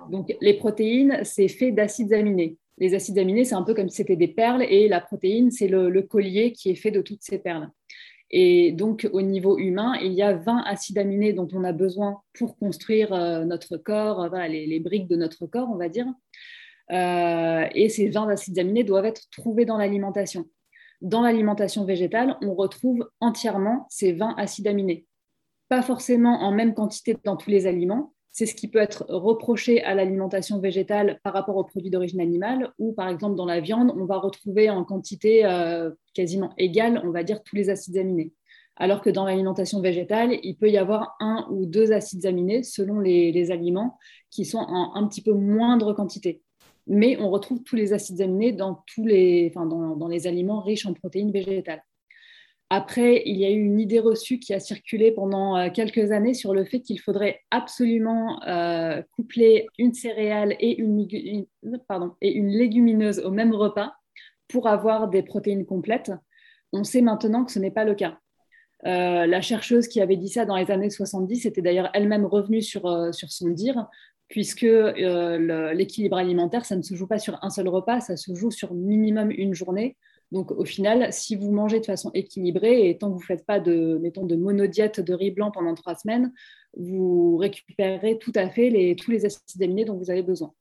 Donc, 0.09 0.33
les 0.41 0.55
protéines, 0.55 1.21
c'est 1.25 1.49
fait 1.49 1.73
d'acides 1.73 2.13
aminés 2.13 2.59
les 2.81 2.95
acides 2.95 3.19
aminés, 3.19 3.45
c'est 3.45 3.55
un 3.55 3.63
peu 3.63 3.75
comme 3.75 3.89
si 3.89 3.97
c'était 3.97 4.17
des 4.17 4.29
perles 4.29 4.63
et 4.63 4.89
la 4.89 5.01
protéine, 5.01 5.51
c'est 5.51 5.69
le, 5.69 6.03
collier 6.03 6.53
qui 6.53 6.71
est 6.71 6.75
fait 6.75 6.91
de 6.91 7.03
toutes 7.03 7.23
ces 7.23 7.39
perles. 7.39 7.71
Et 8.31 8.73
donc, 8.73 9.09
au 9.13 9.23
niveau 9.23 9.59
humain, 9.59 9.95
il 10.03 10.13
y 10.13 10.23
a 10.23 10.33
20 10.33 10.63
acides 10.65 10.99
aminés 10.99 11.33
dont 11.33 11.49
on 11.53 11.63
a 11.65 11.73
besoin 11.73 12.23
pour 12.33 12.57
construire 12.57 13.13
euh, 13.13 13.45
notre 13.45 13.77
corps, 13.77 14.23
euh, 14.23 14.47
les, 14.47 14.81
briques 14.81 15.09
de 15.09 15.17
notre 15.17 15.47
corps, 15.47 15.69
on 15.71 15.77
va 15.77 15.89
dire. 15.89 16.07
Euh, 16.91 17.69
et 17.75 17.89
ces 17.89 18.09
20 18.09 18.29
acides 18.29 18.59
aminés 18.59 18.85
doivent 18.85 19.05
être 19.05 19.29
trouvés 19.31 19.65
dans 19.65 19.77
l'alimentation. 19.77 20.47
Dans 21.03 21.23
l'alimentation 21.23 21.85
végétale, 21.85 22.37
on 22.41 22.55
retrouve 22.55 23.09
entièrement 23.21 23.87
ces 23.91 24.13
20 24.13 24.35
acides 24.39 24.69
aminés. 24.69 25.07
Pas 25.69 25.83
forcément 25.83 26.43
en 26.43 26.53
même 26.53 26.73
quantité 26.73 27.17
dans 27.25 27.37
tous 27.37 27.51
les 27.51 27.67
aliments, 27.67 28.15
c'est 28.33 28.47
ce 28.47 28.55
qui 28.55 28.69
peut 28.69 28.79
être 28.79 29.05
reproché 29.09 29.83
à 29.83 29.95
l'alimentation 29.95 30.61
végétale 30.61 31.19
par 31.25 31.33
rapport 31.33 31.57
aux 31.57 31.65
produits 31.65 31.91
d'origine 31.91 32.21
animale, 32.21 32.73
ou 32.79 32.93
par 32.93 33.09
exemple 33.09 33.37
dans 33.37 33.47
la 33.47 33.61
viande, 33.61 33.93
on 33.97 34.05
va 34.05 34.19
retrouver 34.19 34.71
en 34.71 34.85
quantité 34.85 35.45
euh, 35.45 35.91
quasiment 36.15 36.53
égale, 36.57 37.03
on 37.05 37.11
va 37.11 37.25
dire, 37.25 37.43
tous 37.43 37.57
les 37.57 37.71
acides 37.71 37.97
aminés. 37.97 38.33
Alors 38.77 39.03
que 39.03 39.11
dans 39.11 39.25
l'alimentation 39.25 39.81
végétale, 39.81 40.39
il 40.43 40.57
peut 40.57 40.71
y 40.71 40.79
avoir 40.79 41.17
un 41.21 41.47
ou 41.51 41.67
deux 41.67 41.93
acides 41.93 42.25
aminés 42.25 42.63
selon 42.63 43.01
les, 43.01 43.51
aliments 43.51 43.99
qui 44.31 44.45
sont 44.45 44.59
en 44.59 44.95
un 44.95 45.07
petit 45.07 45.23
peu 45.23 45.33
moindre 45.33 45.93
quantité. 45.93 46.41
Mais 46.87 47.19
on 47.21 47.31
retrouve 47.31 47.63
tous 47.63 47.77
les 47.77 47.93
acides 47.93 48.23
aminés 48.23 48.53
dans, 48.53 48.83
tous 48.87 49.05
dans 49.05 50.09
les 50.09 50.27
aliments 50.27 50.61
riches 50.63 50.87
en 50.87 50.95
protéines 50.95 51.31
végétales. 51.31 51.83
Après, 52.73 53.25
il 53.27 53.37
y 53.37 53.45
a 53.45 53.51
eu 53.51 53.61
une 53.61 53.81
idée 53.81 53.99
reçue 53.99 54.39
qui 54.39 54.55
a 54.55 54.61
circulé 54.61 55.11
pendant 55.11 55.57
euh, 55.57 55.71
quelques 55.71 56.13
années 56.13 56.35
sur 56.35 56.55
le 56.55 56.65
fait 56.65 56.81
qu'il 56.81 57.01
faudrait 57.01 57.41
absolument 57.51 58.41
euh, 58.47 59.03
coupler 59.17 59.67
une 59.77 59.93
céréale 59.93 60.55
et 60.61 60.79
une, 60.79 61.05
légumineuse 62.23 63.19
au 63.19 63.33
même 63.33 63.53
repas 63.53 63.93
pour 64.47 64.69
avoir 64.69 65.09
des 65.09 65.25
protéines 65.25 65.67
complètes. 65.67 66.13
On 66.73 66.85
sait 66.85 67.01
maintenant 67.01 67.45
que 67.45 67.51
ce 67.51 67.59
n'est 67.59 67.73
pas 67.73 67.85
le 67.85 67.97
cas. 67.97 68.19
Euh, 68.87 69.27
la 69.27 69.41
chercheuse 69.41 69.89
qui 69.89 70.01
avait 70.01 70.17
dit 70.17 70.29
ça 70.29 70.45
dans 70.45 70.57
les 70.57 70.71
années 70.71 70.91
70 70.91 71.47
était 71.47 71.63
d'ailleurs 71.63 71.91
elle-même 71.93 72.25
revenue 72.25 72.63
sur, 72.63 73.13
sur 73.13 73.33
son 73.33 73.49
dire, 73.49 73.89
puisque 74.29 74.63
l'équilibre 74.63 76.19
alimentaire, 76.19 76.65
ça 76.65 76.77
ne 76.77 76.83
se 76.83 76.95
joue 76.95 77.09
pas 77.09 77.19
sur 77.19 77.37
un 77.43 77.51
seul 77.51 77.67
repas, 77.67 77.99
ça 77.99 78.17
se 78.17 78.33
joue 78.33 78.53
sur 78.53 78.75
minimum 78.75 79.33
une 79.33 79.55
journée. 79.55 79.97
Donc 80.33 80.53
au 80.53 80.65
final, 80.65 81.13
si 81.13 81.35
vous 81.35 81.51
mangez 81.51 81.81
de 81.81 81.87
façon 81.87 82.11
équilibrée 82.15 82.89
et 82.89 82.99
tant 82.99 83.09
que 83.09 83.15
vous 83.15 83.21
ne 83.21 83.25
faites 83.25 83.45
pas 83.45 83.59
de, 83.59 83.99
mettons, 84.01 84.25
de 84.25 84.37
monodiète 84.37 85.01
de 85.01 85.13
riz 85.13 85.33
blanc 85.33 85.51
pendant 85.51 85.75
trois 85.75 85.97
semaines, 85.97 86.33
vous 86.77 87.37
récupérerez 87.37 88.19
tout 88.19 88.33
à 88.37 88.49
fait 88.49 88.71
les, 88.71 88.95
tous 88.95 89.11
les 89.11 89.27
acides 89.27 89.63
aminés 89.63 89.85
dont 89.85 89.97
vous 89.97 90.11
avez 90.11 90.23
besoin. 90.23 90.53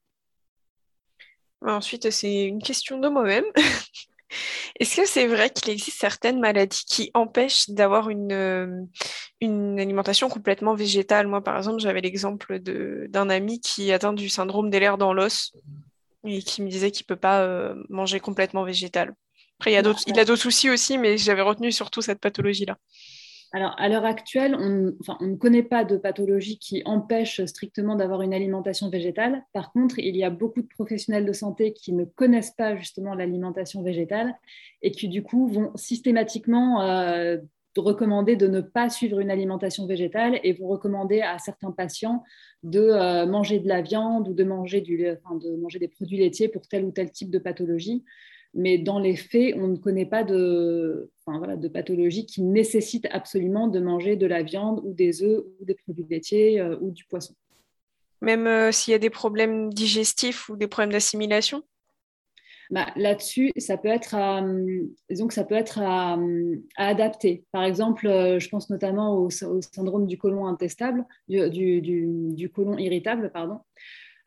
Ensuite, 1.62 2.10
c'est 2.10 2.46
une 2.46 2.62
question 2.62 3.00
de 3.00 3.10
moi-même. 3.10 3.46
Est-ce 4.80 4.96
que 4.96 5.06
c'est 5.06 5.28
vrai 5.28 5.50
qu'il 5.50 5.72
existe 5.72 6.00
certaines 6.00 6.40
maladies 6.40 6.86
qui 6.88 7.12
empêchent 7.14 7.70
d'avoir 7.70 8.10
une, 8.10 8.32
euh, 8.32 8.82
une 9.42 9.80
alimentation 9.80 10.30
complètement 10.30 10.74
végétale? 10.74 11.28
Moi, 11.28 11.44
par 11.44 11.58
exemple, 11.58 11.80
j'avais 11.80 12.02
l'exemple 12.02 12.60
d'un 12.60 13.30
ami 13.30 13.60
qui 13.60 13.92
atteint 13.92 14.14
du 14.14 14.30
syndrome 14.30 14.70
des 14.70 14.80
lèvres 14.80 14.98
dans 14.98 15.14
l'os 15.14 15.52
et 16.26 16.42
qui 16.42 16.62
me 16.62 16.70
disait 16.70 16.92
qu'il 16.92 17.06
ne 17.06 17.08
peut 17.08 17.20
pas 17.20 17.42
euh, 17.42 17.76
manger 17.90 18.20
complètement 18.20 18.64
végétal. 18.64 19.14
Après, 19.60 19.72
il, 19.72 19.74
y 19.74 19.78
a 19.78 19.82
d'autres, 19.82 20.04
il 20.08 20.18
a 20.18 20.24
d'autres 20.24 20.42
soucis 20.42 20.70
aussi, 20.70 20.98
mais 20.98 21.18
j'avais 21.18 21.42
retenu 21.42 21.72
surtout 21.72 22.02
cette 22.02 22.20
pathologie-là. 22.20 22.78
Alors, 23.52 23.76
à 23.78 23.90
l'heure 23.90 24.06
actuelle, 24.06 24.56
on, 24.58 24.94
on, 25.20 25.26
ne 25.26 25.36
connaît 25.36 25.64
pas 25.64 25.84
de 25.84 25.98
pathologie 25.98 26.60
qui 26.60 26.84
empêche 26.86 27.44
strictement 27.46 27.96
d'avoir 27.96 28.22
une 28.22 28.34
alimentation 28.34 28.90
végétale. 28.90 29.44
Par 29.54 29.74
contre, 29.74 29.98
il 30.00 30.16
y 30.16 30.24
a 30.24 30.30
beaucoup 30.30 30.62
de 30.62 30.68
professionnels 30.68 31.26
de 31.26 31.34
santé 31.34 31.74
qui 31.74 31.92
ne 31.92 32.06
connaissent 32.06 32.52
pas 32.52 32.78
justement 32.78 33.16
l'alimentation 33.16 33.82
végétale 33.82 34.36
et 34.82 34.92
qui, 34.92 35.10
du 35.10 35.24
coup, 35.24 35.48
vont 35.48 35.72
systématiquement 35.76 36.82
euh, 36.84 37.38
recommander 37.76 38.36
de 38.36 38.48
ne 38.48 38.62
pas 38.62 38.90
suivre 38.90 39.20
une 39.20 39.32
alimentation 39.32 39.88
végétale 39.88 40.40
et 40.44 40.54
vont 40.54 40.68
recommander 40.68 41.22
à 41.22 41.40
certains 41.40 41.72
patients 41.72 42.24
de 42.64 42.80
euh, 42.80 43.26
manger 43.26 43.60
de 43.60 43.68
la 43.68 43.82
viande 43.82 44.30
ou 44.30 44.34
de 44.34 44.44
manger, 44.44 44.80
du, 44.80 45.06
enfin, 45.10 45.36
de 45.36 45.56
manger 45.58 45.80
des 45.80 45.88
produits 45.88 46.18
laitiers 46.18 46.50
pour 46.50 46.68
tel 46.68 46.86
ou 46.86 46.92
tel 46.92 47.12
type 47.12 47.32
de 47.32 47.40
pathologie 47.40 48.06
mais 48.54 48.78
dans 48.78 49.00
les 49.00 49.16
faits, 49.16 49.56
on 49.58 49.68
ne 49.68 49.78
connaît 49.78 50.06
pas 50.06 50.24
de, 50.24 51.12
de 51.28 51.68
pathologie 51.68 52.26
qui 52.26 52.42
nécessite 52.42 53.08
absolument 53.12 53.68
de 53.68 53.80
manger 53.80 54.16
de 54.16 54.26
la 54.26 54.44
viande 54.44 54.82
ou 54.84 54.94
des 54.94 55.24
œufs 55.24 55.44
ou 55.60 55.66
des 55.66 55.76
produits 55.76 56.08
laitiers 56.10 56.60
euh, 56.60 56.78
ou 56.82 56.92
du 56.92 57.06
poisson. 57.06 57.36
Même 58.22 58.48
euh, 58.48 58.72
s'il 58.72 58.92
y 58.92 58.96
a 58.96 59.00
des 59.00 59.10
problèmes 59.10 59.72
digestifs 59.74 60.50
ou 60.50 60.58
des 60.58 60.68
problèmes 60.68 60.92
d'assimilation? 60.92 61.64
Bah, 62.70 62.88
Là-dessus, 62.96 63.52
ça 63.58 63.78
peut 63.78 63.88
être, 63.88 64.14
à, 64.14 64.44
ça 65.30 65.44
peut 65.44 65.56
être 65.56 65.80
à, 65.82 66.18
adapter. 66.78 67.46
Par 67.52 67.64
exemple, 67.64 68.08
euh, 68.08 68.40
je 68.40 68.50
pense 68.50 68.70
notamment 68.70 69.16
au, 69.18 69.30
syndrome 69.30 70.06
du 70.06 70.18
côlon 70.18 70.46
intestable, 70.46 71.06
du, 71.28 71.50
du, 71.50 71.82
du, 71.82 72.50
côlon 72.50 72.78
irritable, 72.78 73.32
pardon. 73.34 73.60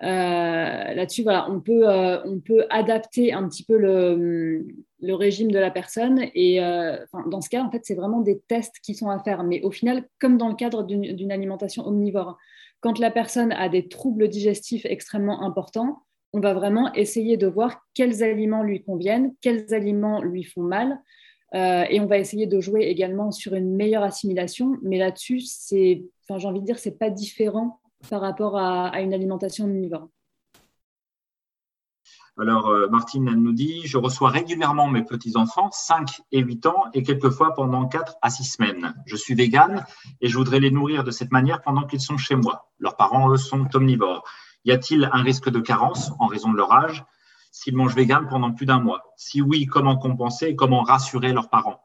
Là-dessus, 0.00 1.22
voilà, 1.22 1.48
on 1.50 1.60
peut, 1.60 1.86
on 2.24 2.40
peut 2.40 2.66
adapter 2.70 3.32
un 3.32 3.48
petit 3.48 3.64
peu 3.64 3.76
le, 3.76 4.66
le 5.00 5.14
régime 5.14 5.50
de 5.50 5.58
la 5.58 5.70
personne. 5.70 6.24
Et 6.34 6.58
dans 6.58 7.40
ce 7.40 7.48
cas, 7.48 7.62
en 7.62 7.70
fait, 7.70 7.82
c'est 7.84 7.94
vraiment 7.94 8.20
des 8.20 8.40
tests 8.48 8.80
qui 8.82 8.94
sont 8.94 9.10
à 9.10 9.18
faire. 9.20 9.44
Mais 9.44 9.62
au 9.62 9.70
final, 9.70 10.04
comme 10.18 10.38
dans 10.38 10.48
le 10.48 10.54
cadre 10.54 10.82
d'une 10.82 11.32
alimentation 11.32 11.86
omnivore, 11.86 12.36
quand 12.80 12.98
la 12.98 13.12
personne 13.12 13.52
a 13.52 13.68
des 13.68 13.88
troubles 13.88 14.28
digestifs 14.28 14.84
extrêmement 14.84 15.42
importants, 15.42 16.02
on 16.32 16.40
va 16.40 16.54
vraiment 16.54 16.92
essayer 16.94 17.36
de 17.36 17.46
voir 17.46 17.86
quels 17.94 18.22
aliments 18.22 18.62
lui 18.62 18.82
conviennent, 18.82 19.34
quels 19.40 19.72
aliments 19.72 20.20
lui 20.22 20.42
font 20.42 20.62
mal. 20.62 20.98
Euh, 21.54 21.84
et 21.90 22.00
on 22.00 22.06
va 22.06 22.18
essayer 22.18 22.46
de 22.46 22.60
jouer 22.60 22.84
également 22.84 23.30
sur 23.30 23.54
une 23.54 23.76
meilleure 23.76 24.02
assimilation. 24.02 24.78
Mais 24.82 24.98
là-dessus, 24.98 25.40
c'est, 25.40 26.02
j'ai 26.28 26.46
envie 26.46 26.60
de 26.60 26.64
dire, 26.64 26.78
c'est 26.78 26.98
pas 26.98 27.10
différent 27.10 27.78
par 28.08 28.20
rapport 28.20 28.58
à, 28.58 29.00
une 29.00 29.14
alimentation 29.14 29.64
omnivore. 29.64 30.08
Alors, 32.38 32.68
euh, 32.68 32.88
Martine, 32.88 33.28
elle 33.28 33.42
nous 33.42 33.52
dit 33.52 33.82
Je 33.84 33.98
reçois 33.98 34.30
régulièrement 34.30 34.88
mes 34.88 35.04
petits-enfants, 35.04 35.70
5 35.70 36.22
et 36.32 36.40
8 36.40 36.66
ans, 36.66 36.84
et 36.94 37.02
quelquefois 37.02 37.52
pendant 37.54 37.86
4 37.86 38.16
à 38.22 38.30
6 38.30 38.44
semaines. 38.44 38.94
Je 39.04 39.16
suis 39.16 39.34
végane 39.34 39.84
et 40.20 40.28
je 40.28 40.38
voudrais 40.38 40.58
les 40.58 40.70
nourrir 40.70 41.04
de 41.04 41.10
cette 41.10 41.30
manière 41.30 41.60
pendant 41.60 41.86
qu'ils 41.86 42.00
sont 42.00 42.16
chez 42.16 42.34
moi. 42.34 42.70
Leurs 42.78 42.96
parents, 42.96 43.30
eux, 43.30 43.36
sont 43.36 43.68
omnivores. 43.74 44.24
Y 44.64 44.72
a-t-il 44.72 45.10
un 45.12 45.22
risque 45.22 45.50
de 45.50 45.60
carence 45.60 46.12
en 46.18 46.26
raison 46.26 46.50
de 46.50 46.56
leur 46.56 46.72
âge 46.72 47.04
s'ils 47.50 47.76
mangent 47.76 47.94
vegan 47.94 48.26
pendant 48.28 48.52
plus 48.52 48.64
d'un 48.64 48.80
mois? 48.80 49.12
Si 49.16 49.42
oui, 49.42 49.66
comment 49.66 49.98
compenser 49.98 50.46
et 50.46 50.56
comment 50.56 50.82
rassurer 50.82 51.32
leurs 51.32 51.50
parents? 51.50 51.82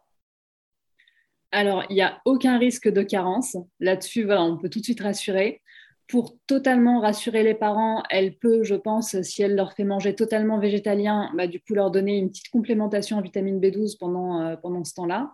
Alors, 1.51 1.83
il 1.89 1.95
n'y 1.95 2.01
a 2.01 2.21
aucun 2.25 2.57
risque 2.57 2.89
de 2.89 3.01
carence. 3.01 3.57
Là-dessus, 3.79 4.25
voilà, 4.25 4.43
on 4.43 4.57
peut 4.57 4.69
tout 4.69 4.79
de 4.79 4.83
suite 4.83 5.01
rassurer. 5.01 5.61
Pour 6.07 6.37
totalement 6.47 7.01
rassurer 7.01 7.43
les 7.43 7.53
parents, 7.53 8.01
elle 8.09 8.37
peut, 8.37 8.63
je 8.63 8.75
pense, 8.75 9.21
si 9.23 9.43
elle 9.43 9.55
leur 9.55 9.73
fait 9.73 9.83
manger 9.83 10.15
totalement 10.15 10.57
végétalien, 10.57 11.29
bah, 11.35 11.47
du 11.47 11.59
coup 11.59 11.73
leur 11.73 11.91
donner 11.91 12.17
une 12.17 12.29
petite 12.29 12.49
complémentation 12.49 13.17
en 13.17 13.21
vitamine 13.21 13.59
B12 13.59 13.97
pendant, 13.99 14.41
euh, 14.41 14.55
pendant 14.55 14.85
ce 14.85 14.93
temps-là. 14.93 15.33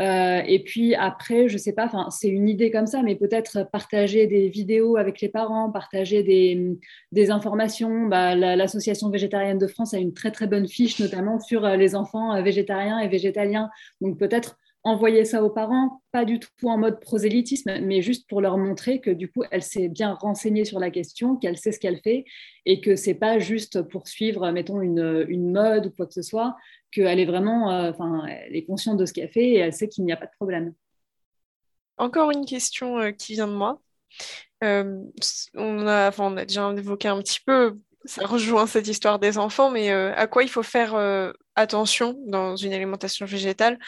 Euh, 0.00 0.42
et 0.46 0.62
puis 0.62 0.94
après, 0.94 1.48
je 1.48 1.58
sais 1.58 1.72
pas, 1.72 1.90
c'est 2.10 2.28
une 2.28 2.48
idée 2.48 2.70
comme 2.70 2.86
ça, 2.86 3.02
mais 3.02 3.14
peut-être 3.14 3.68
partager 3.70 4.26
des 4.26 4.48
vidéos 4.48 4.96
avec 4.96 5.20
les 5.20 5.28
parents, 5.28 5.70
partager 5.70 6.22
des, 6.22 7.30
informations. 7.30 8.06
Bah, 8.06 8.34
L'Association 8.34 9.10
végétarienne 9.10 9.58
de 9.58 9.66
France 9.66 9.94
a 9.94 9.98
une 9.98 10.14
très 10.14 10.30
très 10.30 10.46
bonne 10.46 10.68
fiche, 10.68 10.98
notamment 10.98 11.38
sur 11.38 11.64
euh, 11.64 11.76
les 11.76 11.94
enfants 11.94 12.42
végétariens 12.42 12.98
et 13.00 13.08
végétaliens. 13.08 13.70
Donc 14.00 14.18
peut-être 14.18 14.58
envoyer 14.84 15.24
ça 15.24 15.44
aux 15.44 15.50
parents, 15.50 16.02
pas 16.10 16.24
du 16.24 16.40
tout 16.40 16.48
en 16.64 16.76
mode 16.76 17.00
prosélytisme, 17.00 17.78
mais 17.82 18.02
juste 18.02 18.28
pour 18.28 18.40
leur 18.40 18.58
montrer 18.58 19.00
que 19.00 19.10
du 19.10 19.30
coup, 19.30 19.44
elle 19.50 19.62
s'est 19.62 19.88
bien 19.88 20.14
renseignée 20.14 20.64
sur 20.64 20.80
la 20.80 20.90
question, 20.90 21.36
qu'elle 21.36 21.56
sait 21.56 21.70
ce 21.70 21.78
qu'elle 21.78 22.00
fait 22.02 22.24
et 22.66 22.80
que 22.80 22.96
c'est 22.96 23.14
pas 23.14 23.38
juste 23.38 23.82
pour 23.82 24.08
suivre, 24.08 24.50
mettons, 24.50 24.80
une, 24.80 25.24
une, 25.28 25.52
mode 25.52 25.86
ou 25.86 25.90
quoi 25.90 26.06
que 26.06 26.12
ce 26.12 26.22
soit, 26.22 26.56
qu'elle 26.90 27.20
est 27.20 27.26
vraiment, 27.26 27.70
euh, 27.70 27.90
enfin, 27.90 28.26
elle 28.26 28.56
est 28.56 28.64
consciente 28.64 28.96
de 28.96 29.06
ce 29.06 29.12
qu'elle 29.12 29.30
fait 29.30 29.50
et 29.50 29.58
elle 29.58 29.72
sait 29.72 29.88
qu'il 29.88 30.04
n'y 30.04 30.12
a 30.12 30.16
pas 30.16 30.26
de 30.26 30.32
problème. 30.36 30.74
Encore 31.96 32.32
une 32.32 32.44
question 32.44 32.98
euh, 32.98 33.10
qui 33.12 33.34
vient 33.34 33.48
de 33.48 33.52
moi. 33.52 33.80
Euh, 34.64 35.00
on, 35.54 35.86
a, 35.86 36.10
on 36.18 36.36
a 36.36 36.44
déjà 36.44 36.72
évoqué 36.72 37.06
un 37.06 37.18
petit 37.22 37.40
peu, 37.46 37.76
ça 38.04 38.26
rejoint 38.26 38.66
cette 38.66 38.88
histoire 38.88 39.20
des 39.20 39.38
enfants, 39.38 39.70
mais 39.70 39.90
à 39.90 40.26
quoi 40.26 40.42
il 40.42 40.48
faut 40.48 40.62
faire 40.64 40.94
attention 41.54 42.16
dans 42.26 42.56
une 42.56 42.72
alimentation 42.72 43.26
végétale? 43.26 43.78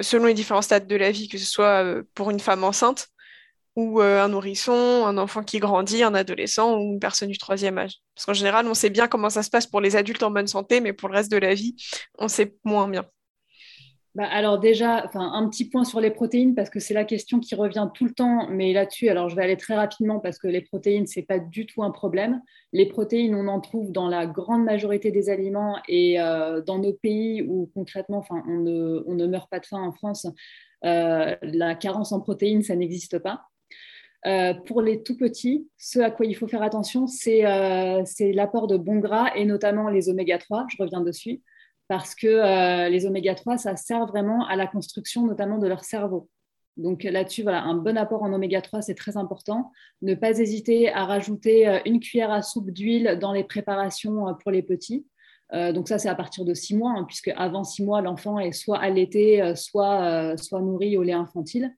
Selon 0.00 0.26
les 0.26 0.34
différents 0.34 0.62
stades 0.62 0.86
de 0.86 0.96
la 0.96 1.10
vie, 1.10 1.28
que 1.28 1.38
ce 1.38 1.46
soit 1.46 1.84
euh, 1.84 2.02
pour 2.14 2.30
une 2.30 2.40
femme 2.40 2.64
enceinte 2.64 3.08
ou 3.76 4.00
euh, 4.00 4.22
un 4.22 4.28
nourrisson, 4.28 5.04
un 5.06 5.18
enfant 5.18 5.42
qui 5.42 5.58
grandit, 5.58 6.02
un 6.04 6.14
adolescent 6.14 6.76
ou 6.76 6.92
une 6.94 7.00
personne 7.00 7.28
du 7.30 7.38
troisième 7.38 7.78
âge. 7.78 7.94
Parce 8.14 8.26
qu'en 8.26 8.32
général, 8.34 8.66
on 8.68 8.74
sait 8.74 8.90
bien 8.90 9.08
comment 9.08 9.30
ça 9.30 9.42
se 9.42 9.50
passe 9.50 9.66
pour 9.66 9.80
les 9.80 9.96
adultes 9.96 10.22
en 10.22 10.30
bonne 10.30 10.46
santé, 10.46 10.80
mais 10.80 10.92
pour 10.92 11.08
le 11.08 11.16
reste 11.16 11.30
de 11.32 11.38
la 11.38 11.54
vie, 11.54 11.74
on 12.18 12.28
sait 12.28 12.54
moins 12.64 12.88
bien. 12.88 13.04
Bah, 14.14 14.28
alors 14.30 14.60
déjà, 14.60 15.10
un 15.14 15.48
petit 15.48 15.68
point 15.68 15.82
sur 15.82 16.00
les 16.00 16.12
protéines 16.12 16.54
parce 16.54 16.70
que 16.70 16.78
c'est 16.78 16.94
la 16.94 17.04
question 17.04 17.40
qui 17.40 17.56
revient 17.56 17.88
tout 17.94 18.04
le 18.04 18.12
temps, 18.12 18.46
mais 18.48 18.72
là-dessus, 18.72 19.08
alors 19.08 19.28
je 19.28 19.34
vais 19.34 19.42
aller 19.42 19.56
très 19.56 19.74
rapidement 19.74 20.20
parce 20.20 20.38
que 20.38 20.46
les 20.46 20.60
protéines 20.60 21.08
c'est 21.08 21.22
pas 21.22 21.40
du 21.40 21.66
tout 21.66 21.82
un 21.82 21.90
problème. 21.90 22.40
Les 22.72 22.86
protéines, 22.86 23.34
on 23.34 23.48
en 23.48 23.60
trouve 23.60 23.90
dans 23.90 24.06
la 24.08 24.26
grande 24.26 24.62
majorité 24.62 25.10
des 25.10 25.30
aliments 25.30 25.78
et 25.88 26.20
euh, 26.20 26.60
dans 26.62 26.78
nos 26.78 26.92
pays 26.92 27.42
où 27.42 27.68
concrètement, 27.74 28.18
enfin, 28.18 28.40
on 28.46 28.58
ne, 28.58 29.02
on 29.08 29.14
ne 29.16 29.26
meurt 29.26 29.50
pas 29.50 29.58
de 29.58 29.66
faim 29.66 29.82
en 29.82 29.90
France, 29.90 30.28
euh, 30.84 31.34
la 31.42 31.74
carence 31.74 32.12
en 32.12 32.20
protéines, 32.20 32.62
ça 32.62 32.76
n'existe 32.76 33.18
pas. 33.18 33.42
Euh, 34.26 34.54
pour 34.54 34.80
les 34.80 35.02
tout 35.02 35.16
petits, 35.16 35.68
ce 35.76 35.98
à 35.98 36.12
quoi 36.12 36.24
il 36.24 36.36
faut 36.36 36.46
faire 36.46 36.62
attention, 36.62 37.08
c'est 37.08 37.42
l'apport 38.32 38.68
de 38.68 38.76
bons 38.76 39.00
gras 39.00 39.34
et 39.34 39.44
notamment 39.44 39.88
les 39.88 40.08
oméga 40.08 40.38
3, 40.38 40.66
je 40.70 40.80
reviens 40.80 41.00
dessus 41.00 41.42
parce 41.88 42.14
que 42.14 42.26
euh, 42.26 42.88
les 42.88 43.06
oméga 43.06 43.34
3, 43.34 43.58
ça 43.58 43.76
sert 43.76 44.06
vraiment 44.06 44.46
à 44.46 44.56
la 44.56 44.66
construction 44.66 45.26
notamment 45.26 45.58
de 45.58 45.66
leur 45.66 45.84
cerveau. 45.84 46.28
Donc 46.76 47.04
là-dessus, 47.04 47.42
voilà, 47.42 47.62
un 47.62 47.74
bon 47.74 47.96
apport 47.96 48.22
en 48.22 48.32
oméga 48.32 48.60
3, 48.60 48.82
c'est 48.82 48.96
très 48.96 49.16
important. 49.16 49.70
Ne 50.02 50.14
pas 50.14 50.38
hésiter 50.38 50.90
à 50.92 51.04
rajouter 51.04 51.68
euh, 51.68 51.78
une 51.84 52.00
cuillère 52.00 52.32
à 52.32 52.42
soupe 52.42 52.70
d'huile 52.70 53.18
dans 53.20 53.32
les 53.32 53.44
préparations 53.44 54.28
euh, 54.28 54.32
pour 54.32 54.50
les 54.50 54.62
petits. 54.62 55.06
donc 55.52 55.86
ça, 55.86 55.98
c'est 55.98 56.08
à 56.08 56.16
partir 56.16 56.44
de 56.44 56.52
six 56.52 56.74
mois, 56.74 56.92
hein, 56.96 57.04
puisque 57.04 57.30
avant 57.36 57.62
six 57.62 57.84
mois, 57.84 58.00
l'enfant 58.00 58.40
est 58.40 58.50
soit 58.50 58.78
allaité, 58.78 59.54
soit, 59.54 60.36
soit 60.36 60.60
nourri 60.60 60.96
au 60.96 61.04
lait 61.04 61.12
infantile. 61.12 61.72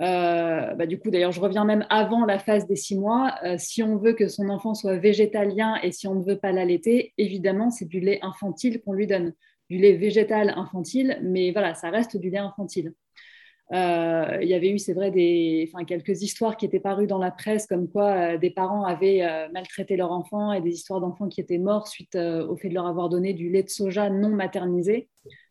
Euh, 0.00 0.74
bah, 0.74 0.86
du 0.86 0.98
coup, 0.98 1.10
d'ailleurs, 1.10 1.32
je 1.32 1.40
reviens 1.40 1.64
même 1.64 1.84
avant 1.90 2.24
la 2.24 2.38
phase 2.38 2.66
des 2.66 2.76
six 2.76 2.96
mois. 2.96 3.34
Euh, 3.44 3.56
si 3.58 3.82
on 3.82 3.96
veut 3.96 4.12
que 4.12 4.28
son 4.28 4.48
enfant 4.48 4.74
soit 4.74 4.96
végétalien 4.96 5.76
et 5.82 5.90
si 5.92 6.06
on 6.06 6.14
ne 6.14 6.24
veut 6.24 6.38
pas 6.38 6.52
l'allaiter, 6.52 7.14
évidemment, 7.18 7.70
c'est 7.70 7.86
du 7.86 8.00
lait 8.00 8.20
infantile 8.22 8.80
qu'on 8.82 8.92
lui 8.92 9.06
donne. 9.06 9.34
Du 9.68 9.76
lait 9.76 9.96
végétal 9.96 10.50
infantile, 10.56 11.18
mais 11.22 11.50
voilà, 11.50 11.74
ça 11.74 11.90
reste 11.90 12.16
du 12.16 12.30
lait 12.30 12.38
infantile. 12.38 12.94
Euh, 13.72 14.38
il 14.40 14.48
y 14.48 14.54
avait 14.54 14.70
eu, 14.70 14.78
c'est 14.78 14.94
vrai, 14.94 15.10
des, 15.10 15.68
enfin, 15.70 15.84
quelques 15.84 16.22
histoires 16.22 16.56
qui 16.56 16.64
étaient 16.64 16.80
parues 16.80 17.06
dans 17.06 17.18
la 17.18 17.30
presse, 17.30 17.66
comme 17.66 17.86
quoi 17.86 18.38
des 18.38 18.48
parents 18.48 18.84
avaient 18.84 19.20
maltraité 19.52 19.96
leur 19.96 20.10
enfant 20.10 20.54
et 20.54 20.62
des 20.62 20.70
histoires 20.70 21.00
d'enfants 21.00 21.28
qui 21.28 21.42
étaient 21.42 21.58
morts 21.58 21.86
suite 21.86 22.14
au 22.16 22.56
fait 22.56 22.70
de 22.70 22.74
leur 22.74 22.86
avoir 22.86 23.10
donné 23.10 23.34
du 23.34 23.50
lait 23.50 23.62
de 23.62 23.68
soja 23.68 24.08
non 24.08 24.30
maternisé. 24.30 25.10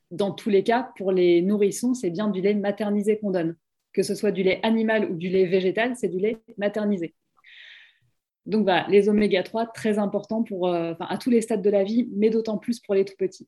Dans 0.10 0.32
tous 0.32 0.50
les 0.50 0.64
cas, 0.64 0.90
pour 0.98 1.12
les 1.12 1.44
nourrissons, 1.44 1.94
c'est 1.94 2.10
bien 2.10 2.30
du 2.30 2.42
lait 2.42 2.56
maternisé 2.56 3.20
qu'on 3.20 3.30
donne 3.30 3.56
que 3.98 4.04
ce 4.04 4.14
soit 4.14 4.32
du 4.32 4.44
lait 4.44 4.60
animal 4.62 5.10
ou 5.10 5.16
du 5.16 5.28
lait 5.28 5.48
végétal, 5.48 5.96
c'est 5.96 6.08
du 6.08 6.20
lait 6.20 6.38
maternisé. 6.60 7.16
Donc 8.46 8.62
voilà, 8.62 8.86
les 8.90 9.10
oméga 9.10 9.42
3, 9.42 9.66
très 9.74 9.98
importants 9.98 10.44
pour, 10.44 10.68
euh, 10.68 10.94
à 11.00 11.18
tous 11.18 11.32
les 11.32 11.42
stades 11.42 11.64
de 11.64 11.70
la 11.72 11.84
vie, 11.84 12.08
mais 12.14 12.30
d'autant 12.30 12.60
plus 12.60 12.80
pour 12.80 12.94
les 12.94 13.06
tout 13.06 13.16
petits. 13.18 13.48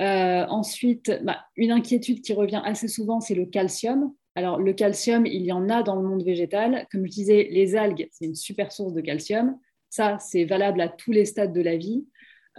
Euh, 0.00 0.44
ensuite, 0.48 1.20
bah, 1.22 1.38
une 1.56 1.70
inquiétude 1.70 2.20
qui 2.20 2.32
revient 2.32 2.62
assez 2.64 2.88
souvent, 2.88 3.20
c'est 3.20 3.36
le 3.36 3.46
calcium. 3.46 4.12
Alors, 4.34 4.58
le 4.58 4.72
calcium, 4.72 5.24
il 5.24 5.42
y 5.42 5.52
en 5.52 5.70
a 5.70 5.84
dans 5.84 5.94
le 5.94 6.02
monde 6.02 6.24
végétal. 6.24 6.88
Comme 6.90 7.06
je 7.06 7.12
disais, 7.12 7.48
les 7.52 7.76
algues, 7.76 8.08
c'est 8.10 8.24
une 8.24 8.34
super 8.34 8.72
source 8.72 8.92
de 8.92 9.00
calcium. 9.00 9.56
Ça, 9.88 10.18
c'est 10.18 10.44
valable 10.44 10.80
à 10.80 10.88
tous 10.88 11.12
les 11.12 11.26
stades 11.26 11.52
de 11.52 11.62
la 11.62 11.76
vie. 11.76 12.04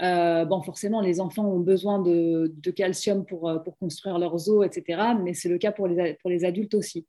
Euh, 0.02 0.46
bon, 0.46 0.62
forcément, 0.62 1.02
les 1.02 1.22
enfants 1.22 1.46
ont 1.46 1.60
besoin 1.60 2.00
de, 2.00 2.52
calcium 2.76 3.26
pour, 3.26 3.50
euh, 3.50 3.60
pour, 3.60 3.78
construire 3.78 4.20
leurs 4.20 4.50
os, 4.50 4.66
etc. 4.66 5.02
Mais 5.22 5.34
c'est 5.34 5.50
le 5.50 5.58
cas 5.58 5.72
pour 5.72 5.88
les, 5.88 6.16
pour 6.16 6.30
les 6.30 6.44
adultes 6.44 6.74
aussi. 6.74 7.06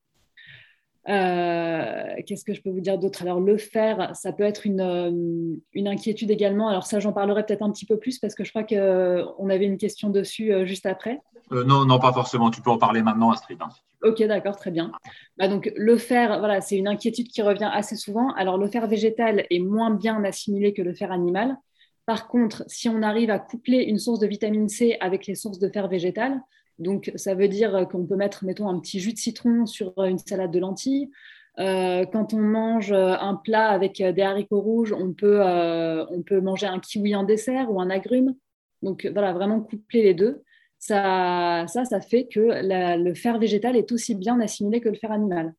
Euh, 1.08 2.04
qu'est-ce 2.26 2.44
que 2.44 2.52
je 2.52 2.62
peux 2.62 2.70
vous 2.70 2.80
dire 2.80 2.98
d'autre? 2.98 3.22
Alors, 3.22 3.40
le 3.40 3.58
fer, 3.58 4.10
ça 4.14 4.32
peut 4.32 4.42
être 4.42 4.66
une, 4.66 5.60
une 5.72 5.88
inquiétude 5.88 6.30
également. 6.30 6.68
Alors, 6.68 6.86
ça, 6.86 6.98
j'en 7.00 7.12
parlerai 7.12 7.44
peut-être 7.44 7.62
un 7.62 7.70
petit 7.70 7.86
peu 7.86 7.96
plus 7.96 8.18
parce 8.18 8.34
que 8.34 8.44
je 8.44 8.50
crois 8.50 8.64
qu'on 8.64 9.48
avait 9.48 9.66
une 9.66 9.78
question 9.78 10.10
dessus 10.10 10.52
juste 10.66 10.86
après. 10.86 11.20
non, 11.50 11.84
non, 11.84 11.98
pas 11.98 12.12
forcément. 12.12 12.50
Tu 12.50 12.60
peux 12.60 12.70
en 12.70 12.78
parler 12.78 13.02
maintenant, 13.02 13.30
Astrid. 13.30 13.58
Hein, 13.60 13.68
ok, 14.02 14.20
d'accord, 14.24 14.56
très 14.56 14.72
bien. 14.72 14.90
Bah, 15.36 15.46
donc, 15.46 15.72
le 15.76 15.96
fer, 15.96 16.40
voilà, 16.40 16.60
c'est 16.60 16.76
une 16.76 16.88
inquiétude 16.88 17.28
qui 17.28 17.40
revient 17.40 17.70
assez 17.72 17.94
souvent. 17.94 18.32
Alors, 18.32 18.58
le 18.58 18.66
fer 18.66 18.88
végétal 18.88 19.46
est 19.48 19.60
moins 19.60 19.92
bien 19.92 20.24
assimilé 20.24 20.72
que 20.72 20.82
le 20.82 20.92
fer 20.92 21.12
animal. 21.12 21.56
Par 22.06 22.28
contre, 22.28 22.64
si 22.68 22.88
on 22.88 23.02
arrive 23.02 23.30
à 23.30 23.38
coupler 23.38 23.82
une 23.82 23.98
source 23.98 24.20
de 24.20 24.26
vitamine 24.26 24.68
C 24.68 24.96
avec 25.00 25.26
les 25.26 25.34
sources 25.34 25.58
de 25.58 25.68
fer 25.68 25.88
végétal, 25.88 26.40
donc 26.78 27.10
ça 27.16 27.34
veut 27.34 27.48
dire 27.48 27.86
qu'on 27.90 28.06
peut 28.06 28.16
mettre, 28.16 28.44
mettons, 28.44 28.68
un 28.68 28.78
petit 28.78 29.00
jus 29.00 29.12
de 29.12 29.18
citron 29.18 29.66
sur 29.66 29.92
une 29.98 30.18
salade 30.18 30.52
de 30.52 30.58
lentilles. 30.60 31.10
Euh, 31.58 32.04
quand 32.04 32.34
on 32.34 32.40
mange 32.40 32.92
un 32.92 33.34
plat 33.34 33.70
avec 33.70 34.02
des 34.02 34.22
haricots 34.22 34.60
rouges, 34.60 34.92
on 34.92 35.14
peut, 35.14 35.40
euh, 35.40 36.04
manger 36.42 36.66
un 36.66 36.78
kiwi 36.78 37.16
en 37.16 37.24
dessert 37.24 37.72
ou 37.72 37.80
un 37.80 37.90
agrume. 37.90 38.34
Donc 38.82 39.06
voilà, 39.12 39.32
vraiment 39.32 39.60
coupler 39.60 40.02
les 40.02 40.14
deux. 40.14 40.42
Ça, 40.78 41.64
ça, 41.66 41.84
ça 41.84 42.00
fait 42.00 42.28
que 42.28 42.40
le 42.62 43.14
fer 43.14 43.38
végétal 43.38 43.76
est 43.76 43.90
aussi 43.90 44.14
bien 44.14 44.38
assimilé 44.40 44.80
que 44.80 44.90
le 44.90 44.96
fer 44.96 45.10
animal. 45.10 45.54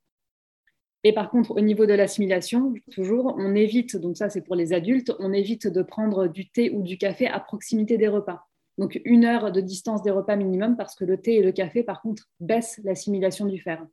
Et 1.03 1.13
par 1.13 1.29
contre, 1.29 1.51
au 1.51 1.61
niveau 1.61 1.85
de 1.85 1.93
l'assimilation, 1.93 2.73
toujours, 2.91 3.35
on 3.37 3.55
évite, 3.55 3.95
donc 3.97 4.17
ça 4.17 4.29
c'est 4.29 4.41
pour 4.41 4.55
les 4.55 4.73
adultes, 4.73 5.13
on 5.19 5.31
évite 5.31 5.67
de 5.67 5.81
prendre 5.81 6.27
du 6.27 6.49
thé 6.49 6.71
ou 6.71 6.81
du 6.81 6.97
café 6.97 7.27
à 7.27 7.39
proximité 7.39 7.97
des 7.97 8.07
repas. 8.07 8.47
Donc 8.77 8.99
une 9.05 9.25
heure 9.25 9.51
de 9.51 9.61
distance 9.61 10.03
des 10.03 10.11
repas 10.11 10.35
minimum 10.35 10.75
parce 10.75 10.95
que 10.95 11.05
le 11.05 11.17
thé 11.17 11.35
et 11.35 11.41
le 11.41 11.51
café, 11.51 11.83
par 11.83 12.01
contre, 12.01 12.29
baissent 12.39 12.79
l'assimilation 12.83 13.45
du 13.45 13.59
fer. 13.59 13.85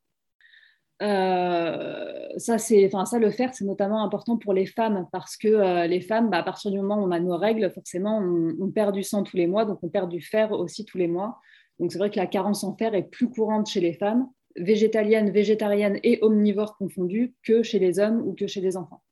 ça, 1.01 2.59
c'est, 2.59 2.87
enfin, 2.87 3.05
ça, 3.05 3.19
le 3.19 3.31
faire, 3.31 3.55
c'est 3.55 3.65
notamment 3.65 4.03
important 4.05 4.37
pour 4.37 4.53
les 4.53 4.67
femmes 4.67 5.07
parce 5.13 5.37
que 5.37 5.87
les 5.87 6.01
femmes, 6.01 6.31
bah, 6.31 6.39
à 6.39 6.43
partir 6.43 6.71
du 6.71 6.79
moment 6.79 7.03
où 7.03 7.07
on 7.07 7.11
a 7.11 7.21
nos 7.21 7.37
règles, 7.37 7.71
forcément, 7.71 8.19
on, 8.19 8.71
perd 8.71 8.95
du 8.95 9.03
sang 9.03 9.23
tous 9.23 9.37
les 9.37 9.47
mois, 9.47 9.65
donc 9.65 9.79
on 9.83 9.89
perd 9.89 10.11
du 10.11 10.21
fer 10.21 10.53
aussi 10.53 10.85
tous 10.85 10.99
les 10.99 11.09
mois. 11.09 11.39
Donc 11.79 11.93
c'est 11.93 11.99
vrai 11.99 12.11
que 12.11 12.19
la 12.19 12.27
carence 12.27 12.65
en 12.65 12.77
fer 12.77 12.95
est 12.95 13.03
plus 13.03 13.29
courante 13.29 13.69
chez 13.69 13.81
les 13.81 13.95
femmes, 13.95 14.29
végétaliennes, 14.57 15.31
végétariennes 15.31 15.99
et 16.03 16.19
omnivores 16.23 16.77
confondues, 16.77 17.35
que 17.43 17.63
chez 17.63 17.79
les 17.79 17.99
hommes 17.99 18.23
ou 18.27 18.35
que 18.35 18.47
chez 18.47 18.61
les 18.61 18.77
enfants. 18.77 19.03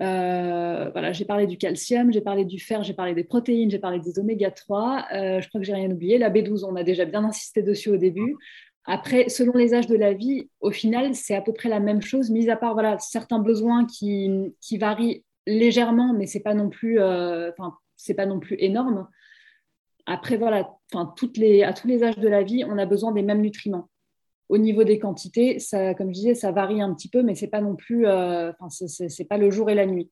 Euh, 0.00 0.90
voilà, 0.92 1.12
j'ai 1.12 1.24
parlé 1.24 1.46
du 1.46 1.58
calcium, 1.58 2.12
j'ai 2.12 2.20
parlé 2.20 2.44
du 2.44 2.60
fer, 2.60 2.84
j'ai 2.84 2.94
parlé 2.94 3.14
des 3.14 3.24
protéines, 3.24 3.70
j'ai 3.70 3.80
parlé 3.80 3.98
des 3.98 4.18
oméga 4.18 4.50
3. 4.50 5.06
Euh, 5.12 5.40
je 5.40 5.48
crois 5.48 5.60
que 5.60 5.66
j'ai 5.66 5.74
rien 5.74 5.90
oublié. 5.90 6.18
La 6.18 6.30
B12, 6.30 6.64
on 6.64 6.76
a 6.76 6.84
déjà 6.84 7.04
bien 7.04 7.24
insisté 7.24 7.62
dessus 7.62 7.90
au 7.90 7.96
début. 7.96 8.36
Après, 8.84 9.28
selon 9.28 9.52
les 9.52 9.74
âges 9.74 9.86
de 9.86 9.96
la 9.96 10.14
vie, 10.14 10.48
au 10.60 10.70
final, 10.70 11.14
c'est 11.14 11.34
à 11.34 11.42
peu 11.42 11.52
près 11.52 11.68
la 11.68 11.80
même 11.80 12.00
chose, 12.00 12.30
mis 12.30 12.48
à 12.48 12.56
part 12.56 12.72
voilà, 12.72 12.98
certains 12.98 13.38
besoins 13.38 13.86
qui, 13.86 14.54
varient 14.78 15.24
légèrement, 15.46 16.14
mais 16.14 16.26
c'est 16.26 16.40
pas 16.40 16.54
non 16.54 16.70
plus, 16.70 17.00
euh, 17.00 17.50
pas 18.16 18.26
non 18.26 18.40
plus 18.40 18.56
énorme. 18.60 19.08
Après, 20.06 20.38
voilà, 20.38 20.70
à 20.94 21.14
tous 21.16 21.32
les 21.36 21.62
âges 21.64 22.18
de 22.18 22.28
la 22.28 22.42
vie, 22.42 22.64
on 22.64 22.78
a 22.78 22.86
besoin 22.86 23.12
des 23.12 23.22
mêmes 23.22 23.42
nutriments. 23.42 23.90
Au 24.48 24.58
niveau 24.58 24.84
des 24.84 24.98
quantités, 24.98 25.58
ça, 25.58 25.94
comme 25.94 26.08
je 26.08 26.14
disais, 26.14 26.34
ça 26.34 26.52
varie 26.52 26.80
un 26.80 26.94
petit 26.94 27.08
peu, 27.08 27.22
mais 27.22 27.34
c'est 27.34 27.48
pas 27.48 27.60
non 27.60 27.76
plus, 27.76 28.06
euh, 28.06 28.52
pas 29.28 29.38
le 29.38 29.50
jour 29.50 29.68
et 29.68 29.74
la 29.74 29.86
nuit. 29.86 30.10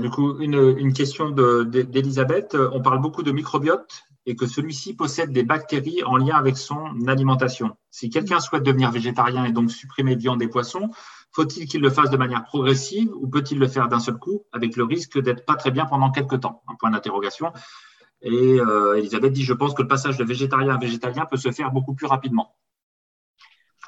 Du 0.00 0.10
coup, 0.10 0.38
une, 0.38 0.92
question 0.92 1.30
d'Elisabeth. 1.30 2.56
On 2.72 2.80
parle 2.80 3.00
beaucoup 3.00 3.24
de 3.24 3.32
microbiote 3.32 4.04
et 4.26 4.36
que 4.36 4.46
celui-ci 4.46 4.94
possède 4.94 5.32
des 5.32 5.42
bactéries 5.42 6.04
en 6.04 6.16
lien 6.16 6.36
avec 6.36 6.56
son 6.56 7.08
alimentation. 7.08 7.76
Si 7.90 8.08
quelqu'un 8.08 8.38
souhaite 8.38 8.62
devenir 8.62 8.92
végétarien 8.92 9.44
et 9.44 9.50
donc 9.50 9.72
supprimer 9.72 10.14
viande 10.14 10.40
et 10.40 10.46
poissons, 10.46 10.90
faut-il 11.32 11.66
qu'il 11.66 11.80
le 11.80 11.90
fasse 11.90 12.10
de 12.10 12.16
manière 12.16 12.44
progressive 12.44 13.10
ou 13.16 13.26
peut-il 13.26 13.58
le 13.58 13.66
faire 13.66 13.88
d'un 13.88 13.98
seul 13.98 14.18
coup 14.18 14.44
avec 14.52 14.76
le 14.76 14.84
risque 14.84 15.20
d'être 15.20 15.44
pas 15.44 15.56
très 15.56 15.72
bien 15.72 15.86
pendant 15.86 16.12
quelques 16.12 16.40
temps? 16.40 16.62
Un 16.68 16.76
point 16.76 16.90
d'interrogation. 16.90 17.52
Et 18.22 18.60
euh, 18.60 18.98
Elisabeth 18.98 19.32
dit, 19.32 19.42
je 19.42 19.52
pense 19.52 19.74
que 19.74 19.82
le 19.82 19.88
passage 19.88 20.16
de 20.16 20.24
végétarien 20.24 20.74
à 20.74 20.78
végétalien 20.78 21.26
peut 21.28 21.36
se 21.36 21.50
faire 21.50 21.72
beaucoup 21.72 21.94
plus 21.94 22.06
rapidement. 22.06 22.54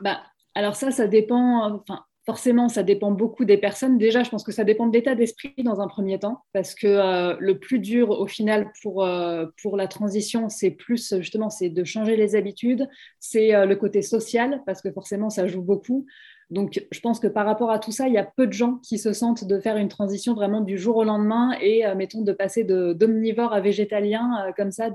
Bah, 0.00 0.20
alors 0.54 0.74
ça, 0.74 0.90
ça 0.90 1.06
dépend, 1.06 1.72
enfin, 1.72 2.04
forcément, 2.26 2.68
ça 2.68 2.82
dépend 2.82 3.12
beaucoup 3.12 3.44
des 3.44 3.58
personnes. 3.58 3.96
Déjà, 3.96 4.24
je 4.24 4.30
pense 4.30 4.42
que 4.42 4.50
ça 4.50 4.64
dépend 4.64 4.88
de 4.88 4.92
l'état 4.92 5.14
d'esprit 5.14 5.54
dans 5.58 5.80
un 5.80 5.86
premier 5.86 6.18
temps, 6.18 6.42
parce 6.52 6.74
que 6.74 6.88
euh, 6.88 7.36
le 7.38 7.60
plus 7.60 7.78
dur 7.78 8.10
au 8.10 8.26
final 8.26 8.72
pour, 8.82 9.04
euh, 9.04 9.46
pour 9.62 9.76
la 9.76 9.86
transition, 9.86 10.48
c'est 10.48 10.72
plus 10.72 11.14
justement, 11.20 11.48
c'est 11.48 11.68
de 11.68 11.84
changer 11.84 12.16
les 12.16 12.34
habitudes, 12.34 12.88
c'est 13.20 13.66
le 13.66 13.76
côté 13.76 14.02
social, 14.02 14.62
parce 14.66 14.82
que 14.82 14.90
forcément, 14.90 15.30
ça 15.30 15.46
joue 15.46 15.62
beaucoup. 15.62 16.06
Donc, 16.50 16.86
je 16.90 17.00
pense 17.00 17.20
que 17.20 17.26
par 17.26 17.46
rapport 17.46 17.70
à 17.70 17.78
tout 17.78 17.92
ça, 17.92 18.06
il 18.06 18.14
y 18.14 18.18
a 18.18 18.24
peu 18.24 18.46
de 18.46 18.52
gens 18.52 18.76
qui 18.82 18.98
se 18.98 19.12
sentent 19.12 19.44
de 19.44 19.58
faire 19.60 19.76
une 19.76 19.88
transition 19.88 20.34
vraiment 20.34 20.60
du 20.60 20.78
jour 20.78 20.96
au 20.96 21.04
lendemain 21.04 21.56
et, 21.60 21.86
euh, 21.86 21.94
mettons, 21.94 22.22
de 22.22 22.32
passer 22.32 22.64
d'omnivore 22.64 23.52
à 23.52 23.60
végétalien 23.60 24.46
euh, 24.46 24.52
comme 24.56 24.70
ça 24.70 24.90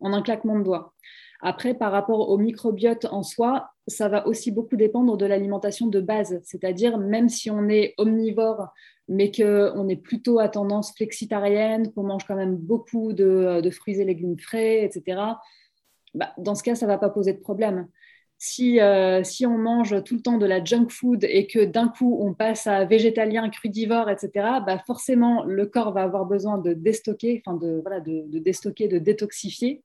en 0.00 0.12
un 0.12 0.22
claquement 0.22 0.58
de 0.58 0.64
doigts. 0.64 0.94
Après, 1.42 1.74
par 1.74 1.90
rapport 1.92 2.28
au 2.28 2.38
microbiote 2.38 3.06
en 3.10 3.22
soi, 3.22 3.70
ça 3.86 4.08
va 4.08 4.26
aussi 4.26 4.52
beaucoup 4.52 4.76
dépendre 4.76 5.16
de 5.16 5.26
l'alimentation 5.26 5.86
de 5.86 6.00
base. 6.00 6.40
C'est-à-dire, 6.44 6.98
même 6.98 7.28
si 7.28 7.50
on 7.50 7.68
est 7.68 7.94
omnivore, 7.98 8.68
mais 9.08 9.32
qu'on 9.32 9.88
est 9.88 9.96
plutôt 9.96 10.38
à 10.38 10.48
tendance 10.48 10.92
flexitarienne, 10.94 11.92
qu'on 11.92 12.04
mange 12.04 12.24
quand 12.26 12.36
même 12.36 12.56
beaucoup 12.56 13.12
de, 13.12 13.68
fruits 13.72 14.00
et 14.00 14.04
légumes 14.04 14.38
frais, 14.38 14.84
etc., 14.84 15.20
bah, 16.14 16.32
dans 16.38 16.54
ce 16.54 16.62
cas, 16.62 16.74
ça 16.74 16.86
ne 16.86 16.90
va 16.90 16.98
pas 16.98 17.08
poser 17.08 17.32
de 17.32 17.40
problème 17.40 17.88
si, 18.42 18.80
euh, 18.80 19.22
si 19.22 19.44
on 19.44 19.58
mange 19.58 20.02
tout 20.02 20.14
le 20.14 20.22
temps 20.22 20.38
de 20.38 20.46
la 20.46 20.64
junk 20.64 20.88
food 20.88 21.24
et 21.24 21.46
que 21.46 21.62
d'un 21.62 21.88
coup 21.88 22.18
on 22.22 22.32
passe 22.32 22.66
à 22.66 22.86
végétalien, 22.86 23.50
crudivore, 23.50 24.08
etc., 24.08 24.30
bah 24.66 24.78
forcément 24.86 25.44
le 25.44 25.66
corps 25.66 25.92
va 25.92 26.04
avoir 26.04 26.24
besoin 26.24 26.56
de 26.56 26.72
déstocker, 26.72 27.42
enfin 27.44 27.58
de, 27.58 27.80
voilà, 27.82 28.00
de, 28.00 28.38
déstocker, 28.38 28.88
de 28.88 28.98
détoxifier. 28.98 29.82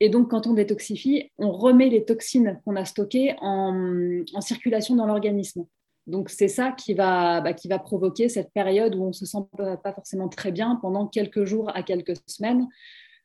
Et 0.00 0.08
donc 0.08 0.30
quand 0.30 0.46
on 0.46 0.54
détoxifie, 0.54 1.30
on 1.36 1.52
remet 1.52 1.90
les 1.90 2.06
toxines 2.06 2.58
qu'on 2.64 2.74
a 2.74 2.86
stockées 2.86 3.36
en, 3.42 4.22
circulation 4.40 4.96
dans 4.96 5.06
l'organisme. 5.06 5.66
Donc 6.06 6.30
c'est 6.30 6.48
ça 6.48 6.72
qui 6.72 6.94
va, 6.94 7.42
bah, 7.42 7.52
qui 7.52 7.68
va 7.68 7.78
provoquer 7.78 8.30
cette 8.30 8.50
période 8.54 8.94
où 8.94 9.04
on 9.04 9.12
se 9.12 9.26
sent 9.26 9.44
pas 9.58 9.92
forcément 9.92 10.30
très 10.30 10.52
bien 10.52 10.78
pendant 10.80 11.06
quelques 11.06 11.44
jours 11.44 11.70
à 11.74 11.82
quelques 11.82 12.16
semaines. 12.28 12.66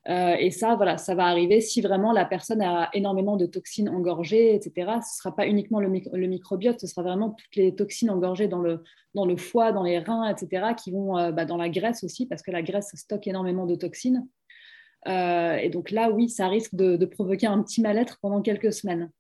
Euh, 0.08 0.36
et 0.40 0.50
ça, 0.50 0.76
voilà, 0.76 0.98
ça 0.98 1.14
va 1.14 1.26
arriver 1.26 1.60
si 1.60 1.82
vraiment 1.82 2.12
la 2.14 2.26
personne 2.26 2.62
a 2.62 2.90
énormément 2.94 3.36
de 3.36 3.46
toxines 3.46 3.90
engorgées, 3.90 4.56
etc. 4.56 4.72
Ce 4.76 4.86
ne 4.86 5.02
sera 5.02 5.36
pas 5.36 5.46
uniquement 5.46 5.80
le, 5.80 5.90
microbiote, 5.90 6.80
ce 6.80 6.88
sera 6.88 7.04
vraiment 7.04 7.32
toutes 7.32 7.56
les 7.56 7.76
toxines 7.76 8.10
engorgées 8.10 8.48
dans 8.48 8.62
le, 8.62 9.38
foie, 9.38 9.72
dans 9.72 9.84
les 9.84 10.00
reins, 10.00 10.30
etc., 10.30 10.74
qui 10.78 10.92
vont 10.92 11.18
euh, 11.18 11.32
bah, 11.32 11.46
dans 11.46 11.58
la 11.58 11.70
graisse 11.70 12.04
aussi, 12.04 12.26
parce 12.26 12.42
que 12.42 12.52
la 12.52 12.62
graisse 12.62 12.92
stocke 12.96 13.28
énormément 13.28 13.66
de 13.66 13.76
toxines. 13.76 14.26
Euh, 15.08 15.56
et 15.56 15.70
donc 15.70 15.92
là, 15.92 16.10
oui, 16.10 16.30
ça 16.30 16.48
risque 16.48 16.76
de, 16.76 17.06
provoquer 17.06 17.48
un 17.48 17.62
petit 17.62 17.82
mal-être 17.82 18.20
pendant 18.22 18.42
quelques 18.42 18.74
semaines. 18.74 19.12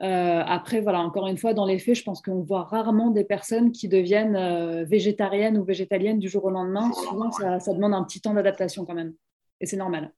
après, 0.00 0.80
voilà, 0.80 1.00
encore 1.00 1.28
une 1.28 1.38
fois, 1.38 1.54
dans 1.54 1.66
les 1.66 1.78
faits, 1.78 1.94
je 1.94 2.02
pense 2.02 2.20
qu'on 2.20 2.42
voit 2.42 2.64
rarement 2.64 3.10
des 3.10 3.24
personnes 3.24 3.70
qui 3.70 3.86
deviennent 3.88 4.84
végétariennes 4.84 5.56
ou 5.56 5.64
végétaliennes 5.64 6.18
du 6.18 6.28
jour 6.28 6.44
au 6.44 6.50
lendemain. 6.50 6.90
Souvent, 6.92 7.30
ça 7.30 7.72
demande 7.72 7.94
un 7.94 8.02
petit 8.04 8.20
temps 8.20 8.34
d'adaptation 8.34 8.84
quand 8.84 8.94
même 8.94 9.14
et 9.60 9.66
c'est 9.66 9.76
normal. 9.76 10.12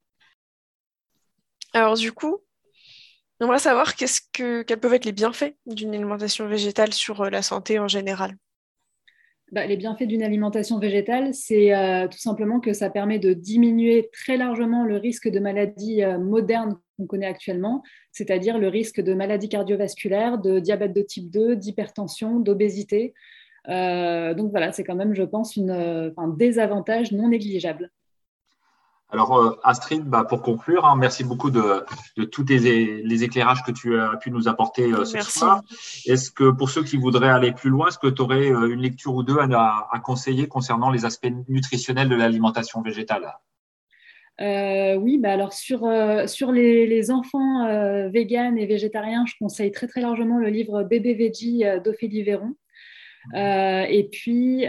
Alors 1.73 1.95
du 1.95 2.11
coup, 2.11 2.39
on 3.39 3.47
va 3.47 3.57
savoir 3.57 3.95
qu'est-ce 3.95 4.21
que, 4.31 4.61
quels 4.61 4.79
peuvent 4.79 4.93
être 4.93 5.05
les 5.05 5.11
bienfaits 5.11 5.55
d'une 5.65 5.93
alimentation 5.93 6.47
végétale 6.47 6.93
sur 6.93 7.21
euh, 7.21 7.29
la 7.29 7.41
santé 7.41 7.79
en 7.79 7.87
général. 7.87 8.35
Bah, 9.51 9.65
les 9.65 9.77
bienfaits 9.77 10.07
d'une 10.07 10.23
alimentation 10.23 10.79
végétale, 10.79 11.33
c'est 11.33 11.75
euh, 11.75 12.07
tout 12.07 12.17
simplement 12.17 12.59
que 12.59 12.73
ça 12.73 12.89
permet 12.89 13.19
de 13.19 13.33
diminuer 13.33 14.09
très 14.13 14.37
largement 14.37 14.85
le 14.85 14.97
risque 14.97 15.27
de 15.27 15.39
maladies 15.39 16.03
euh, 16.03 16.17
modernes 16.17 16.77
qu'on 16.97 17.05
connaît 17.05 17.27
actuellement, 17.27 17.83
c'est-à-dire 18.11 18.57
le 18.57 18.67
risque 18.67 19.01
de 19.01 19.13
maladies 19.13 19.49
cardiovasculaires, 19.49 20.37
de 20.37 20.59
diabète 20.59 20.93
de 20.93 21.01
type 21.01 21.29
2, 21.29 21.55
d'hypertension, 21.55 22.39
d'obésité. 22.39 23.13
donc 23.67 24.51
voilà, 24.51 24.71
c'est 24.71 24.83
quand 24.83 24.95
même, 24.95 25.15
je 25.15 25.23
pense, 25.23 25.55
une, 25.55 26.13
un 26.15 26.27
désavantage 26.27 27.11
non 27.11 27.29
négligeable. 27.29 27.91
Alors 29.13 29.37
euh, 29.37 29.59
Astrid, 29.63 30.03
bah, 30.03 30.25
pour 30.27 30.41
conclure, 30.41 30.85
hein, 30.85 30.95
merci 30.97 31.23
beaucoup 31.23 31.51
de, 31.51 31.85
tous 32.25 32.45
les 32.49 33.23
éclairages 33.23 33.61
que 33.63 33.71
tu 33.71 33.99
as 33.99 34.17
pu 34.17 34.31
nous 34.31 34.47
apporter 34.47 34.91
euh, 34.91 35.05
ce 35.05 35.21
soir. 35.21 35.61
Est-ce 36.07 36.31
que 36.31 36.49
pour 36.49 36.71
ceux 36.71 36.83
qui 36.83 36.97
voudraient 36.97 37.29
aller 37.29 37.51
plus 37.51 37.69
loin, 37.69 37.89
est-ce 37.89 37.99
que 37.99 38.07
tu 38.07 38.23
aurais 38.23 38.51
euh, 38.51 38.73
une 38.73 38.81
lecture 38.81 39.13
ou 39.13 39.21
deux 39.21 39.37
à, 39.37 40.01
conseiller 40.03 40.47
concernant 40.47 40.89
les 40.89 41.05
aspects 41.05 41.31
nutritionnels 41.47 42.09
de 42.09 42.15
l'alimentation 42.15 42.81
végétale? 42.81 43.31
Oui, 44.39 45.19
bah 45.19 45.31
alors 45.31 45.53
sur, 45.53 45.87
sur 46.25 46.51
les, 46.51 47.11
enfants 47.11 48.09
véganes 48.09 48.57
et 48.57 48.65
végétariens, 48.65 49.25
je 49.27 49.35
conseille 49.39 49.71
très 49.71 49.87
très 49.87 50.01
largement 50.01 50.39
le 50.39 50.49
livre 50.49 50.83
Bébé 50.83 51.13
Veggie 51.13 51.63
d'Ophélie 51.85 52.23
Véron. 52.23 52.55
et 53.35 54.09
puis, 54.11 54.65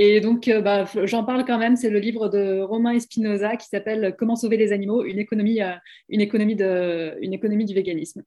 et 0.00 0.20
donc, 0.20 0.46
euh, 0.46 0.62
bah, 0.62 0.84
j'en 1.06 1.24
parle 1.24 1.44
quand 1.44 1.58
même. 1.58 1.74
C'est 1.74 1.90
le 1.90 1.98
livre 1.98 2.28
de 2.28 2.60
Romain 2.60 2.92
Espinoza 2.92 3.56
qui 3.56 3.66
s'appelle 3.66 4.14
Comment 4.16 4.36
sauver 4.36 4.56
les 4.56 4.70
animaux, 4.70 5.02
une 5.02 5.18
économie, 5.18 5.60
euh, 5.60 5.74
une 6.08 6.20
économie, 6.20 6.54
de, 6.54 7.18
une 7.20 7.32
économie 7.32 7.64
du 7.64 7.74
véganisme. 7.74 8.22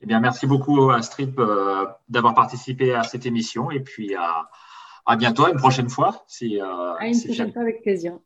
Eh 0.00 0.06
bien, 0.06 0.20
merci 0.20 0.46
beaucoup 0.46 0.92
Astrid 0.92 1.34
euh, 1.40 1.84
d'avoir 2.08 2.32
participé 2.34 2.94
à 2.94 3.02
cette 3.02 3.26
émission 3.26 3.72
et 3.72 3.80
puis 3.80 4.14
à, 4.14 4.48
à 5.04 5.16
bientôt, 5.16 5.46
à 5.46 5.50
une 5.50 5.56
prochaine 5.56 5.88
fois. 5.88 6.24
Si, 6.28 6.60
à 6.60 7.08
une 7.08 7.20
prochaine 7.24 7.52
fois 7.52 7.62
avec 7.62 7.82
plaisir. 7.82 8.16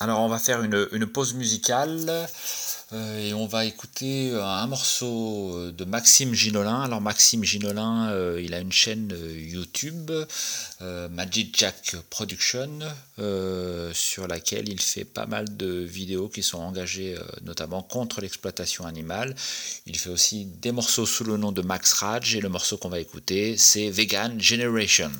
Alors 0.00 0.20
on 0.20 0.28
va 0.28 0.38
faire 0.38 0.62
une, 0.62 1.06
pause 1.06 1.34
musicale 1.34 2.28
euh, 2.92 3.18
et 3.18 3.34
on 3.34 3.48
va 3.48 3.64
écouter 3.64 4.32
un 4.32 4.68
morceau 4.68 5.72
de 5.72 5.84
Maxime 5.84 6.34
Ginolin. 6.34 6.82
Alors 6.82 7.00
Maxime 7.00 7.42
Ginolin, 7.42 8.08
euh, 8.10 8.40
il 8.40 8.54
a 8.54 8.60
une 8.60 8.70
chaîne 8.70 9.12
YouTube, 9.34 10.12
euh, 10.82 11.08
Magic 11.08 11.58
Jack 11.58 11.96
Production, 12.10 12.78
sur 13.92 14.28
laquelle 14.28 14.68
il 14.68 14.80
fait 14.80 15.04
pas 15.04 15.26
mal 15.26 15.56
de 15.56 15.80
vidéos 15.80 16.28
qui 16.28 16.44
sont 16.44 16.58
engagées 16.58 17.16
notamment 17.42 17.82
contre 17.82 18.20
l'exploitation 18.20 18.86
animale. 18.86 19.34
Il 19.86 19.98
fait 19.98 20.10
aussi 20.10 20.44
des 20.44 20.70
morceaux 20.70 21.06
sous 21.06 21.24
le 21.24 21.38
nom 21.38 21.50
de 21.50 21.62
Max 21.62 21.92
Raj 21.94 22.36
et 22.36 22.40
le 22.40 22.48
morceau 22.48 22.76
qu'on 22.76 22.88
va 22.88 23.00
écouter 23.00 23.56
c'est 23.56 23.90
Vegan 23.90 24.40
Generation. 24.40 25.10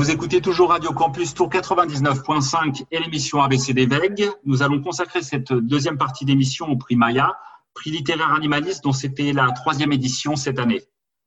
Vous 0.00 0.10
écoutez 0.10 0.40
toujours 0.40 0.70
Radio 0.70 0.94
Campus 0.94 1.34
Tour 1.34 1.50
99.5 1.50 2.86
et 2.90 3.00
l'émission 3.00 3.42
ABCD 3.42 3.84
VEG. 3.84 4.30
Nous 4.46 4.62
allons 4.62 4.80
consacrer 4.80 5.20
cette 5.20 5.52
deuxième 5.52 5.98
partie 5.98 6.24
d'émission 6.24 6.68
au 6.68 6.76
prix 6.78 6.96
Maya, 6.96 7.38
prix 7.74 7.90
littéraire 7.90 8.32
animaliste 8.32 8.82
dont 8.82 8.94
c'était 8.94 9.34
la 9.34 9.52
troisième 9.52 9.92
édition 9.92 10.36
cette 10.36 10.58
année. 10.58 10.80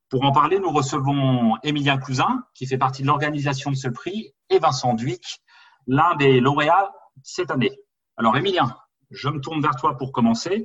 Pour 0.08 0.24
en 0.24 0.32
parler, 0.32 0.58
nous 0.58 0.72
recevons 0.72 1.54
Émilien 1.62 1.98
Cousin, 1.98 2.42
qui 2.52 2.66
fait 2.66 2.76
partie 2.76 3.02
de 3.02 3.06
l'organisation 3.06 3.70
de 3.70 3.76
ce 3.76 3.86
prix, 3.86 4.34
et 4.50 4.58
Vincent 4.58 4.94
Duic, 4.94 5.40
l'un 5.86 6.16
des 6.16 6.40
lauréats 6.40 6.92
cette 7.22 7.52
année. 7.52 7.78
Alors, 8.16 8.36
Émilien, 8.36 8.76
je 9.12 9.28
me 9.28 9.38
tourne 9.38 9.62
vers 9.62 9.76
toi 9.76 9.96
pour 9.96 10.10
commencer. 10.10 10.64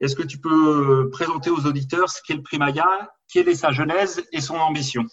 Est-ce 0.00 0.16
que 0.16 0.22
tu 0.22 0.40
peux 0.40 1.10
présenter 1.12 1.50
aux 1.50 1.66
auditeurs 1.66 2.08
ce 2.08 2.22
qu'est 2.26 2.36
le 2.36 2.42
prix 2.42 2.56
Maya, 2.56 2.86
quelle 3.30 3.50
est 3.50 3.54
sa 3.54 3.70
genèse 3.70 4.24
et 4.32 4.40
son 4.40 4.56
ambition? 4.56 5.04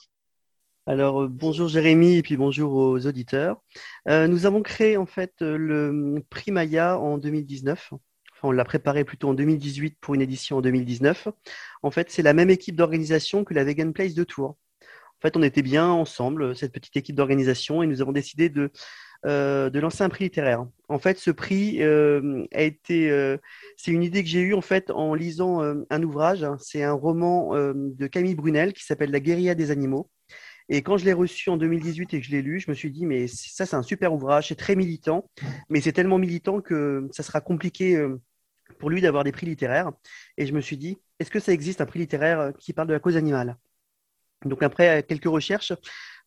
Alors, 0.87 1.23
euh, 1.23 1.27
bonjour 1.27 1.67
Jérémy 1.67 2.17
et 2.17 2.23
puis 2.23 2.37
bonjour 2.37 2.73
aux 2.73 3.05
auditeurs. 3.05 3.61
Euh, 4.07 4.27
nous 4.27 4.47
avons 4.47 4.63
créé 4.63 4.97
en 4.97 5.05
fait 5.05 5.33
euh, 5.41 5.55
le 5.55 6.23
prix 6.29 6.51
Maya 6.51 6.97
en 6.99 7.19
2019. 7.19 7.89
Enfin, 7.93 7.99
on 8.41 8.51
l'a 8.51 8.65
préparé 8.65 9.03
plutôt 9.03 9.29
en 9.29 9.33
2018 9.35 9.97
pour 10.01 10.15
une 10.15 10.21
édition 10.21 10.57
en 10.57 10.61
2019. 10.61 11.27
En 11.83 11.91
fait, 11.91 12.09
c'est 12.09 12.23
la 12.23 12.33
même 12.33 12.49
équipe 12.49 12.75
d'organisation 12.75 13.43
que 13.43 13.53
la 13.53 13.63
Vegan 13.63 13.93
Place 13.93 14.15
de 14.15 14.23
Tours. 14.23 14.57
En 14.79 15.21
fait, 15.21 15.37
on 15.37 15.43
était 15.43 15.61
bien 15.61 15.87
ensemble, 15.87 16.55
cette 16.55 16.73
petite 16.73 16.97
équipe 16.97 17.15
d'organisation, 17.15 17.83
et 17.83 17.87
nous 17.87 18.01
avons 18.01 18.11
décidé 18.11 18.49
de, 18.49 18.71
de 19.23 19.79
lancer 19.79 20.03
un 20.03 20.09
prix 20.09 20.23
littéraire. 20.25 20.65
En 20.89 20.97
fait, 20.97 21.19
ce 21.19 21.29
prix 21.29 21.83
a 21.83 22.61
été, 22.61 23.37
c'est 23.77 23.91
une 23.91 24.01
idée 24.01 24.23
que 24.23 24.29
j'ai 24.29 24.41
eue 24.41 24.55
en 24.55 24.61
fait 24.61 24.89
en 24.89 25.13
lisant 25.13 25.61
un 25.61 26.03
ouvrage. 26.03 26.43
C'est 26.59 26.81
un 26.81 26.93
roman 26.93 27.53
de 27.53 28.07
Camille 28.07 28.33
Brunel 28.33 28.73
qui 28.73 28.83
s'appelle 28.83 29.11
La 29.11 29.19
guérilla 29.19 29.53
des 29.53 29.69
animaux. 29.69 30.09
Et 30.73 30.83
quand 30.83 30.95
je 30.95 31.03
l'ai 31.03 31.11
reçu 31.11 31.49
en 31.49 31.57
2018 31.57 32.13
et 32.13 32.21
que 32.21 32.25
je 32.25 32.31
l'ai 32.31 32.41
lu, 32.41 32.61
je 32.61 32.71
me 32.71 32.75
suis 32.75 32.89
dit, 32.89 33.05
mais 33.05 33.27
ça, 33.27 33.65
c'est 33.65 33.75
un 33.75 33.83
super 33.83 34.13
ouvrage, 34.13 34.47
c'est 34.47 34.55
très 34.55 34.77
militant, 34.77 35.29
mais 35.69 35.81
c'est 35.81 35.91
tellement 35.91 36.17
militant 36.17 36.61
que 36.61 37.09
ça 37.11 37.23
sera 37.23 37.41
compliqué 37.41 37.97
euh, 37.97 38.21
pour 38.79 38.89
lui 38.89 39.01
d'avoir 39.01 39.25
des 39.25 39.33
prix 39.33 39.45
littéraires. 39.45 39.91
Et 40.37 40.45
je 40.45 40.53
me 40.53 40.61
suis 40.61 40.77
dit, 40.77 40.97
est-ce 41.19 41.29
que 41.29 41.41
ça 41.41 41.51
existe 41.51 41.81
un 41.81 41.85
prix 41.85 41.99
littéraire 41.99 42.39
euh, 42.39 42.51
qui 42.57 42.71
parle 42.71 42.87
de 42.87 42.93
la 42.93 43.01
cause 43.01 43.17
animale? 43.17 43.57
Donc 44.45 44.63
après 44.63 45.03
quelques 45.03 45.25
recherches, 45.25 45.73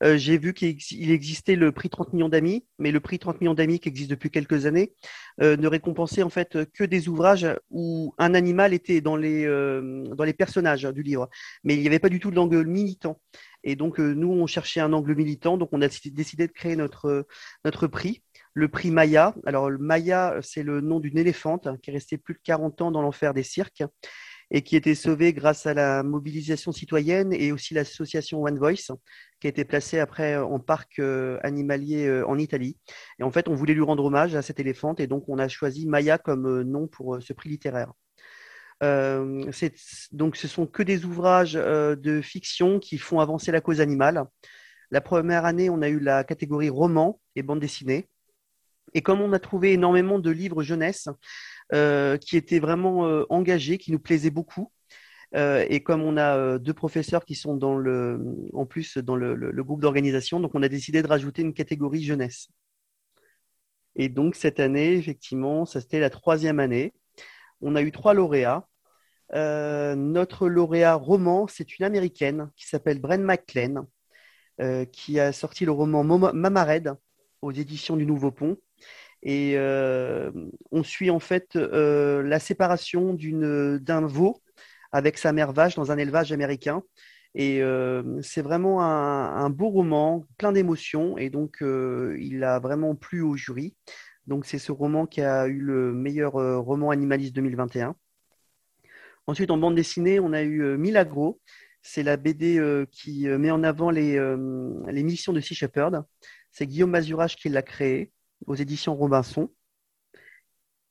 euh, 0.02 0.18
j'ai 0.18 0.36
vu 0.36 0.52
qu'il 0.52 1.10
existait 1.10 1.56
le 1.56 1.72
prix 1.72 1.88
30 1.88 2.12
millions 2.12 2.28
d'amis, 2.28 2.66
mais 2.78 2.92
le 2.92 3.00
prix 3.00 3.18
30 3.18 3.40
millions 3.40 3.54
d'amis 3.54 3.80
qui 3.80 3.88
existe 3.88 4.10
depuis 4.10 4.30
quelques 4.30 4.66
années 4.66 4.92
ne 5.40 5.66
récompensait 5.66 6.22
en 6.22 6.30
fait 6.30 6.70
que 6.72 6.84
des 6.84 7.08
ouvrages 7.08 7.48
où 7.70 8.14
un 8.18 8.34
animal 8.34 8.72
était 8.72 9.00
dans 9.00 9.16
les, 9.16 9.46
dans 9.46 10.22
les 10.22 10.32
personnages 10.32 10.84
du 10.84 11.02
livre, 11.02 11.28
mais 11.64 11.74
il 11.74 11.80
n'y 11.80 11.88
avait 11.88 11.98
pas 11.98 12.08
du 12.08 12.20
tout 12.20 12.30
de 12.30 12.36
l'angle 12.36 12.64
militant. 12.66 13.20
Et 13.64 13.76
donc, 13.76 13.98
euh, 13.98 14.12
nous, 14.12 14.30
on 14.30 14.46
cherchait 14.46 14.80
un 14.80 14.92
angle 14.92 15.16
militant, 15.16 15.56
donc 15.56 15.70
on 15.72 15.80
a 15.80 15.88
décidé 15.88 16.46
de 16.46 16.52
créer 16.52 16.76
notre, 16.76 17.26
prix, 17.90 18.22
le 18.52 18.68
prix 18.68 18.90
Maya. 18.90 19.34
Alors, 19.46 19.70
le 19.70 19.78
Maya, 19.78 20.36
c'est 20.42 20.62
le 20.62 20.82
nom 20.82 21.00
d'une 21.00 21.16
éléphante 21.18 21.68
qui 21.82 21.90
est 21.90 21.94
restée 21.94 22.18
plus 22.18 22.34
de 22.34 22.40
40 22.44 22.82
ans 22.82 22.90
dans 22.90 23.00
l'enfer 23.00 23.32
des 23.32 23.42
cirques 23.42 23.82
et 24.50 24.60
qui 24.60 24.74
a 24.74 24.78
été 24.78 24.94
sauvée 24.94 25.32
grâce 25.32 25.64
à 25.64 25.72
la 25.72 26.02
mobilisation 26.02 26.70
citoyenne 26.70 27.32
et 27.32 27.50
aussi 27.50 27.72
l'association 27.72 28.42
One 28.42 28.58
Voice, 28.58 28.92
qui 29.40 29.46
a 29.46 29.50
été 29.50 29.64
placée 29.64 29.98
après 29.98 30.36
en 30.36 30.60
parc 30.60 30.98
euh, 30.98 31.38
animalier 31.42 32.06
euh, 32.06 32.28
en 32.28 32.38
Italie. 32.38 32.76
Et 33.18 33.22
en 33.22 33.30
fait, 33.30 33.48
on 33.48 33.54
voulait 33.54 33.74
lui 33.74 33.82
rendre 33.82 34.04
hommage 34.04 34.34
à 34.34 34.42
cette 34.42 34.60
éléphante, 34.60 35.00
et 35.00 35.06
donc 35.06 35.24
on 35.28 35.38
a 35.38 35.48
choisi 35.48 35.86
Maya 35.86 36.18
comme 36.18 36.62
nom 36.62 36.86
pour 36.86 37.22
ce 37.22 37.32
prix 37.32 37.48
littéraire. 37.48 37.92
Euh, 38.82 39.50
donc, 40.12 40.36
ce 40.36 40.48
sont 40.48 40.66
que 40.66 40.82
des 40.82 41.04
ouvrages 41.04 41.56
euh, 41.56 41.96
de 41.96 42.20
fiction 42.20 42.78
qui 42.78 42.98
font 42.98 43.20
avancer 43.20 43.52
la 43.52 43.60
cause 43.60 43.80
animale. 43.80 44.24
La 44.90 45.00
première 45.00 45.44
année, 45.44 45.70
on 45.70 45.82
a 45.82 45.88
eu 45.88 46.00
la 46.00 46.24
catégorie 46.24 46.68
roman 46.68 47.20
et 47.36 47.42
bande 47.42 47.60
dessinée. 47.60 48.08
Et 48.92 49.02
comme 49.02 49.20
on 49.20 49.32
a 49.32 49.38
trouvé 49.38 49.72
énormément 49.72 50.18
de 50.18 50.30
livres 50.30 50.62
jeunesse 50.62 51.08
euh, 51.72 52.16
qui 52.16 52.36
étaient 52.36 52.60
vraiment 52.60 53.24
engagés, 53.28 53.78
qui 53.78 53.90
nous 53.90 53.98
plaisaient 53.98 54.30
beaucoup, 54.30 54.70
et 55.34 55.82
comme 55.82 56.02
on 56.02 56.16
a 56.16 56.60
deux 56.60 56.74
professeurs 56.74 57.24
qui 57.24 57.34
sont 57.34 57.56
dans 57.56 57.74
le, 57.74 58.20
en 58.52 58.66
plus 58.66 58.98
dans 58.98 59.16
le 59.16 59.64
groupe 59.64 59.80
d'organisation, 59.80 60.38
donc 60.38 60.54
on 60.54 60.62
a 60.62 60.68
décidé 60.68 61.02
de 61.02 61.08
rajouter 61.08 61.42
une 61.42 61.54
catégorie 61.54 62.04
jeunesse. 62.04 62.50
Et 63.96 64.08
donc 64.08 64.34
cette 64.34 64.60
année, 64.60 64.94
effectivement, 64.94 65.64
ça 65.66 65.80
c'était 65.80 66.00
la 66.00 66.10
troisième 66.10 66.60
année. 66.60 66.92
On 67.60 67.76
a 67.76 67.82
eu 67.82 67.92
trois 67.92 68.14
lauréats. 68.14 68.66
Euh, 69.32 69.94
notre 69.94 70.48
lauréat 70.48 70.94
roman, 70.94 71.46
c'est 71.48 71.78
une 71.78 71.84
américaine 71.84 72.50
qui 72.56 72.66
s'appelle 72.66 73.00
Bren 73.00 73.22
McLean, 73.22 73.86
euh, 74.60 74.84
qui 74.84 75.18
a 75.18 75.32
sorti 75.32 75.64
le 75.64 75.72
roman 75.72 76.04
Mamared 76.04 76.94
aux 77.42 77.52
éditions 77.52 77.96
du 77.96 78.06
Nouveau 78.06 78.30
Pont. 78.30 78.56
Et 79.22 79.54
euh, 79.56 80.30
on 80.70 80.82
suit 80.82 81.10
en 81.10 81.18
fait 81.18 81.54
la 81.54 82.38
séparation 82.38 83.14
d'un 83.14 84.06
veau 84.06 84.42
avec 84.92 85.18
sa 85.18 85.32
mère 85.32 85.52
vache 85.52 85.76
dans 85.76 85.90
un 85.90 85.98
élevage 85.98 86.32
américain. 86.32 86.82
Et 87.34 87.62
c'est 88.22 88.42
vraiment 88.42 88.82
un, 88.82 89.50
beau 89.50 89.68
roman, 89.70 90.24
plein 90.38 90.52
d'émotions. 90.52 91.16
Et 91.18 91.30
donc, 91.30 91.58
il 91.62 92.44
a 92.44 92.60
vraiment 92.60 92.94
plu 92.94 93.22
au 93.22 93.34
jury. 93.34 93.74
Donc, 94.26 94.44
c'est 94.46 94.58
ce 94.58 94.72
roman 94.72 95.06
qui 95.06 95.22
a 95.22 95.46
eu 95.48 95.58
le 95.58 95.92
meilleur 95.92 96.32
roman 96.32 96.90
animaliste 96.90 97.34
2021. 97.34 97.96
Ensuite, 99.26 99.50
en 99.50 99.56
bande 99.56 99.74
dessinée, 99.74 100.20
on 100.20 100.32
a 100.32 100.42
eu 100.42 100.62
euh, 100.62 100.76
Milagro. 100.76 101.40
C'est 101.82 102.02
la 102.02 102.16
BD 102.16 102.58
euh, 102.58 102.86
qui 102.90 103.28
euh, 103.28 103.38
met 103.38 103.50
en 103.50 103.62
avant 103.62 103.90
les, 103.90 104.18
les 104.88 105.02
missions 105.02 105.32
de 105.32 105.40
Sea 105.40 105.54
Shepherd. 105.54 106.04
C'est 106.50 106.66
Guillaume 106.66 106.90
Mazurage 106.90 107.36
qui 107.36 107.48
l'a 107.48 107.62
créé 107.62 108.12
aux 108.46 108.54
éditions 108.54 108.94
Robinson. 108.94 109.50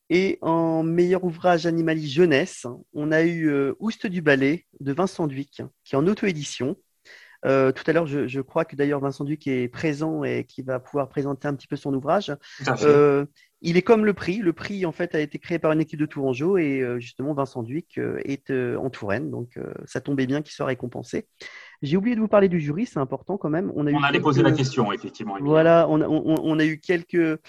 Et 0.09 0.37
en 0.41 0.83
meilleur 0.83 1.23
ouvrage 1.23 1.65
animaliste 1.65 2.13
jeunesse, 2.13 2.67
on 2.93 3.11
a 3.11 3.23
eu 3.23 3.49
Ouste 3.79 4.05
du 4.05 4.21
ballet 4.21 4.65
de 4.79 4.93
Vincent 4.93 5.27
Duic, 5.27 5.61
qui 5.83 5.95
est 5.95 5.97
en 5.97 6.05
auto-édition. 6.05 6.75
tout 7.43 7.49
à 7.49 7.93
l'heure, 7.93 8.05
je, 8.05 8.41
crois 8.41 8.65
que 8.65 8.75
d'ailleurs 8.75 8.99
Vincent 8.99 9.23
Duc 9.23 9.47
est 9.47 9.69
présent 9.69 10.23
et 10.23 10.43
qui 10.43 10.61
va 10.61 10.79
pouvoir 10.79 11.07
présenter 11.07 11.47
un 11.47 11.55
petit 11.55 11.67
peu 11.67 11.77
son 11.77 11.93
ouvrage 11.93 12.35
il 13.63 13.77
est 13.77 13.81
comme 13.81 14.05
le 14.05 14.13
prix. 14.13 14.37
Le 14.39 14.53
prix, 14.53 14.85
en 14.85 14.91
fait, 14.91 15.15
a 15.15 15.19
été 15.19 15.39
créé 15.39 15.57
par 15.57 15.71
une 15.71 15.79
équipe 15.79 15.99
de 15.99 16.05
Tourangeau 16.05 16.57
et 16.57 16.81
euh, 16.81 16.99
justement, 16.99 17.33
Vincent 17.33 17.63
Duic 17.63 17.97
euh, 17.97 18.19
est 18.25 18.51
euh, 18.51 18.75
en 18.77 18.89
Touraine. 18.89 19.31
Donc, 19.31 19.57
ça 19.85 20.01
tombait 20.01 20.27
bien 20.27 20.41
qu'il 20.41 20.51
soit 20.51 20.65
récompensé. 20.65 21.27
J'ai 21.81 21.97
oublié 21.97 22.15
de 22.15 22.21
vous 22.21 22.27
parler 22.27 22.49
du 22.49 22.59
jury, 22.59 22.85
c'est 22.85 22.99
important 22.99 23.37
quand 23.37 23.49
même. 23.49 23.71
On, 23.75 23.87
a 23.87 23.91
on 23.91 24.03
allait 24.03 24.19
poser 24.19 24.43
la 24.43 24.51
question, 24.51 24.91
effectivement. 24.91 25.37
Voilà, 25.41 25.87
on 25.89 26.59
a, 26.59 26.65
eu 26.65 26.79
quelques 26.79 27.39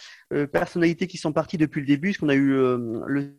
personnalités 0.52 1.06
qui 1.06 1.18
sont 1.18 1.32
parties 1.32 1.58
depuis 1.58 1.80
le 1.80 1.86
début, 1.86 2.08
parce 2.08 2.18
qu'on 2.18 2.28
a 2.28 2.34
eu 2.34 2.52
le 3.06 3.36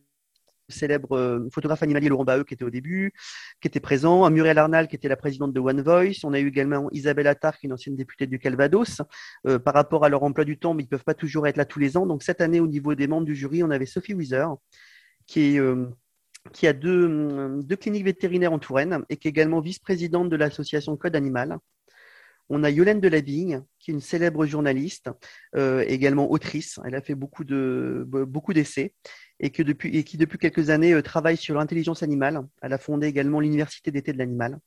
célèbre 0.70 1.18
euh, 1.18 1.47
photographe 1.51 1.84
animalier 1.84 2.09
Laurent 2.09 2.26
Baheux 2.26 2.43
qui 2.43 2.53
était 2.53 2.66
au 2.66 2.70
début, 2.70 3.13
qui 3.61 3.68
était 3.68 3.80
présent, 3.80 4.30
Muriel 4.30 4.57
Arnal 4.57 4.88
qui 4.88 4.95
était 4.95 5.07
la 5.07 5.16
présidente 5.16 5.53
de 5.53 5.59
One 5.59 5.82
Voice, 5.82 6.24
on 6.24 6.34
a 6.34 6.39
eu 6.39 6.47
également 6.47 6.89
Isabelle 6.91 7.28
Attard 7.28 7.57
qui 7.57 7.66
est 7.66 7.70
une 7.70 7.74
ancienne 7.74 7.95
députée 7.95 8.28
du 8.28 8.39
Calvados. 8.39 9.01
Euh, 9.47 9.59
par 9.59 9.74
rapport 9.74 10.03
à 10.05 10.09
leur 10.09 10.24
emploi 10.24 10.45
du 10.45 10.57
temps, 10.57 10.78
ils 10.78 10.84
ne 10.84 10.88
peuvent 10.88 11.03
pas 11.03 11.13
toujours 11.13 11.47
être 11.47 11.57
là 11.57 11.66
tous 11.66 11.80
les 11.80 11.97
ans. 11.97 12.05
Donc 12.05 12.24
cette 12.24 12.41
année, 12.41 12.59
au 12.59 12.68
niveau 12.68 12.95
des 12.95 13.07
membres 13.07 13.26
du 13.26 13.36
jury, 13.36 13.63
on 13.63 13.72
avait 13.72 13.86
Sophie 13.86 14.13
Weiser 14.13 14.45
qui 15.28 15.59
euh, 15.59 15.86
qui 16.53 16.68
a 16.68 16.74
deux, 16.74 17.66
cliniques 17.80 18.05
vétérinaires 18.05 18.53
en 18.53 18.59
Touraine 18.59 19.03
et 19.09 19.18
qui 19.18 19.28
est 19.28 19.32
également 19.32 19.61
vice-présidente 19.61 20.30
de 20.30 20.36
l'association 20.36 20.95
Code 20.95 21.16
Animal. 21.16 21.57
On 22.49 22.63
a 22.63 22.70
Yolène 22.70 23.01
Delavigne, 23.01 23.63
qui 23.80 23.89
est 23.89 23.95
une 23.95 23.99
célèbre 23.99 24.45
journaliste, 24.45 25.09
également 25.55 26.30
autrice. 26.32 26.80
Elle 26.86 26.93
a 26.93 27.01
fait 27.01 27.16
beaucoup 27.16 27.43
d'essais 27.43 28.93
et, 29.39 29.49
que 29.49 29.63
depuis, 29.63 29.97
et 29.97 30.03
qui 30.03 30.17
depuis 30.17 30.38
quelques 30.38 30.69
années 30.69 31.01
travaille 31.03 31.38
sur 31.38 31.55
l'intelligence 31.55 32.03
animale. 32.03 32.41
Elle 32.61 32.73
a 32.73 32.77
fondé 32.77 33.07
également 33.07 33.39
l'Université 33.39 33.91
d'été 33.91 34.13
de 34.13 34.17
l'animal. 34.17 34.59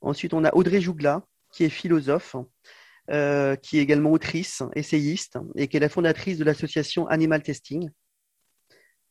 Ensuite, 0.00 0.34
on 0.34 0.44
a 0.44 0.54
Audrey 0.54 0.80
Jougla, 0.80 1.26
qui 1.52 1.64
est 1.64 1.68
philosophe, 1.68 2.36
euh, 3.10 3.56
qui 3.56 3.78
est 3.78 3.82
également 3.82 4.12
autrice, 4.12 4.62
essayiste, 4.74 5.38
et 5.56 5.68
qui 5.68 5.76
est 5.76 5.80
la 5.80 5.88
fondatrice 5.88 6.38
de 6.38 6.44
l'association 6.44 7.06
Animal 7.08 7.42
Testing. 7.42 7.90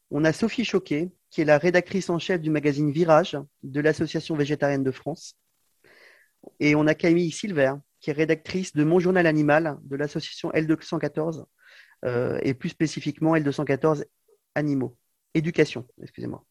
On 0.10 0.24
a 0.24 0.34
Sophie 0.34 0.66
Choquet, 0.66 1.12
qui 1.30 1.42
est 1.42 1.46
la 1.46 1.58
rédactrice 1.58 2.10
en 2.10 2.18
chef 2.18 2.42
du 2.42 2.50
magazine 2.50 2.92
Virage 2.92 3.38
de 3.62 3.82
l'Association 3.82 4.36
végétarienne 4.36 4.84
de 4.84 4.92
France. 4.92 5.36
Et 6.60 6.74
on 6.74 6.88
a 6.88 6.96
Camille 6.96 7.32
Silver, 7.32 7.74
qui 8.00 8.10
est 8.10 8.14
rédactrice 8.14 8.74
de 8.74 8.84
Mon 8.84 9.00
Journal 9.00 9.28
Animal 9.28 9.78
de 9.84 9.96
l'association 9.96 10.50
L214, 10.52 11.46
euh, 12.06 12.40
et 12.42 12.54
plus 12.54 12.70
spécifiquement 12.70 13.36
L214 13.36 14.06
Animaux. 14.56 14.98
Éducation, 15.34 15.88
excusez-moi. 16.02 16.44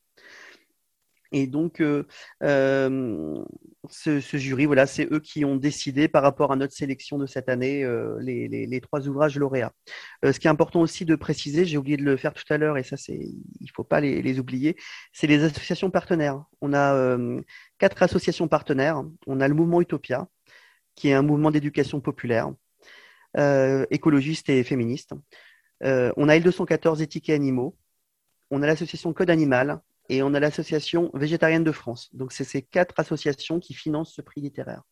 Et 1.33 1.47
donc, 1.47 1.81
euh, 1.81 2.05
euh, 2.43 3.45
ce, 3.91 4.21
jury, 4.39 4.67
voilà, 4.67 4.87
c'est 4.87 5.13
eux 5.13 5.21
qui 5.21 5.45
ont 5.45 5.57
décidé 5.57 6.09
par 6.09 6.23
rapport 6.23 6.53
à 6.53 6.57
notre 6.57 6.73
sélection 6.73 7.19
de 7.19 7.27
cette 7.27 7.49
année 7.49 7.85
euh, 7.85 8.19
les, 8.21 8.81
trois 8.81 9.07
ouvrages 9.09 9.37
lauréats. 9.37 9.73
ce 10.25 10.39
qui 10.39 10.47
est 10.47 10.51
important 10.51 10.81
aussi 10.81 11.05
de 11.05 11.17
préciser, 11.17 11.65
j'ai 11.65 11.77
oublié 11.77 11.97
de 11.97 12.03
le 12.05 12.17
faire 12.17 12.33
tout 12.33 12.51
à 12.51 12.57
l'heure, 12.57 12.79
et 12.79 12.83
ça, 12.83 12.97
il 13.09 13.37
ne 13.61 13.69
faut 13.75 13.85
pas 13.85 14.01
les, 14.01 14.39
oublier, 14.39 14.77
c'est 15.13 15.27
les 15.27 15.45
associations 15.45 15.91
partenaires. 15.91 16.43
On 16.61 16.73
a 16.73 17.19
quatre 17.79 18.03
associations 18.03 18.49
partenaires. 18.49 19.03
On 19.27 19.41
a 19.41 19.49
le 19.49 19.55
mouvement 19.55 19.81
Utopia, 19.81 20.29
qui 20.95 21.09
est 21.09 21.15
un 21.15 21.23
mouvement 21.23 21.51
d'éducation 21.51 22.01
populaire, 22.01 22.51
écologiste 23.91 24.49
et 24.49 24.65
féministe. 24.65 25.13
on 25.83 26.29
a 26.29 26.39
L214 26.39 27.03
Éthiques 27.03 27.29
et 27.29 27.35
Animaux. 27.35 27.77
On 28.51 28.63
a 28.63 28.67
l'association 28.67 29.13
Code 29.13 29.31
Animal 29.31 29.81
et 30.09 30.23
on 30.23 30.35
a 30.35 30.41
l'association 30.41 31.11
végétarienne 31.15 31.65
de 31.65 31.73
France. 31.73 32.09
Donc, 32.15 32.33
c'est 32.33 32.45
ces 32.45 32.63
quatre 32.63 32.95
associations 32.99 33.61
qui 33.61 33.75
financent 33.75 34.13
ce 34.13 34.23
prix 34.23 34.41
littéraire. 34.41 34.83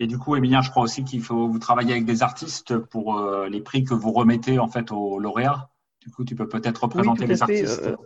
Et 0.00 0.06
du 0.06 0.18
coup, 0.18 0.34
Emilien, 0.34 0.60
je 0.60 0.70
crois 0.70 0.82
aussi 0.82 1.04
qu'il 1.04 1.22
faut 1.22 1.48
vous 1.48 1.58
travailler 1.58 1.92
avec 1.92 2.04
des 2.04 2.22
artistes 2.22 2.76
pour 2.76 3.18
euh, 3.18 3.48
les 3.48 3.60
prix 3.60 3.84
que 3.84 3.94
vous 3.94 4.12
remettez 4.12 4.58
en 4.58 4.68
fait 4.68 4.90
aux 4.90 5.20
lauréats. 5.20 5.70
Du 6.00 6.10
coup, 6.10 6.24
tu 6.24 6.34
peux 6.34 6.48
peut-être 6.48 6.82
représenter 6.84 7.26
les 7.26 7.42
artistes. 7.42 7.82
Euh, 7.84 7.96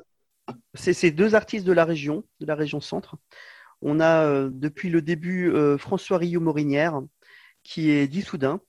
c'est 0.75 0.93
ces 0.93 1.11
deux 1.11 1.35
artistes 1.35 1.67
de 1.67 1.73
la 1.73 1.85
région, 1.85 2.25
de 2.41 2.47
la 2.47 2.55
région 2.55 2.81
centre. 2.81 3.17
On 3.81 4.01
a 4.01 4.25
euh, 4.25 4.51
depuis 4.53 4.91
le 4.91 5.01
début 5.01 5.51
François 5.79 6.19
Rio 6.19 6.41
Morinière, 6.41 7.01
qui 7.63 7.91
est 7.91 8.07
d'Issoudun 8.07 8.61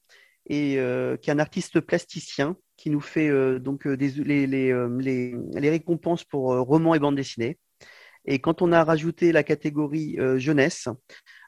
et 0.50 0.80
qui 1.22 1.30
est 1.30 1.34
un 1.34 1.40
artiste 1.40 1.80
plasticien 1.80 2.58
qui 2.80 2.90
nous 2.90 3.02
fait 3.02 3.28
euh, 3.28 3.60
donc 3.60 3.86
euh, 3.86 3.98
des, 3.98 4.20
euh, 4.20 4.98
les, 4.98 5.36
les, 5.54 5.70
récompenses 5.70 6.24
pour 6.24 6.56
romans 6.60 6.96
et 6.96 7.00
bandes 7.00 7.18
dessinées. 7.18 7.60
Et 8.26 8.40
quand 8.40 8.62
on 8.62 8.72
a 8.72 8.84
rajouté 8.84 9.32
la 9.32 9.44
catégorie 9.44 10.18
jeunesse, 10.38 10.88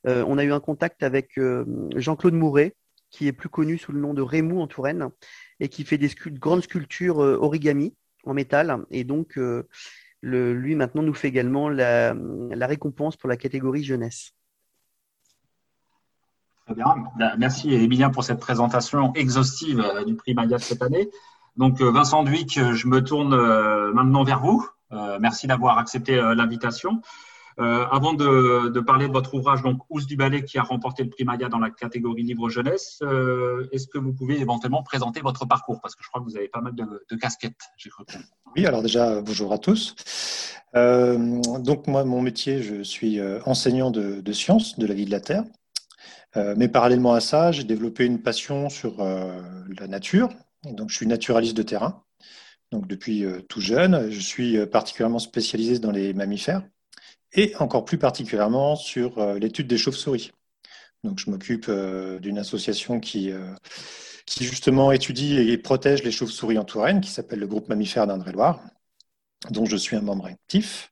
on 0.06 0.38
a 0.38 0.44
eu 0.44 0.54
un 0.54 0.62
contact 0.62 1.04
avec 1.04 1.38
Jean-Claude 1.96 2.34
Mouret, 2.34 2.76
qui 3.12 3.28
est 3.28 3.34
plus 3.34 3.50
connu 3.50 3.78
sous 3.78 3.92
le 3.92 4.00
nom 4.00 4.14
de 4.14 4.22
Rémou 4.22 4.62
en 4.62 4.68
Touraine, 4.68 5.10
et 5.60 5.68
qui 5.68 5.84
fait 5.84 5.98
des 5.98 6.10
grandes 6.28 6.64
sculptures 6.64 7.18
origami 7.18 7.94
en 8.24 8.34
métal. 8.34 8.84
Et 8.90 9.04
donc, 9.04 9.36
le, 9.36 10.54
lui 10.54 10.76
maintenant 10.76 11.04
nous 11.04 11.14
fait 11.14 11.28
également 11.28 11.70
la, 11.70 12.16
la 12.16 12.68
récompense 12.68 13.18
pour 13.18 13.30
la 13.30 13.38
catégorie 13.38 13.84
jeunesse. 13.84 14.32
Ben, 17.18 17.36
merci 17.38 17.74
Emilien 17.74 18.10
pour 18.10 18.24
cette 18.24 18.40
présentation 18.40 19.14
exhaustive 19.14 19.80
euh, 19.80 20.04
du 20.04 20.16
prix 20.16 20.34
Maya 20.34 20.60
cette 20.60 20.82
année. 20.82 21.10
Donc 21.58 21.82
euh, 21.82 21.92
Vincent 21.92 22.24
Duic, 22.24 22.58
euh, 22.58 22.74
je 22.74 22.88
me 22.88 23.04
tourne 23.04 23.36
maintenant 23.94 24.24
vers 24.24 24.40
vous. 24.40 24.68
Merci 25.22 25.48
d'avoir 25.48 25.78
accepté 25.78 26.18
l'invitation. 26.18 27.02
avant 27.58 28.14
de, 28.14 28.78
parler 28.82 29.08
de 29.08 29.14
votre 29.14 29.34
ouvrage, 29.36 29.62
donc 29.62 29.80
Ous 29.90 30.02
du 30.02 30.18
Ballet, 30.18 30.44
qui 30.44 30.58
a 30.58 30.64
remporté 30.64 31.02
le 31.06 31.10
prix 31.10 31.24
Maya 31.24 31.48
dans 31.48 31.60
la 31.60 31.70
catégorie 31.70 32.24
livre 32.24 32.50
jeunesse, 32.50 33.02
est-ce 33.72 33.88
que 33.88 33.98
vous 33.98 34.12
pouvez 34.12 34.42
éventuellement 34.42 34.84
présenter 34.84 35.22
votre 35.22 35.46
parcours? 35.46 35.80
Parce 35.80 35.96
que 35.96 36.04
je 36.04 36.10
crois 36.10 36.20
que 36.20 36.26
vous 36.26 36.36
avez 36.36 36.50
pas 36.50 36.60
mal 36.60 36.76
de, 36.76 37.16
casquettes. 37.16 37.72
Oui, 38.58 38.66
alors 38.66 38.82
déjà, 38.82 39.22
bonjour 39.22 39.54
à 39.54 39.58
tous. 39.58 39.96
donc 40.74 41.88
moi, 41.88 42.04
mon 42.04 42.22
métier, 42.22 42.62
je 42.62 42.84
suis 42.84 43.22
enseignant 43.46 43.92
de 43.92 44.34
sciences 44.34 44.78
de 44.78 44.86
la 44.86 44.94
vie 44.94 45.06
de 45.06 45.12
la 45.12 45.22
Terre. 45.22 45.46
Euh, 46.38 46.56
mais 46.58 46.68
parallèlement 46.68 47.14
à 47.14 47.20
ça, 47.20 47.52
j'ai 47.52 47.64
développé 47.64 48.06
une 48.06 48.22
passion 48.22 48.70
sur 48.70 49.02
euh, 49.02 49.42
la 49.80 49.88
nature. 49.88 50.30
donc, 50.64 50.90
je 50.90 50.96
suis 50.96 51.08
naturaliste 51.08 51.58
de 51.58 51.64
terrain. 51.64 52.04
Donc, 52.72 52.88
depuis 52.88 53.26
euh, 53.26 53.42
tout 53.42 53.60
jeune, 53.60 54.10
je 54.12 54.20
suis 54.20 54.66
particulièrement 54.68 55.20
spécialisé 55.20 55.80
dans 55.80 55.92
les 55.92 56.14
mammifères 56.14 56.64
et 57.34 57.56
encore 57.58 57.86
plus 57.86 57.98
particulièrement 57.98 58.76
sur 58.76 59.36
l'étude 59.36 59.68
des 59.68 59.78
chauves-souris. 59.78 60.32
Donc, 61.04 61.20
je 61.20 61.30
m'occupe 61.30 61.72
d'une 62.20 62.38
association 62.38 63.00
qui, 63.00 63.32
qui 64.26 64.44
justement 64.44 64.92
étudie 64.92 65.38
et 65.38 65.58
protège 65.58 66.04
les 66.04 66.12
chauves-souris 66.12 66.58
en 66.58 66.66
Touraine, 66.66 67.00
qui 67.00 67.10
s'appelle 67.10 67.40
le 67.40 67.48
groupe 67.48 67.70
mammifère 67.70 68.06
d'Indre-et-Loire, 68.06 68.62
dont 69.50 69.66
je 69.66 69.78
suis 69.78 69.96
un 69.96 70.02
membre 70.02 70.26
actif. 70.26 70.92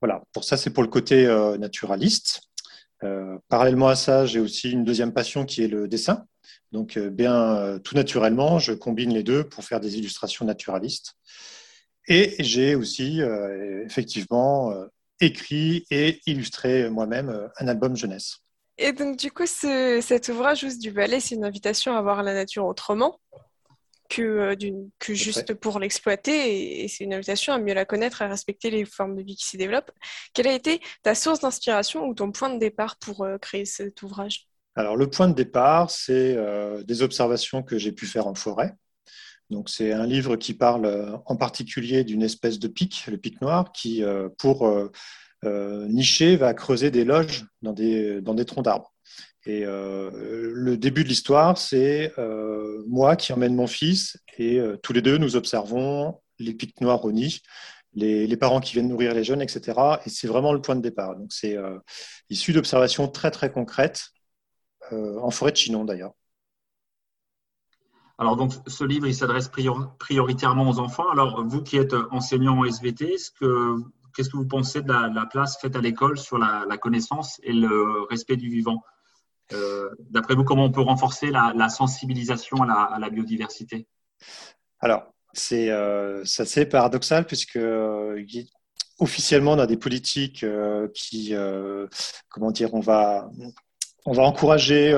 Voilà, 0.00 0.22
pour 0.32 0.42
ça, 0.42 0.56
c'est 0.56 0.70
pour 0.70 0.82
le 0.82 0.88
côté 0.88 1.24
naturaliste. 1.56 2.42
Euh, 3.04 3.38
parallèlement 3.48 3.88
à 3.88 3.96
ça, 3.96 4.26
j'ai 4.26 4.40
aussi 4.40 4.70
une 4.70 4.84
deuxième 4.84 5.12
passion 5.12 5.44
qui 5.44 5.62
est 5.62 5.68
le 5.68 5.88
dessin. 5.88 6.26
Donc, 6.72 6.96
euh, 6.96 7.10
bien 7.10 7.56
euh, 7.56 7.78
tout 7.78 7.94
naturellement, 7.94 8.58
je 8.58 8.72
combine 8.72 9.12
les 9.12 9.22
deux 9.22 9.44
pour 9.44 9.64
faire 9.64 9.80
des 9.80 9.98
illustrations 9.98 10.44
naturalistes. 10.44 11.14
Et 12.06 12.34
j'ai 12.38 12.74
aussi 12.74 13.22
effectivement 13.86 14.74
écrit 15.20 15.86
et 15.90 16.20
illustré 16.26 16.90
moi-même 16.90 17.48
un 17.56 17.66
album 17.66 17.96
jeunesse. 17.96 18.40
Et 18.76 18.92
donc, 18.92 19.16
du 19.16 19.30
coup, 19.30 19.46
cet 19.46 20.28
ouvrage, 20.28 20.64
du 20.78 20.90
ballet, 20.90 21.18
c'est 21.18 21.34
une 21.34 21.46
invitation 21.46 21.96
à 21.96 22.02
voir 22.02 22.22
la 22.22 22.34
nature 22.34 22.66
autrement 22.66 23.18
que, 24.08 24.22
euh, 24.22 24.54
que 24.98 25.14
juste 25.14 25.54
pour 25.54 25.78
l'exploiter. 25.78 26.84
Et, 26.84 26.88
c'est 26.88 27.04
une 27.04 27.14
invitation 27.14 27.52
à 27.52 27.58
mieux 27.58 27.74
la 27.74 27.84
connaître, 27.84 28.22
à 28.22 28.28
respecter 28.28 28.70
les 28.70 28.84
formes 28.84 29.16
de 29.16 29.22
vie 29.22 29.36
qui 29.36 29.46
s'y 29.46 29.56
développent. 29.56 29.90
Quelle 30.32 30.48
a 30.48 30.52
été 30.52 30.80
ta 31.02 31.14
source 31.14 31.40
d'inspiration 31.40 32.06
ou 32.06 32.14
ton 32.14 32.32
point 32.32 32.52
de 32.52 32.58
départ 32.58 32.96
pour 32.96 33.24
euh, 33.24 33.38
créer 33.38 33.64
cet 33.64 34.02
ouvrage? 34.02 34.46
Alors, 34.76 34.96
le 34.96 35.08
point 35.08 35.28
de 35.28 35.34
départ, 35.34 35.90
c'est 35.90 36.34
euh, 36.36 36.82
des 36.82 37.02
observations 37.02 37.62
que 37.62 37.78
j'ai 37.78 37.92
pu 37.92 38.06
faire 38.06 38.26
en 38.26 38.34
forêt. 38.34 38.74
Donc, 39.50 39.68
c'est 39.68 39.92
un 39.92 40.06
livre 40.06 40.36
qui 40.36 40.54
parle 40.54 41.20
en 41.26 41.36
particulier 41.36 42.02
d'une 42.02 42.22
espèce 42.22 42.58
de 42.58 42.66
pic, 42.66 43.06
le 43.08 43.18
pic 43.18 43.40
noir, 43.42 43.72
qui, 43.72 44.02
pour 44.38 44.90
nicher, 45.44 46.36
va 46.36 46.54
creuser 46.54 46.90
des 46.90 47.04
loges 47.04 47.44
dans 47.60 47.74
des, 47.74 48.22
dans 48.22 48.32
des 48.32 48.46
troncs 48.46 48.64
d'arbres. 48.64 48.93
Et 49.46 49.64
euh, 49.66 50.10
le 50.54 50.76
début 50.76 51.04
de 51.04 51.08
l'histoire, 51.08 51.58
c'est 51.58 52.12
euh, 52.18 52.82
moi 52.86 53.14
qui 53.14 53.32
emmène 53.32 53.54
mon 53.54 53.66
fils 53.66 54.18
et 54.38 54.58
euh, 54.58 54.78
tous 54.78 54.94
les 54.94 55.02
deux, 55.02 55.18
nous 55.18 55.36
observons 55.36 56.20
les 56.38 56.54
pics 56.54 56.80
noirs 56.80 57.04
au 57.04 57.12
nid, 57.12 57.42
les, 57.92 58.36
parents 58.36 58.60
qui 58.60 58.72
viennent 58.72 58.88
nourrir 58.88 59.12
les 59.12 59.22
jeunes, 59.22 59.42
etc. 59.42 60.00
Et 60.06 60.10
c'est 60.10 60.26
vraiment 60.26 60.52
le 60.52 60.62
point 60.62 60.76
de 60.76 60.80
départ. 60.80 61.14
Donc 61.16 61.30
c'est 61.30 61.56
issu 62.28 62.52
d'observations 62.52 63.06
très 63.06 63.30
très 63.30 63.52
concrètes 63.52 64.08
en 64.90 65.30
forêt 65.30 65.52
de 65.52 65.56
Chinon 65.56 65.84
d'ailleurs. 65.84 66.12
Alors 68.18 68.36
donc 68.36 68.52
ce 68.66 68.82
livre, 68.82 69.06
il 69.06 69.14
s'adresse 69.14 69.48
prioritairement 69.98 70.68
aux 70.68 70.80
enfants. 70.80 71.08
Alors 71.10 71.46
vous 71.46 71.62
qui 71.62 71.76
êtes 71.76 71.94
enseignant 72.10 72.58
en 72.58 72.64
SVT, 72.64 73.14
qu'est-ce 74.14 74.30
que 74.30 74.36
vous 74.36 74.48
pensez 74.48 74.82
de 74.82 74.90
la, 74.90 75.26
place 75.26 75.60
faite 75.60 75.76
à 75.76 75.80
l'école 75.80 76.18
sur 76.18 76.36
la, 76.36 76.76
connaissance 76.78 77.40
et 77.44 77.52
le 77.52 78.02
respect 78.10 78.36
du 78.36 78.48
vivant? 78.48 78.82
D'après 80.10 80.34
vous, 80.34 80.44
comment 80.44 80.64
on 80.64 80.72
peut 80.72 80.80
renforcer 80.80 81.30
la, 81.30 81.68
sensibilisation 81.68 82.62
à 82.62 82.98
la, 82.98 83.10
biodiversité? 83.10 83.86
Alors, 84.80 85.12
c'est 85.32 85.70
euh, 85.70 86.22
assez 86.22 86.66
paradoxal 86.66 87.26
puisque 87.26 87.56
euh, 87.56 88.22
officiellement, 88.98 89.52
on 89.52 89.58
a 89.58 89.66
des 89.66 89.76
politiques 89.76 90.44
qui, 90.94 91.34
comment 92.28 92.50
dire, 92.50 92.74
on 92.74 92.80
va, 92.80 93.30
on 94.04 94.12
va 94.12 94.22
encourager 94.22 94.92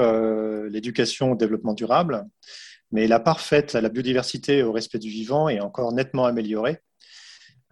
l'éducation 0.71 1.33
au 1.33 1.37
développement 1.37 1.75
durable, 1.75 2.27
mais 2.93 3.07
la 3.07 3.21
part 3.21 3.41
faite 3.41 3.75
à 3.75 3.81
la 3.81 3.89
biodiversité 3.89 4.59
et 4.59 4.63
au 4.63 4.73
respect 4.73 4.99
du 4.99 5.09
vivant 5.09 5.49
est 5.49 5.61
encore 5.61 5.93
nettement 5.93 6.25
améliorée. 6.25 6.81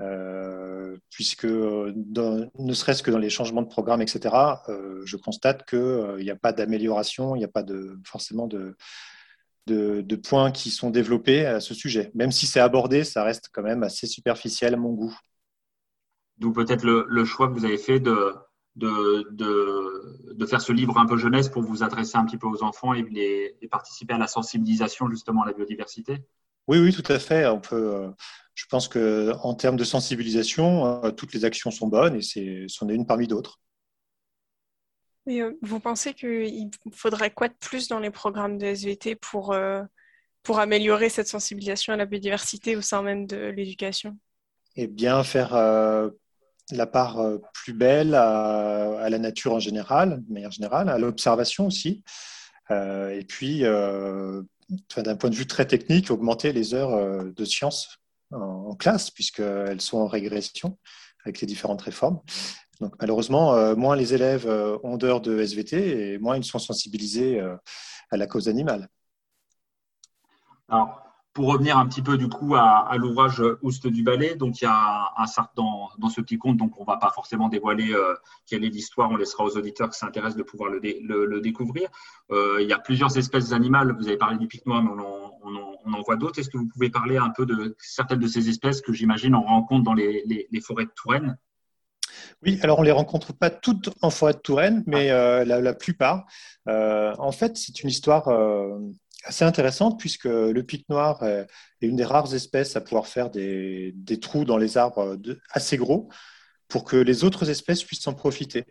Euh, 0.00 0.96
puisque 1.10 1.44
ne 1.44 2.72
serait-ce 2.72 3.02
que 3.02 3.10
dans 3.10 3.18
les 3.18 3.30
changements 3.30 3.62
de 3.62 3.68
programme, 3.68 4.02
etc., 4.02 4.34
euh, 4.68 5.02
je 5.04 5.16
constate 5.16 5.68
qu'il 5.68 5.78
n'y 5.78 6.30
euh, 6.30 6.34
a 6.34 6.36
pas 6.36 6.52
d'amélioration, 6.52 7.36
il 7.36 7.38
n'y 7.38 7.44
a 7.44 7.48
pas 7.48 7.62
de, 7.62 7.96
forcément 8.04 8.48
de, 8.48 8.76
points 10.16 10.50
qui 10.50 10.70
sont 10.70 10.90
développés 10.90 11.46
à 11.46 11.60
ce 11.60 11.74
sujet. 11.74 12.10
Même 12.14 12.32
si 12.32 12.46
c'est 12.46 12.60
abordé, 12.60 13.04
ça 13.04 13.22
reste 13.22 13.50
quand 13.52 13.62
même 13.62 13.84
assez 13.84 14.06
superficiel 14.06 14.74
à 14.74 14.76
mon 14.76 14.92
goût. 14.92 15.16
D'où 16.38 16.52
peut-être 16.52 16.84
le, 16.84 17.24
choix 17.24 17.46
que 17.46 17.52
vous 17.52 17.64
avez 17.64 17.78
fait 17.78 18.00
de, 18.00 18.34
faire 20.48 20.60
ce 20.60 20.72
livre 20.72 20.98
un 20.98 21.06
peu 21.06 21.16
jeunesse 21.16 21.48
pour 21.48 21.62
vous 21.62 21.84
adresser 21.84 22.18
un 22.18 22.24
petit 22.24 22.38
peu 22.38 22.48
aux 22.48 22.64
enfants 22.64 22.94
et, 22.94 23.56
participer 23.70 24.14
à 24.14 24.18
la 24.18 24.26
sensibilisation 24.26 25.08
justement 25.08 25.44
à 25.44 25.46
la 25.46 25.52
biodiversité? 25.52 26.24
Oui, 26.66 26.78
oui, 26.78 26.92
tout 26.92 27.12
à 27.12 27.18
fait. 27.18 27.46
On 27.46 27.60
peut, 27.60 27.94
euh, 27.94 28.10
je 28.54 28.64
pense 28.66 28.88
qu'en 28.88 29.54
termes 29.54 29.76
de 29.76 29.84
sensibilisation, 29.84 31.04
euh, 31.04 31.10
toutes 31.10 31.34
les 31.34 31.44
actions 31.44 31.70
sont 31.70 31.88
bonnes 31.88 32.16
et 32.16 32.66
c'en 32.68 32.88
est, 32.88 32.94
une 32.94 33.06
parmi 33.06 33.26
d'autres. 33.26 33.60
Euh, 35.28 35.52
vous 35.62 35.80
pensez 35.80 36.14
qu'il 36.14 36.70
faudrait 36.92 37.30
quoi 37.30 37.48
de 37.48 37.54
plus 37.54 37.88
dans 37.88 37.98
les 37.98 38.10
programmes 38.10 38.58
de 38.58 38.66
SVT 38.66 39.16
pour, 39.16 39.56
pour 40.42 40.58
améliorer 40.58 41.08
cette 41.08 41.28
sensibilisation 41.28 41.92
à 41.92 41.96
la 41.96 42.06
biodiversité 42.06 42.76
au 42.76 42.82
sein 42.82 43.02
même 43.02 43.26
de 43.26 43.46
l'éducation? 43.46 44.16
Eh 44.76 44.86
bien, 44.86 45.22
faire 45.22 45.54
la 46.70 46.86
part 46.86 47.22
plus 47.52 47.72
belle 47.72 48.14
à, 48.14 49.08
la 49.08 49.18
nature 49.18 49.52
en 49.52 49.60
général, 49.60 50.22
de 50.26 50.32
manière 50.32 50.50
générale, 50.50 50.88
à 50.88 50.98
l'observation 50.98 51.66
aussi. 51.66 52.02
Euh, 52.70 53.10
et 53.10 53.24
puis, 53.24 53.64
euh, 53.64 54.42
d'un 54.96 55.16
point 55.16 55.30
de 55.30 55.34
vue 55.34 55.46
très 55.46 55.66
technique, 55.66 56.10
augmenter 56.10 56.52
les 56.52 56.74
heures 56.74 57.24
de 57.24 57.44
sciences 57.44 57.98
en, 58.30 58.74
classe, 58.74 59.10
puisqu'elles 59.10 59.80
sont 59.80 59.98
en 59.98 60.06
régression 60.06 60.78
avec 61.24 61.40
les 61.40 61.46
différentes 61.46 61.82
réformes. 61.82 62.20
Donc, 62.80 62.94
malheureusement, 63.00 63.76
moins 63.76 63.96
les 63.96 64.14
élèves 64.14 64.46
ont 64.82 64.96
d'heures 64.96 65.20
de 65.20 65.38
SVT 65.38 66.12
et 66.12 66.18
moins 66.18 66.36
ils 66.36 66.44
sont 66.44 66.58
sensibilisés 66.58 67.40
à 68.10 68.16
la 68.16 68.26
cause 68.26 68.48
animale. 68.48 68.88
Alors, 70.68 71.03
pour 71.34 71.48
revenir 71.48 71.76
un 71.76 71.86
petit 71.86 72.00
peu 72.00 72.16
du 72.16 72.28
coup 72.28 72.54
à, 72.54 72.94
l'ouvrage 72.96 73.42
Oust 73.62 73.88
du 73.88 74.04
ballet, 74.04 74.36
donc 74.36 74.60
il 74.60 74.64
y 74.64 74.68
a 74.68 75.12
un, 75.18 75.26
certain 75.26 75.64
dans, 75.98 76.08
ce 76.08 76.20
petit 76.20 76.38
conte, 76.38 76.56
donc 76.56 76.80
on 76.80 76.84
va 76.84 76.96
pas 76.96 77.10
forcément 77.10 77.48
dévoiler 77.48 77.92
euh, 77.92 78.14
quelle 78.46 78.64
est 78.64 78.68
l'histoire, 78.68 79.10
on 79.10 79.16
laissera 79.16 79.44
aux 79.44 79.56
auditeurs 79.56 79.90
qui 79.90 79.98
s'intéressent 79.98 80.36
de 80.36 80.44
pouvoir 80.44 80.70
le, 80.70 81.40
découvrir. 81.40 81.88
Euh, 82.30 82.58
il 82.60 82.68
y 82.68 82.72
a 82.72 82.78
plusieurs 82.78 83.18
espèces 83.18 83.52
animales, 83.52 83.96
vous 83.98 84.06
avez 84.06 84.16
parlé 84.16 84.38
du 84.38 84.46
pic 84.46 84.64
noir, 84.64 84.82
mais 84.82 84.90
on 84.90 85.92
en, 85.92 86.02
voit 86.02 86.16
d'autres. 86.16 86.38
Est-ce 86.38 86.50
que 86.50 86.58
vous 86.58 86.68
pouvez 86.68 86.90
parler 86.90 87.16
un 87.16 87.30
peu 87.30 87.46
de 87.46 87.74
certaines 87.78 88.20
de 88.20 88.26
ces 88.28 88.48
espèces 88.48 88.80
que 88.80 88.92
j'imagine 88.92 89.34
on 89.34 89.42
rencontre 89.42 89.82
dans 89.82 89.94
les, 89.94 90.46
forêts 90.62 90.84
de 90.84 90.92
Touraine? 90.94 91.36
Oui, 92.44 92.60
alors 92.62 92.78
on 92.78 92.82
ne 92.82 92.86
les 92.86 92.92
rencontre 92.92 93.32
pas 93.32 93.50
toutes 93.50 93.90
en 94.02 94.10
forêt 94.10 94.34
de 94.34 94.38
Touraine, 94.38 94.84
mais 94.86 95.10
euh, 95.10 95.44
la, 95.44 95.74
plupart. 95.74 96.26
en 96.66 97.32
fait, 97.32 97.56
c'est 97.56 97.82
une 97.82 97.88
histoire 97.90 98.28
assez 99.24 99.44
intéressante 99.44 99.98
puisque 99.98 100.24
le 100.24 100.62
pic 100.62 100.88
noir 100.88 101.22
est 101.24 101.46
une 101.80 101.96
des 101.96 102.04
rares 102.04 102.34
espèces 102.34 102.76
à 102.76 102.80
pouvoir 102.80 103.06
faire 103.06 103.30
des, 103.30 103.94
trous 104.20 104.44
dans 104.44 104.56
les 104.56 104.76
arbres 104.76 105.18
assez 105.50 105.76
gros 105.76 106.08
pour 106.68 106.84
que 106.84 106.96
les 106.96 107.24
autres 107.24 107.50
espèces 107.50 107.82
puissent 107.82 108.06
en 108.06 108.14
profiter. 108.14 108.64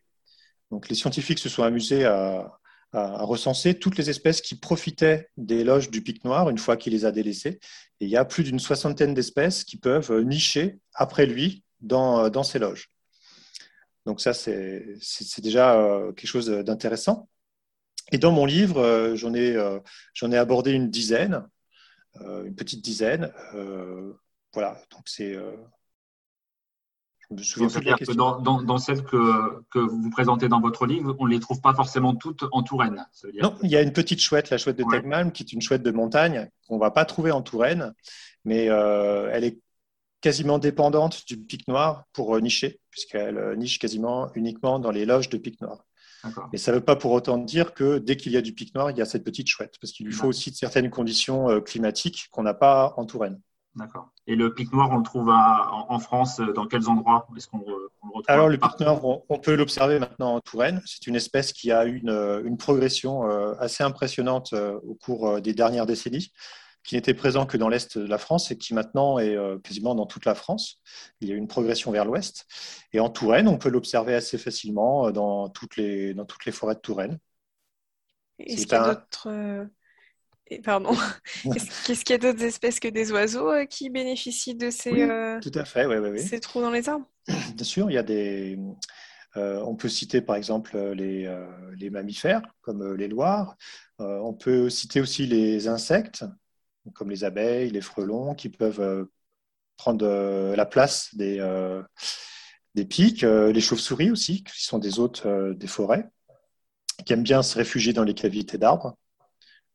Donc 0.72 0.90
les 0.90 0.96
scientifiques 0.96 1.40
se 1.40 1.50
sont 1.50 1.64
amusés 1.64 2.06
à, 2.06 2.60
recenser 2.96 3.74
toutes 3.80 3.98
les 3.98 4.12
espèces 4.12 4.40
qui 4.40 4.54
profitaient 4.54 5.28
des 5.36 5.64
loges 5.64 5.90
du 5.90 6.04
pic 6.04 6.24
noir 6.24 6.52
une 6.52 6.60
fois 6.60 6.78
qu'il 6.78 6.94
les 6.94 7.06
a 7.06 7.12
délaissées. 7.12 7.60
Et 8.00 8.06
il 8.06 8.10
y 8.10 8.18
a 8.18 8.24
plus 8.24 8.44
d'une 8.44 8.60
soixantaine 8.60 9.16
d'espèces 9.16 9.64
qui 9.64 9.78
peuvent 9.78 10.12
nicher 10.22 10.78
après 10.94 11.26
lui 11.26 11.64
dans, 11.82 12.30
dans 12.30 12.44
ces 12.44 12.60
loges. 12.60 12.94
Donc 14.06 14.20
ça, 14.22 14.34
c'est 14.34 15.00
déjà 15.40 15.76
euh, 15.80 16.12
quelque 16.12 16.28
chose 16.28 16.50
d'intéressant. 16.50 17.30
Et 18.12 18.18
dans 18.18 18.32
mon 18.32 18.46
livre, 18.46 18.80
euh, 18.80 19.16
j'en 19.16 19.34
ai, 19.34 19.56
euh, 19.56 19.80
j'en 20.14 20.32
ai 20.32 20.38
abordé 20.38 20.72
une 20.72 20.90
dizaine, 20.90 21.48
euh, 22.22 22.46
une 22.46 22.56
petite 22.56 22.84
dizaine. 22.84 23.32
voilà, 24.54 24.78
donc 24.92 25.04
c'est. 25.06 25.34
je 25.34 27.34
me 27.34 27.70
souviens 27.70 27.70
pas 27.70 27.98
de 27.98 28.06
que 28.06 28.12
dans, 28.12 28.40
dans, 28.40 28.62
dans, 28.62 28.78
celles 28.78 29.04
que, 29.04 29.64
que, 29.72 29.80
vous 29.80 30.10
présentez 30.12 30.48
dans 30.48 30.62
votre 30.62 30.86
livre, 30.86 31.16
on 31.20 31.26
ne 31.26 31.32
les 31.32 31.40
trouve 31.40 31.62
pas 31.62 31.74
forcément 31.74 32.16
toutes 32.16 32.44
en 32.52 32.62
Touraine. 32.62 33.08
Non, 33.42 33.58
il 33.64 33.72
y 33.72 33.76
a 33.76 33.82
une 33.82 33.94
petite 33.94 34.20
chouette, 34.20 34.50
la 34.50 34.58
chouette 34.58 34.78
de 34.78 34.84
ouais. 34.84 35.32
qui 35.32 35.44
est 35.44 35.54
une 35.54 35.62
chouette 35.62 35.84
de 35.84 35.92
montagne 35.92 36.50
qu'on 36.68 36.76
ne 36.76 36.80
va 36.80 36.92
pas 36.92 37.06
trouver 37.06 37.32
en 37.32 37.42
Touraine, 37.42 37.94
mais 38.46 38.66
elle 38.66 39.44
est 39.44 39.60
quasiment 40.22 40.60
dépendante 40.60 41.26
du 41.28 41.38
pic 41.38 41.68
noir 41.68 42.06
pour 42.14 42.40
nicher, 42.40 42.80
puisqu'elle 42.92 43.58
niche 43.58 43.80
quasiment 43.80 44.32
uniquement 44.36 44.78
dans 44.78 44.92
les 44.92 45.06
loges 45.06 45.30
de 45.30 45.38
pic 45.38 45.60
noir. 45.62 45.84
Et 46.52 46.58
ça 46.58 46.72
ne 46.72 46.78
veut 46.78 46.84
pas 46.84 46.96
pour 46.96 47.12
autant 47.12 47.38
dire 47.38 47.74
que 47.74 47.98
dès 47.98 48.16
qu'il 48.18 48.32
y 48.32 48.38
a 48.38 48.42
du 48.42 48.54
pic 48.54 48.74
noir, 48.76 48.92
il 48.92 48.98
y 48.98 49.02
a 49.02 49.06
cette 49.06 49.24
petite 49.24 49.48
chouette, 49.48 49.76
parce 49.82 49.92
qu'il 49.92 50.06
lui 50.06 50.14
faut 50.14 50.28
aussi 50.28 50.54
certaines 50.54 50.90
conditions 50.90 51.50
euh, 51.50 51.60
climatiques 51.60 52.30
qu'on 52.32 52.44
n'a 52.44 52.54
pas 52.54 52.94
en 52.98 53.06
Touraine. 53.06 53.42
D'accord. 53.76 54.10
Et 54.28 54.36
le 54.36 54.54
pic 54.54 54.72
noir, 54.72 54.92
on 54.92 54.98
le 54.98 55.04
trouve 55.04 55.30
en, 55.30 56.00
France, 56.00 56.40
euh, 56.40 56.54
dans 56.54 56.68
quels 56.68 56.88
endroits 56.88 57.28
est-ce 57.36 57.48
qu'on 57.48 57.60
le 57.60 57.90
retrouve? 58.04 58.24
Alors, 58.28 58.48
le 58.48 58.58
pic 58.58 58.80
noir, 58.80 59.02
on, 59.04 59.40
peut 59.40 59.56
l'observer 59.56 60.00
maintenant 60.00 60.36
en 60.36 60.40
Touraine. 60.40 60.82
C'est 60.86 61.08
une 61.08 61.16
espèce 61.16 61.52
qui 61.52 61.72
a 61.72 61.86
une, 61.86 62.10
euh, 62.10 62.44
une 62.46 62.58
progression 62.58 63.24
assez 63.60 63.84
impressionnante 63.84 64.54
au 64.54 64.96
cours 64.96 65.42
des 65.42 65.54
dernières 65.54 65.86
décennies 65.86 66.32
qui 66.84 66.96
n'était 66.96 67.14
présent 67.14 67.46
que 67.46 67.58
dans 67.58 67.70
l'est 67.70 67.98
de 67.98 68.06
la 68.06 68.18
France 68.18 68.52
et 68.52 68.58
qui 68.58 68.74
maintenant 68.74 69.18
est 69.18 69.36
euh, 69.36 69.58
quasiment 69.60 69.96
dans 69.96 70.06
toute 70.06 70.26
la 70.26 70.36
France. 70.36 70.82
Il 71.22 71.30
y 71.30 71.32
a 71.32 71.36
une 71.36 71.48
progression 71.48 71.92
vers 71.92 72.06
l'ouest. 72.06 72.46
Et 72.92 73.00
en 73.00 73.10
Touraine, 73.10 73.48
on 73.48 73.58
peut 73.58 73.70
l'observer 73.70 74.14
assez 74.14 74.38
facilement 74.38 75.08
euh, 75.08 75.12
dans 75.12 75.50
toutes 75.50 75.78
les, 75.78 76.14
dans 76.14 76.26
toutes 76.26 76.46
les 76.46 76.52
forêts 76.52 76.76
de 76.76 76.82
Touraine. 76.82 77.20
Est-ce 78.40 78.68
qu'il 78.68 78.74
y 78.74 78.76
a 78.76 78.96
d'autres... 78.96 79.30
Euh, 79.30 79.66
pardon. 80.64 80.94
Qu'est-ce 81.44 82.04
qu'il 82.04 82.14
y 82.14 82.16
a 82.16 82.18
d'autres 82.18 82.44
espèces 82.44 82.80
que 82.80 82.90
des 82.90 83.12
oiseaux 83.12 83.66
qui 83.70 83.90
bénéficient 83.90 84.56
de 84.56 84.70
ces, 84.70 84.92
tout 85.42 85.58
à 85.58 85.66
fait, 85.66 85.86
oui, 85.86 86.20
ces 86.20 86.40
trous 86.40 86.62
dans 86.62 86.70
les 86.70 86.90
arbres? 86.90 87.08
Bien 87.28 87.64
sûr, 87.64 87.90
il 87.90 87.94
y 87.94 87.98
a 87.98 88.04
des... 88.04 88.60
on 89.36 89.76
peut 89.76 89.88
citer 89.88 90.22
par 90.22 90.36
exemple 90.36 90.78
les, 90.92 91.34
les 91.80 91.90
mammifères, 91.90 92.42
comme 92.62 92.94
les 92.96 93.08
loirs. 93.08 93.56
on 94.00 94.34
peut 94.34 94.70
citer 94.70 95.00
aussi 95.00 95.26
les 95.26 95.68
insectes, 95.68 96.26
comme 96.92 97.10
les 97.10 97.24
abeilles, 97.24 97.70
les 97.70 97.82
frelons, 97.82 98.36
qui 98.36 98.50
peuvent 98.50 98.82
euh, 98.82 99.06
prendre 99.78 100.06
euh, 100.06 100.56
la 100.56 100.66
place 100.66 101.16
des, 101.16 101.40
euh, 101.40 101.82
des 102.76 102.86
pics, 102.86 103.22
les 103.22 103.62
chauves-souris 103.62 104.12
aussi, 104.12 104.44
qui 104.44 104.64
sont 104.64 104.80
des 104.80 105.00
hôtes 105.00 105.28
des 105.28 105.68
forêts, 105.68 106.10
qui 107.06 107.14
aiment 107.14 107.24
bien 107.24 107.44
se 107.44 107.58
réfugier 107.58 107.94
dans 107.94 108.04
les 108.04 108.16
cavités 108.16 108.58
d'arbres. 108.58 108.98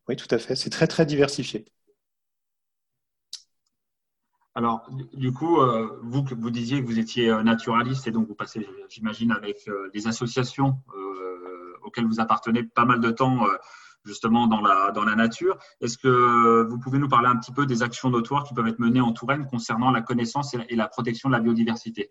Oui, 0.09 0.17
tout 0.17 0.33
à 0.35 0.39
fait. 0.39 0.57
C'est 0.57 0.71
très, 0.71 0.87
très 0.87 1.07
diversifié. 1.07 1.65
Alors, 4.55 4.85
du 5.13 5.33
coup, 5.33 5.59
vous, 6.03 6.25
vous 6.29 6.51
disiez 6.51 6.81
que 6.81 6.87
vous 6.87 6.99
étiez 6.99 7.31
naturaliste 7.45 8.09
et 8.09 8.11
donc 8.11 8.27
vous 8.27 8.35
passez, 8.35 8.67
j'imagine, 8.89 9.31
avec 9.31 9.71
des 9.95 10.09
associations 10.09 10.83
auxquelles 11.85 12.07
vous 12.07 12.19
appartenez 12.19 12.65
pas 12.65 12.85
mal 12.85 12.99
de 12.99 13.13
temps 13.13 13.47
justement 14.05 14.47
dans 14.47 14.61
la, 14.61 14.91
dans 14.93 15.05
la 15.05 15.15
nature. 15.15 15.59
Est-ce 15.81 15.99
que 15.99 16.67
vous 16.69 16.79
pouvez 16.79 16.99
nous 16.99 17.09
parler 17.09 17.29
un 17.29 17.37
petit 17.37 17.53
peu 17.53 17.67
des 17.67 17.83
actions 17.83 18.11
notoires 18.11 18.45
qui 18.45 18.55
peuvent 18.55 18.67
être 18.67 18.79
menées 18.79 19.01
en 19.01 19.13
Touraine 19.13 19.47
concernant 19.47 19.91
la 19.91 20.01
connaissance 20.01 20.55
et 20.55 20.77
la, 20.77 20.89
protection 20.89 21.29
de 21.29 21.35
la 21.35 21.41
biodiversité? 21.41 22.11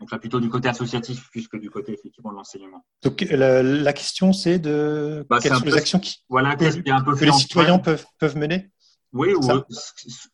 Donc 0.00 0.10
là, 0.10 0.18
plutôt 0.18 0.40
du 0.40 0.48
côté 0.48 0.68
associatif 0.68 1.30
plus 1.30 1.46
que 1.48 1.56
du 1.56 1.70
côté 1.70 1.92
effectivement 1.92 2.30
de 2.30 2.36
l'enseignement. 2.36 2.84
Donc 3.02 3.20
la, 3.30 3.92
question, 3.92 4.32
c'est 4.32 4.58
de 4.58 5.24
bah, 5.30 5.38
quelles 5.40 5.54
sont 5.54 5.64
les 5.64 5.76
actions 5.76 6.00
qui, 6.00 6.24
voilà, 6.28 6.56
que, 6.56 6.90
un 6.90 7.02
peu 7.02 7.14
que 7.14 7.24
les 7.24 7.32
citoyens 7.32 7.78
peuvent, 7.78 8.04
peuvent 8.18 8.36
mener? 8.36 8.70
Oui, 9.12 9.32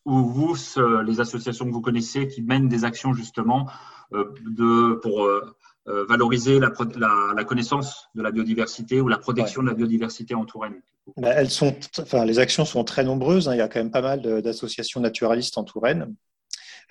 ou, 0.05 0.23
vous, 0.23 0.57
les 1.05 1.19
associations 1.19 1.65
que 1.65 1.71
vous 1.71 1.81
connaissez 1.81 2.27
qui 2.27 2.41
mènent 2.41 2.67
des 2.67 2.83
actions 2.83 3.13
justement 3.13 3.69
euh, 4.13 4.33
de, 4.47 4.95
pour 4.95 5.23
euh, 5.87 6.05
valoriser 6.05 6.59
la, 6.59 6.71
la, 7.35 7.43
connaissance 7.43 8.07
de 8.13 8.21
la 8.21 8.29
biodiversité 8.29 9.01
ou 9.01 9.07
la 9.07 9.17
protection 9.17 9.63
de 9.63 9.67
la 9.67 9.73
biodiversité 9.73 10.35
en 10.35 10.45
Touraine 10.45 10.79
bah, 11.17 11.29
elles 11.29 11.49
sont, 11.49 11.75
enfin, 11.97 12.23
Les 12.23 12.37
actions 12.37 12.65
sont 12.65 12.83
très 12.83 13.03
nombreuses. 13.03 13.49
Hein. 13.49 13.55
Il 13.55 13.57
y 13.57 13.61
a 13.61 13.67
quand 13.67 13.79
même 13.79 13.89
pas 13.89 14.03
mal 14.03 14.21
d'associations 14.43 14.99
naturalistes 14.99 15.57
en 15.57 15.63
Touraine. 15.63 16.13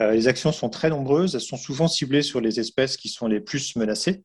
Euh, 0.00 0.10
les 0.10 0.26
actions 0.26 0.50
sont 0.50 0.70
très 0.70 0.90
nombreuses. 0.90 1.36
Elles 1.36 1.40
sont 1.40 1.56
souvent 1.56 1.86
ciblées 1.86 2.22
sur 2.22 2.40
les 2.40 2.58
espèces 2.58 2.96
qui 2.96 3.08
sont 3.08 3.28
les 3.28 3.38
plus 3.38 3.76
menacées. 3.76 4.24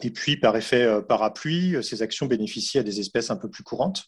Et 0.00 0.10
puis, 0.10 0.38
par 0.38 0.56
effet 0.56 0.82
euh, 0.82 1.02
parapluie, 1.02 1.76
ces 1.84 2.00
actions 2.00 2.24
bénéficient 2.24 2.78
à 2.78 2.82
des 2.82 2.98
espèces 2.98 3.30
un 3.30 3.36
peu 3.36 3.50
plus 3.50 3.62
courantes. 3.62 4.06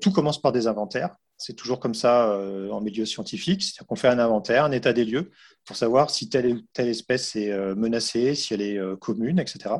tout 0.00 0.10
commence 0.10 0.40
par 0.40 0.52
des 0.52 0.68
inventaires. 0.68 1.16
C'est 1.38 1.54
toujours 1.54 1.80
comme 1.80 1.94
ça 1.94 2.30
euh, 2.30 2.70
en 2.70 2.80
milieu 2.80 3.04
scientifique, 3.04 3.62
c'est-à-dire 3.62 3.86
qu'on 3.86 3.96
fait 3.96 4.08
un 4.08 4.18
inventaire, 4.18 4.64
un 4.64 4.72
état 4.72 4.92
des 4.92 5.04
lieux, 5.04 5.30
pour 5.64 5.76
savoir 5.76 6.10
si 6.10 6.28
telle, 6.28 6.62
telle 6.72 6.88
espèce 6.88 7.36
est 7.36 7.50
euh, 7.50 7.74
menacée, 7.74 8.34
si 8.34 8.54
elle 8.54 8.62
est 8.62 8.78
euh, 8.78 8.96
commune, 8.96 9.38
etc. 9.38 9.74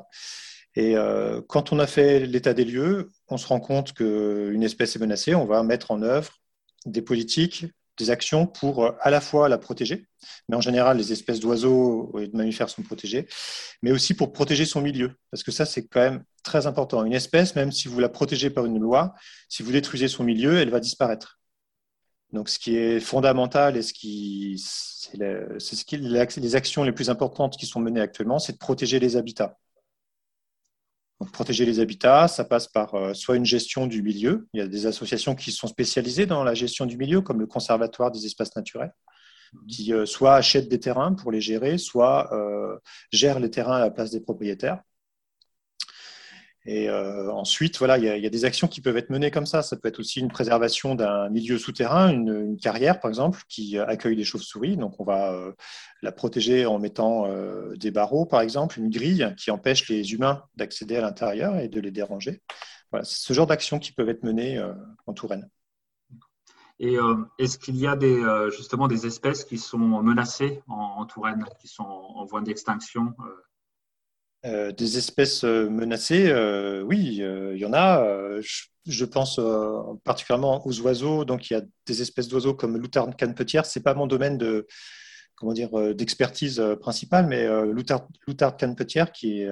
Et 0.79 0.95
quand 1.49 1.73
on 1.73 1.79
a 1.79 1.87
fait 1.87 2.27
l'état 2.27 2.53
des 2.53 2.67
lieux, 2.67 3.09
on 3.29 3.39
se 3.39 3.47
rend 3.47 3.61
compte 3.61 3.95
qu'une 3.95 4.63
espèce 4.63 4.95
est 4.95 4.99
menacée, 4.99 5.35
on 5.35 5.47
va 5.47 5.63
mettre 5.63 5.91
en 5.91 6.03
œuvre 6.03 6.35
des 6.85 7.01
politiques, 7.01 7.65
des 7.97 8.11
actions 8.11 8.47
pour 8.47 8.93
à 9.01 9.11
la 9.11 9.23
fois 9.23 9.49
la 9.49 9.57
protéger, 9.57 10.07
mais 10.51 10.57
en 10.57 10.61
général 10.61 10.99
les 10.99 11.13
espèces 11.13 11.41
d'oiseaux 11.41 12.15
et 12.19 12.29
de 12.29 12.37
mammifères 12.37 12.69
sont 12.69 12.83
protégées, 12.83 13.27
mais 13.81 13.91
aussi 13.91 14.13
pour 14.13 14.35
protéger 14.35 14.67
son 14.67 14.83
milieu, 14.83 15.13
parce 15.31 15.43
que 15.43 15.51
ça 15.51 15.65
c'est 15.65 15.87
quand 15.87 16.01
même 16.01 16.25
très 16.43 16.67
important. 16.67 17.03
Une 17.07 17.15
espèce, 17.15 17.57
même 17.57 17.73
si 17.73 17.89
vous 17.89 17.99
la 17.99 18.11
protégez 18.11 18.51
par 18.51 18.67
une 18.67 18.79
loi, 18.79 19.15
si 19.49 19.63
vous 19.63 19.73
détruisez 19.73 20.09
son 20.09 20.25
milieu, 20.25 20.59
elle 20.59 20.69
va 20.69 20.81
disparaître. 20.81 21.39
Donc, 22.33 22.49
ce 22.49 22.59
qui 22.59 22.77
est 22.77 23.01
fondamental 23.01 23.77
et 23.77 23.83
ce 23.83 23.93
qui, 23.93 24.57
c'est 24.59 25.61
ce 25.61 25.85
qui, 25.85 25.97
les 25.97 26.57
actions 26.57 26.83
les 26.83 26.93
plus 26.93 27.09
importantes 27.09 27.57
qui 27.57 27.67
sont 27.67 27.81
menées 27.81 28.01
actuellement, 28.01 28.39
c'est 28.39 28.53
de 28.53 28.59
protéger 28.59 28.99
les 28.99 29.17
habitats. 29.17 29.57
Donc, 31.21 31.33
protéger 31.33 31.65
les 31.65 31.81
habitats, 31.81 32.29
ça 32.29 32.45
passe 32.45 32.69
par 32.69 32.95
euh, 32.95 33.15
soit 33.15 33.37
une 33.37 33.47
gestion 33.47 33.87
du 33.87 34.03
milieu. 34.03 34.49
Il 34.53 34.61
y 34.61 34.63
a 34.63 34.67
des 34.67 34.87
associations 34.87 35.35
qui 35.35 35.51
sont 35.51 35.67
spécialisées 35.67 36.27
dans 36.27 36.45
la 36.45 36.55
gestion 36.55 36.85
du 36.85 36.99
milieu, 36.99 37.23
comme 37.23 37.41
le 37.41 37.47
Conservatoire 37.47 38.11
des 38.11 38.27
espaces 38.27 38.55
naturels, 38.55 38.93
qui 39.69 39.95
euh, 39.95 40.05
soit 40.05 40.35
achètent 40.35 40.69
des 40.69 40.81
terrains 40.81 41.15
pour 41.15 41.33
les 41.33 41.41
gérer, 41.41 41.79
soit 41.79 42.31
euh, 42.35 42.77
gèrent 43.13 43.41
les 43.41 43.51
terrains 43.51 43.77
à 43.77 43.81
la 43.81 43.91
place 43.91 44.11
des 44.11 44.21
propriétaires. 44.21 44.83
Et 46.69 46.91
euh, 46.91 47.31
ensuite, 47.33 47.79
voilà, 47.79 47.97
il 47.97 48.05
y, 48.05 48.27
a, 48.27 48.31
des 48.31 48.45
actions 48.45 48.67
qui 48.67 48.81
peuvent 48.81 48.97
être 48.97 49.11
menées 49.11 49.31
comme 49.31 49.47
ça. 49.47 49.63
Ça 49.63 49.77
peut 49.77 49.87
être 49.87 50.01
aussi 50.01 50.19
une 50.19 50.29
préservation 50.29 50.97
d'un 50.97 51.29
milieu 51.31 51.59
souterrain, 51.59 52.11
une, 52.11 52.57
carrière 52.57 52.99
par 52.99 53.09
exemple, 53.09 53.43
qui 53.49 53.79
accueille 53.79 54.17
des 54.17 54.25
chauves-souris. 54.25 54.77
Donc, 54.77 54.99
on 54.99 55.05
va 55.05 55.33
euh, 55.33 55.53
la 56.03 56.11
protéger 56.11 56.67
en 56.67 56.81
mettant 56.81 57.27
euh, 57.27 57.77
des 57.77 57.93
barreaux, 57.93 58.27
par 58.27 58.41
exemple, 58.41 58.81
une 58.81 58.91
grille 58.91 59.33
qui 59.37 59.53
empêche 59.53 59.89
les 59.89 60.13
humains 60.13 60.43
d'accéder 60.57 60.97
à 60.97 61.03
l'intérieur 61.03 61.57
et 61.57 61.69
de 61.69 61.81
les 61.81 61.93
déranger. 61.93 62.43
Voilà, 62.91 63.05
c'est 63.05 63.19
ce 63.19 63.33
genre 63.33 63.47
d'actions 63.47 63.79
qui 63.79 63.93
peuvent 63.93 64.09
être 64.09 64.25
menées 64.25 64.61
en 65.07 65.13
Touraine. 65.13 65.49
Et 66.79 66.97
est-ce 67.39 67.59
qu'il 67.59 67.77
y 67.77 67.87
a 67.87 67.97
des, 67.97 68.23
justement 68.55 68.87
des 68.87 69.07
espèces 69.07 69.45
qui 69.45 69.59
sont 69.59 69.79
menacées 69.79 70.63
en, 70.69 70.75
en 70.99 71.05
Touraine, 71.05 71.45
qui 71.61 71.67
sont 71.67 71.83
en 71.83 72.25
voie 72.25 72.43
d'extinction 72.43 73.15
euh, 74.47 74.71
des 74.71 74.97
espèces 74.97 75.43
euh, 75.45 75.69
menacées, 75.69 76.29
euh, 76.29 76.83
oui, 76.83 77.17
il 77.17 77.59
y 77.59 77.65
en 77.65 77.73
a. 77.73 78.41
Je, 78.85 79.05
pense 79.05 79.41
particulièrement 80.05 80.65
aux 80.67 80.81
oiseaux. 80.81 81.25
Donc, 81.25 81.51
il 81.51 81.55
y 81.55 81.57
a 81.57 81.63
des 81.87 82.03
espèces 82.03 82.29
d'oiseaux 82.29 82.55
comme 82.55 82.77
l'outarde 82.77 83.17
canepetière. 83.17 83.67
C'est 83.67 83.83
pas 83.83 83.95
mon 83.95 84.07
domaine 84.07 84.39
de 84.39 84.67
comment 85.35 85.53
dire 85.53 85.71
d'expertise 85.95 86.63
principale, 86.81 87.27
mais 87.27 87.47
l'outarde, 87.65 88.57
canepetière 88.57 89.11
qui 89.11 89.41
est 89.41 89.51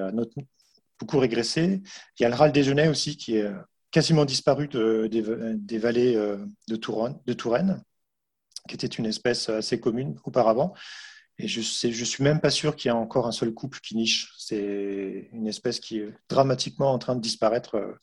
beaucoup 1.00 1.18
régressé. 1.18 1.82
Il 2.18 2.22
y 2.22 2.26
a 2.26 2.28
le 2.28 2.36
râle 2.36 2.52
déjeuner 2.52 2.88
aussi 2.88 3.16
qui 3.16 3.36
est 3.36 3.50
quasiment 3.90 4.24
disparu 4.24 4.68
des, 4.68 5.78
vallées 5.78 6.14
de 6.68 6.76
Touraine, 6.76 7.82
qui 8.68 8.74
était 8.76 8.86
une 8.86 9.06
espèce 9.06 9.48
assez 9.48 9.80
commune 9.80 10.16
auparavant. 10.24 10.74
Et 11.38 11.48
je 11.48 11.60
ne 11.86 11.92
je 11.92 12.04
suis 12.04 12.22
même 12.22 12.40
pas 12.40 12.50
sûr 12.50 12.76
qu'il 12.76 12.90
y 12.90 12.94
ait 12.94 12.96
encore 12.96 13.26
un 13.26 13.32
seul 13.32 13.52
couple 13.52 13.80
qui 13.80 13.96
niche. 13.96 14.32
C'est 14.38 15.28
une 15.32 15.48
espèce 15.48 15.80
qui 15.80 15.98
est 15.98 16.14
dramatiquement 16.28 16.92
en 16.92 16.98
train 16.98 17.16
de 17.16 17.20
disparaître 17.20 17.76
euh, 17.76 17.94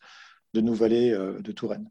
de 0.54 0.62
nos 0.62 0.74
vallées 0.74 1.12
euh, 1.12 1.40
de 1.40 1.52
Touraine. 1.54 1.90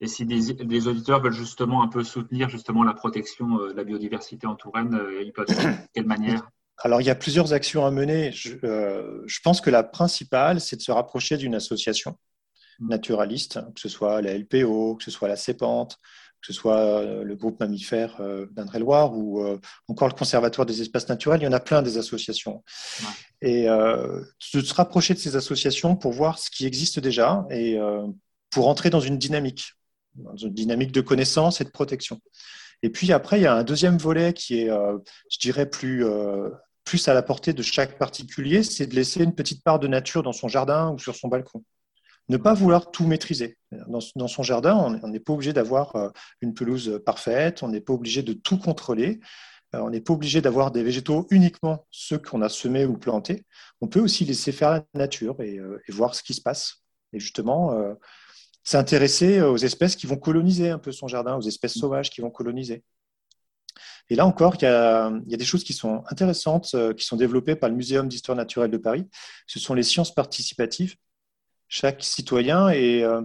Et 0.00 0.06
si 0.06 0.24
des, 0.24 0.86
auditeurs 0.86 1.20
veulent 1.20 1.32
justement 1.32 1.82
un 1.82 1.88
peu 1.88 2.04
soutenir 2.04 2.48
justement 2.48 2.84
la 2.84 2.94
protection 2.94 3.58
euh, 3.58 3.72
de 3.72 3.76
la 3.76 3.82
biodiversité 3.82 4.46
en 4.46 4.54
Touraine, 4.54 4.96
ils 5.20 5.32
peuvent 5.32 5.48
de 5.48 5.54
quelle 5.92 6.06
manière? 6.06 6.48
Alors, 6.80 7.00
il 7.00 7.08
y 7.08 7.10
a 7.10 7.16
plusieurs 7.16 7.52
actions 7.52 7.84
à 7.84 7.90
mener. 7.90 8.30
Je, 8.30 8.50
je 9.26 9.40
pense 9.42 9.60
que 9.60 9.70
la 9.70 9.82
principale, 9.82 10.60
c'est 10.60 10.76
de 10.76 10.82
se 10.82 10.92
rapprocher 10.92 11.36
d'une 11.36 11.56
association 11.56 12.16
mmh. 12.78 12.88
naturaliste, 12.88 13.58
que 13.74 13.80
ce 13.80 13.88
soit 13.88 14.22
la 14.22 14.38
LPO, 14.38 14.94
que 14.94 15.02
ce 15.02 15.10
soit 15.10 15.26
la 15.26 15.34
CEPANTE, 15.34 15.98
que 16.40 16.46
ce 16.46 16.52
soit 16.52 16.78
euh, 16.78 17.24
le 17.24 17.34
groupe 17.34 17.58
mammifère 17.60 18.16
euh, 18.20 18.46
d'Indre-et-Loire 18.52 19.16
ou 19.16 19.44
euh, 19.44 19.58
encore 19.88 20.08
le 20.08 20.14
Conservatoire 20.14 20.66
des 20.66 20.80
espaces 20.80 21.08
naturels, 21.08 21.40
il 21.40 21.44
y 21.44 21.48
en 21.48 21.52
a 21.52 21.60
plein 21.60 21.82
des 21.82 21.98
associations. 21.98 22.62
Et 23.40 23.66
de 23.66 24.60
se 24.60 24.74
rapprocher 24.74 25.14
de 25.14 25.18
ces 25.20 25.36
associations 25.36 25.94
pour 25.94 26.12
voir 26.12 26.38
ce 26.38 26.50
qui 26.50 26.66
existe 26.66 26.98
déjà 26.98 27.46
et 27.50 27.78
pour 28.50 28.66
entrer 28.66 28.90
dans 28.90 28.98
une 28.98 29.16
dynamique, 29.16 29.74
dans 30.16 30.34
une 30.34 30.52
dynamique 30.52 30.90
de 30.90 31.00
connaissance 31.00 31.60
et 31.60 31.64
de 31.64 31.70
protection. 31.70 32.20
Et 32.82 32.90
puis 32.90 33.12
après, 33.12 33.38
il 33.38 33.44
y 33.44 33.46
a 33.46 33.54
un 33.54 33.62
deuxième 33.62 33.96
volet 33.96 34.32
qui 34.32 34.62
est, 34.62 34.70
je 35.30 35.38
dirais, 35.38 35.70
plus, 35.70 36.04
plus 36.82 37.06
à 37.06 37.14
la 37.14 37.22
portée 37.22 37.52
de 37.52 37.62
chaque 37.62 37.96
particulier, 37.96 38.64
c'est 38.64 38.88
de 38.88 38.96
laisser 38.96 39.22
une 39.22 39.36
petite 39.36 39.62
part 39.62 39.78
de 39.78 39.86
nature 39.86 40.24
dans 40.24 40.32
son 40.32 40.48
jardin 40.48 40.90
ou 40.90 40.98
sur 40.98 41.14
son 41.14 41.28
balcon 41.28 41.62
ne 42.28 42.36
pas 42.36 42.54
vouloir 42.54 42.90
tout 42.90 43.06
maîtriser. 43.06 43.56
Dans, 43.86 44.28
son 44.28 44.42
jardin, 44.42 45.00
on 45.02 45.08
n'est 45.08 45.20
pas 45.20 45.32
obligé 45.32 45.52
d'avoir 45.52 45.96
euh, 45.96 46.08
une 46.40 46.54
pelouse 46.54 47.00
parfaite, 47.04 47.62
on 47.62 47.68
n'est 47.68 47.80
pas 47.80 47.92
obligé 47.92 48.22
de 48.22 48.32
tout 48.32 48.58
contrôler, 48.58 49.20
euh, 49.74 49.80
on 49.80 49.90
n'est 49.90 50.00
pas 50.00 50.12
obligé 50.12 50.40
d'avoir 50.40 50.70
des 50.70 50.82
végétaux 50.82 51.26
uniquement 51.30 51.86
ceux 51.90 52.18
qu'on 52.18 52.42
a 52.42 52.48
semés 52.48 52.84
ou 52.84 52.98
plantés. 52.98 53.44
On 53.80 53.88
peut 53.88 54.00
aussi 54.00 54.24
laisser 54.24 54.52
faire 54.52 54.70
la 54.70 54.84
nature 54.94 55.40
et, 55.40 55.58
euh, 55.58 55.80
voir 55.88 56.14
ce 56.14 56.22
qui 56.22 56.34
se 56.34 56.42
passe. 56.42 56.82
Et 57.14 57.20
justement, 57.20 57.74
s'intéresser 58.64 59.40
aux 59.40 59.56
espèces 59.56 59.96
qui 59.96 60.06
vont 60.06 60.18
coloniser 60.18 60.68
un 60.68 60.78
peu 60.78 60.92
son 60.92 61.08
jardin, 61.08 61.36
aux 61.36 61.40
espèces 61.40 61.72
sauvages 61.72 62.10
qui 62.10 62.20
vont 62.20 62.28
coloniser. 62.28 62.84
Et 64.10 64.14
là 64.14 64.26
encore, 64.26 64.56
il 64.56 64.64
y, 64.64 64.66
a, 64.66 65.10
il 65.24 65.30
y, 65.30 65.34
a, 65.34 65.38
des 65.38 65.46
choses 65.46 65.64
qui 65.64 65.72
sont 65.72 66.04
intéressantes, 66.10 66.76
qui 66.98 67.06
sont 67.06 67.16
développées 67.16 67.56
par 67.56 67.70
le 67.70 67.76
Muséum 67.76 68.08
d'histoire 68.08 68.36
naturelle 68.36 68.70
de 68.70 68.76
Paris. 68.76 69.06
Ce 69.46 69.58
sont 69.58 69.72
les 69.72 69.82
sciences 69.82 70.14
participatives 70.14 70.96
chaque 71.68 72.02
citoyen 72.02 72.68
euh, 72.68 73.22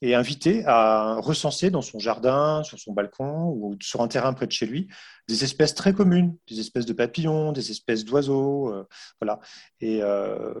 est, 0.00 0.14
invité 0.14 0.64
à 0.66 1.16
recenser 1.16 1.70
dans 1.70 1.82
son 1.82 1.98
jardin, 1.98 2.62
sur 2.64 2.78
son 2.78 2.92
balcon 2.92 3.48
ou 3.48 3.76
sur 3.80 4.00
un 4.00 4.08
terrain 4.08 4.32
près 4.32 4.46
de 4.46 4.52
chez 4.52 4.66
lui 4.66 4.88
des 5.28 5.44
espèces 5.44 5.74
très 5.74 5.92
communes, 5.92 6.36
des 6.48 6.60
espèces 6.60 6.86
de 6.86 6.92
papillons, 6.92 7.52
des 7.52 7.70
espèces 7.70 8.04
d'oiseaux. 8.04 8.72
Euh, 8.72 8.86
voilà. 9.20 9.40
Et 9.80 10.02
euh, 10.02 10.54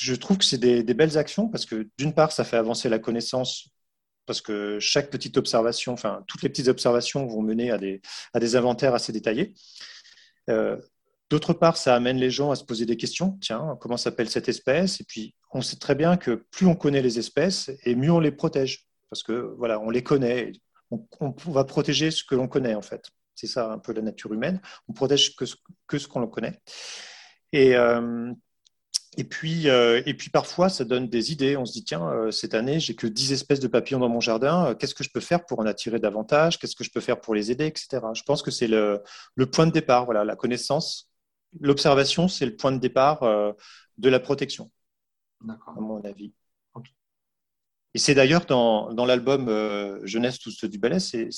je 0.00 0.14
trouve 0.14 0.38
que 0.38 0.44
c'est 0.44 0.58
des, 0.58 0.82
belles 0.94 1.18
actions 1.18 1.48
parce 1.48 1.66
que 1.66 1.88
d'une 1.98 2.14
part, 2.14 2.32
ça 2.32 2.44
fait 2.44 2.56
avancer 2.56 2.88
la 2.88 2.98
connaissance 2.98 3.68
parce 4.26 4.40
que 4.40 4.78
chaque 4.80 5.10
petite 5.10 5.36
observation, 5.36 5.92
enfin 5.92 6.24
toutes 6.26 6.42
les 6.42 6.48
petites 6.48 6.68
observations 6.68 7.26
vont 7.26 7.42
mener 7.42 7.70
à 7.70 7.78
des, 7.78 8.00
à 8.32 8.40
des 8.40 8.56
inventaires 8.56 8.94
assez 8.94 9.12
détaillés. 9.12 9.54
D'autre 11.30 11.54
part, 11.54 11.76
ça 11.76 11.94
amène 11.94 12.18
les 12.18 12.30
gens 12.30 12.50
à 12.50 12.56
se 12.56 12.64
poser 12.64 12.84
des 12.84 12.96
questions. 12.96 13.38
Tiens, 13.40 13.76
comment 13.80 13.96
s'appelle 13.96 14.28
cette 14.28 14.48
espèce? 14.48 15.00
Et 15.00 15.04
puis, 15.04 15.34
on 15.52 15.62
sait 15.62 15.76
très 15.76 15.94
bien 15.94 16.16
que 16.16 16.44
plus 16.50 16.66
on 16.66 16.74
connaît 16.74 17.02
les 17.02 17.18
espèces, 17.18 17.70
et 17.84 17.94
mieux 17.94 18.12
on 18.12 18.20
les 18.20 18.30
protège. 18.30 18.86
Parce 19.10 19.22
que, 19.22 19.54
voilà, 19.56 19.80
on 19.80 19.90
les 19.90 20.02
connaît. 20.02 20.52
On, 20.90 21.34
va 21.46 21.64
protéger 21.64 22.10
ce 22.10 22.24
que 22.24 22.34
l'on 22.34 22.46
connaît, 22.46 22.74
en 22.74 22.82
fait. 22.82 23.10
C'est 23.34 23.46
ça 23.46 23.72
un 23.72 23.78
peu 23.78 23.92
la 23.92 24.02
nature 24.02 24.32
humaine. 24.32 24.60
On 24.86 24.92
protège 24.92 25.34
que 25.34 25.46
ce, 25.46 25.56
que 25.86 25.98
ce 25.98 26.06
qu'on 26.06 26.26
connaît. 26.26 26.60
Et, 27.52 27.74
euh, 27.74 28.30
euh, 29.18 30.02
puis, 30.18 30.30
parfois, 30.30 30.68
ça 30.68 30.84
donne 30.84 31.08
des 31.08 31.32
idées. 31.32 31.56
On 31.56 31.64
se 31.64 31.72
dit, 31.72 31.84
tiens, 31.84 32.06
euh, 32.10 32.30
cette 32.32 32.52
année, 32.52 32.80
j'ai 32.80 32.94
que 32.94 33.06
10 33.06 33.32
espèces 33.32 33.60
de 33.60 33.68
papillons 33.68 34.00
dans 34.00 34.08
mon 34.10 34.20
jardin. 34.20 34.74
Qu'est-ce 34.74 34.94
que 34.94 35.04
je 35.04 35.10
peux 35.10 35.20
faire 35.20 35.46
pour 35.46 35.60
en 35.60 35.66
attirer 35.66 35.98
davantage? 35.98 36.58
Qu'est-ce 36.58 36.76
que 36.76 36.84
je 36.84 36.90
peux 36.90 37.00
faire 37.00 37.20
pour 37.20 37.34
les 37.34 37.50
aider, 37.50 37.66
etc. 37.66 38.02
Je 38.14 38.22
pense 38.24 38.42
que 38.42 38.50
c'est 38.50 38.68
le, 38.68 39.02
le, 39.36 39.46
point 39.46 39.66
de 39.66 39.72
départ, 39.72 40.04
voilà, 40.04 40.24
la 40.24 40.36
connaissance 40.36 41.10
l'observation, 41.60 42.28
c'est 42.28 42.46
le 42.46 42.56
point 42.56 42.72
de 42.72 42.78
départ 42.78 43.22
euh, 43.22 43.52
de 43.98 44.08
la 44.08 44.20
protection, 44.20 44.70
à 45.48 45.80
mon 45.80 46.02
avis. 46.04 46.32
Et 47.96 48.00
c'est 48.00 48.14
d'ailleurs 48.14 48.44
dans, 48.46 49.06
l'album 49.06 49.48
euh, 49.48 50.04
Jeunesse, 50.04 50.40
tous 50.40 50.64
du 50.64 50.78
ballet, 50.78 50.98
c'est 50.98 51.28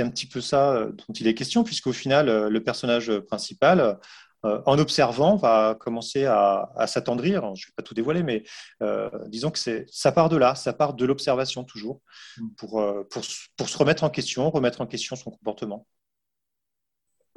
un 0.00 0.10
petit 0.10 0.26
peu 0.26 0.40
ça 0.40 0.72
euh, 0.72 0.90
dont 0.90 1.14
il 1.14 1.28
est 1.28 1.34
question, 1.34 1.62
puisqu'au 1.62 1.92
final, 1.92 2.48
le 2.48 2.64
personnage 2.64 3.16
principal, 3.20 3.98
en 4.42 4.78
observant, 4.78 5.36
va 5.36 5.76
commencer 5.78 6.24
à, 6.24 6.84
s'attendrir. 6.86 7.54
Je 7.54 7.66
ne 7.66 7.70
vais 7.70 7.74
pas 7.76 7.82
tout 7.82 7.94
dévoiler, 7.94 8.24
mais 8.24 8.42
disons 9.26 9.52
que 9.52 9.58
ça 9.88 10.12
part 10.12 10.28
de 10.28 10.36
là, 10.36 10.56
ça 10.56 10.72
part 10.72 10.94
de 10.94 11.04
l'observation 11.04 11.62
toujours, 11.62 12.00
mm. 12.38 12.48
pour, 12.56 12.84
pour 13.08 13.68
se 13.68 13.78
remettre 13.78 14.02
en 14.02 14.10
question, 14.10 14.50
remettre 14.50 14.80
en 14.80 14.86
question 14.86 15.14
son 15.14 15.30
comportement. 15.30 15.86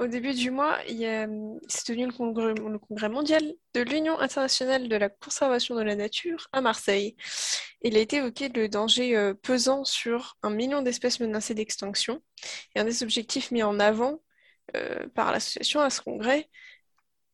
Au 0.02 0.08
début 0.08 0.34
du 0.34 0.49
mois, 0.49 0.80
s'est 0.88 1.84
tenu 1.86 2.08
le 2.08 2.12
congrès, 2.12 3.08
mondial 3.08 3.54
de 3.76 3.82
l'Union 3.82 4.18
internationale 4.18 4.89
de 4.89 4.95
la 4.95 5.10
conservation 5.10 5.76
de 5.76 5.84
la 5.84 5.95
nature 5.95 6.47
à 6.54 6.62
Marseille. 6.62 7.16
Il 7.84 7.95
a 7.95 7.99
été 7.99 8.16
évoqué 8.16 8.49
le 8.49 8.68
danger 8.68 9.16
euh, 9.16 9.36
pesant 9.36 9.86
sur 9.86 10.38
un 10.41 10.49
million 10.49 10.82
d'espèces 10.82 11.20
menacées 11.20 11.54
d'extinction. 11.54 12.24
Et 12.74 12.80
un 12.80 12.84
des 12.84 13.04
objectifs 13.04 13.52
mis 13.52 13.62
en 13.62 13.80
avant 13.80 14.24
euh, 14.76 15.08
par 15.10 15.32
l'association 15.32 15.82
à 15.82 15.91
ce 15.91 16.02
congrès, 16.02 16.49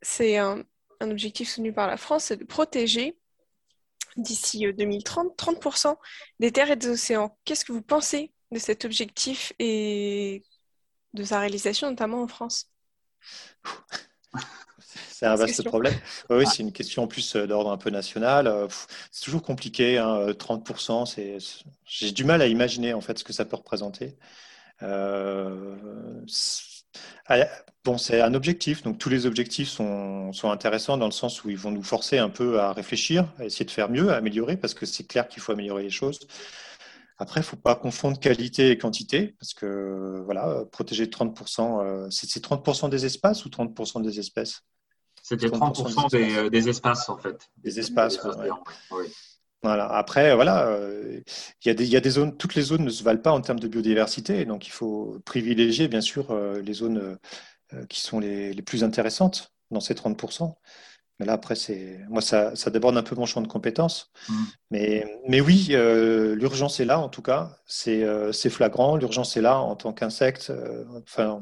c'est 0.02 0.36
un, 0.36 0.66
objectif 1.00 1.48
soutenu 1.48 1.72
par 1.72 1.88
la 1.88 1.96
France, 1.96 2.26
c'est 2.26 2.38
de 2.38 2.44
protéger 2.44 3.18
d'ici 4.18 4.70
2030 4.74 5.28
euh, 5.28 5.54
30% 5.54 5.96
des 6.42 6.52
terres 6.52 6.72
et 6.72 6.76
des 6.76 6.90
océans. 6.90 7.38
Qu'est-ce 7.46 7.64
que 7.64 7.72
vous 7.72 7.82
pensez 7.82 8.34
de 8.52 8.60
cet 8.60 8.84
objectif 8.84 9.54
et 9.58 10.44
de 11.18 11.24
sa 11.24 11.40
réalisation, 11.40 11.90
notamment 11.90 12.24
en 12.24 12.28
France 12.28 12.68
C'est 15.10 15.26
un 15.26 15.36
vaste 15.36 15.64
problème. 15.64 15.96
Oui, 16.30 16.46
c'est 16.46 16.62
une 16.62 16.72
question 16.72 17.04
en 17.04 17.08
plus 17.08 17.36
euh, 17.36 17.48
d'ordre 17.48 17.72
un 17.72 17.78
peu 17.78 17.90
national. 17.90 18.48
Euh, 18.48 18.68
c'est 19.12 19.24
toujours 19.26 19.42
compliqué. 19.42 19.98
30%, 19.98 20.92
hein, 21.02 21.06
c'est... 21.06 21.38
j'ai 21.86 22.12
du 22.12 22.24
mal 22.24 22.42
à 22.42 22.48
imaginer 22.48 22.94
en 22.94 23.02
fait 23.02 23.18
ce 23.18 23.24
que 23.24 23.34
ça 23.34 23.44
peut 23.46 23.56
représenter. 23.56 24.16
Euh, 24.84 25.76
bon, 27.84 27.98
c'est 27.98 28.22
un 28.22 28.34
objectif. 28.34 28.84
Donc 28.84 29.00
tous 29.00 29.10
les 29.10 29.26
objectifs 29.26 29.70
sont, 29.70 30.32
sont, 30.34 30.52
intéressants 30.52 30.98
dans 30.98 31.08
le 31.08 31.12
sens 31.12 31.44
où 31.44 31.50
ils 31.50 31.58
vont 31.58 31.72
nous 31.72 31.84
forcer 31.84 32.20
un 32.20 32.30
peu 32.30 32.60
à 32.60 32.74
réfléchir, 32.74 33.26
à 33.40 33.46
essayer 33.46 33.66
de 33.66 33.72
faire 33.72 33.90
mieux, 33.90 34.12
à 34.12 34.18
améliorer, 34.18 34.58
parce 34.58 34.74
que 34.74 34.86
c'est 34.86 35.06
clair 35.06 35.28
qu'il 35.28 35.42
faut 35.42 35.52
améliorer 35.52 35.84
les 35.84 35.90
choses. 35.90 36.20
Après, 37.20 37.40
il 37.40 37.44
ne 37.44 37.48
faut 37.48 37.58
pas 37.58 37.76
confondre 37.76 38.20
qualité 38.20 38.70
et 38.72 38.78
quantité, 38.78 39.36
parce 39.40 39.54
que 39.54 40.22
voilà, 40.26 40.64
protéger 40.72 41.06
30%, 41.06 42.12
c'est 42.12 42.44
30% 42.44 42.90
des 42.90 43.06
espaces 43.06 43.46
ou 43.46 43.50
30% 43.50 44.04
des 44.04 44.20
espèces? 44.20 44.62
C'était 45.24 45.48
30%, 45.48 46.12
des, 46.12 46.50
des, 46.50 46.70
espaces, 46.70 47.10
en 47.10 47.18
fait. 47.18 47.50
Des 47.58 47.80
espaces, 47.80 48.20
oui. 48.92 49.08
Voilà. 49.64 49.88
Après, 49.88 50.36
voilà, 50.36 50.78
il 51.66 51.82
y, 51.82 51.86
y, 51.86 51.96
a 51.96 52.00
des 52.00 52.10
zones, 52.10 52.38
toutes 52.38 52.54
les 52.54 52.62
zones 52.62 52.86
ne 52.86 52.90
se 52.90 53.04
valent 53.04 53.22
pas 53.22 53.32
en 53.32 53.42
termes 53.42 53.60
de 53.60 53.68
biodiversité, 53.68 54.46
donc 54.46 54.68
il 54.68 54.72
faut 54.72 55.20
privilégier, 55.26 55.88
bien 55.88 56.02
sûr, 56.02 56.34
les 56.38 56.74
zones 56.74 57.18
qui 57.90 58.00
sont 58.00 58.20
les, 58.20 58.54
les, 58.54 58.62
plus 58.62 58.84
intéressantes 58.84 59.52
dans 59.72 59.80
ces 59.80 59.96
30%. 59.96 60.56
Mais 61.20 61.26
là, 61.26 61.34
après, 61.34 61.56
c'est 61.56 62.00
moi, 62.10 62.22
ça, 62.22 62.56
ça, 62.56 62.70
déborde 62.70 62.96
un 62.98 63.04
peu 63.04 63.16
mon 63.16 63.26
champ 63.26 63.42
de 63.42 63.48
compétences. 63.48 64.12
Mm. 64.30 64.44
Mais, 64.72 65.20
mais 65.28 65.42
oui, 65.42 65.70
euh, 65.72 66.36
l'urgence 66.36 66.80
est 66.80 66.86
là, 66.86 67.00
en 67.00 67.10
tout 67.10 67.22
cas. 67.22 67.58
C'est 67.66 68.04
euh, 68.04 68.32
flagrant. 68.34 68.98
L'urgence 68.98 69.36
est 69.36 69.42
là 69.42 69.60
en 69.60 69.76
tant 69.76 69.94
qu'insecte. 69.94 70.50
Euh, 70.52 70.86
enfin, 71.04 71.42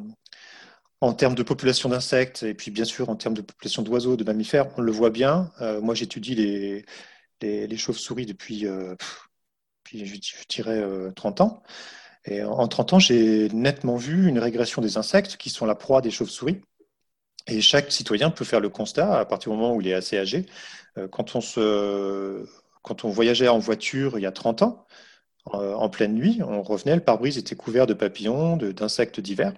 en 1.01 1.13
termes 1.13 1.35
de 1.35 1.43
population 1.43 1.89
d'insectes 1.89 2.43
et 2.43 2.53
puis 2.53 2.71
bien 2.71 2.85
sûr 2.85 3.09
en 3.09 3.15
termes 3.15 3.33
de 3.35 3.41
population 3.41 3.83
d'oiseaux, 3.83 4.15
de 4.15 4.23
mammifères, 4.23 4.67
on 4.77 4.81
le 4.81 4.91
voit 4.91 5.09
bien. 5.09 5.51
moi, 5.81 5.93
j'étudie 5.93 6.35
les, 6.35 6.85
les, 7.41 7.67
les 7.67 7.77
chauves-souris 7.77 8.25
depuis, 8.25 8.65
puis 9.83 10.05
je, 10.05 10.15
je, 10.15 10.45
dirais, 10.49 10.83
30 11.15 11.41
ans. 11.41 11.63
Et 12.25 12.43
en 12.43 12.67
30 12.67 12.93
ans, 12.93 12.99
j'ai 12.99 13.49
nettement 13.49 13.97
vu 13.97 14.27
une 14.27 14.39
régression 14.39 14.81
des 14.81 14.97
insectes 14.97 15.37
qui 15.37 15.49
sont 15.49 15.65
la 15.65 15.75
proie 15.75 16.01
des 16.01 16.11
chauves-souris. 16.11 16.61
Et 17.47 17.61
chaque 17.61 17.91
citoyen 17.91 18.31
peut 18.31 18.45
faire 18.45 18.59
le 18.59 18.69
constat, 18.69 19.19
à 19.19 19.25
partir 19.25 19.51
du 19.51 19.57
moment 19.57 19.75
où 19.75 19.81
il 19.81 19.87
est 19.87 19.93
assez 19.93 20.17
âgé, 20.17 20.45
euh, 20.97 21.07
quand 21.07 21.35
on, 21.35 21.41
se, 21.41 22.45
quand 22.81 23.05
on 23.05 23.09
voyageait 23.09 23.47
en 23.47 23.59
voiture 23.59 24.17
il 24.17 24.21
y 24.23 24.25
a 24.25 24.31
30 24.31 24.63
ans, 24.63 24.85
euh, 25.53 25.73
en 25.75 25.89
pleine 25.89 26.15
nuit, 26.15 26.41
on 26.43 26.61
revenait, 26.63 26.95
le 26.95 27.01
pare-brise 27.01 27.37
était 27.37 27.55
couvert 27.55 27.85
de 27.87 27.93
papillons, 27.93 28.57
d'insectes 28.57 29.19
divers. 29.19 29.53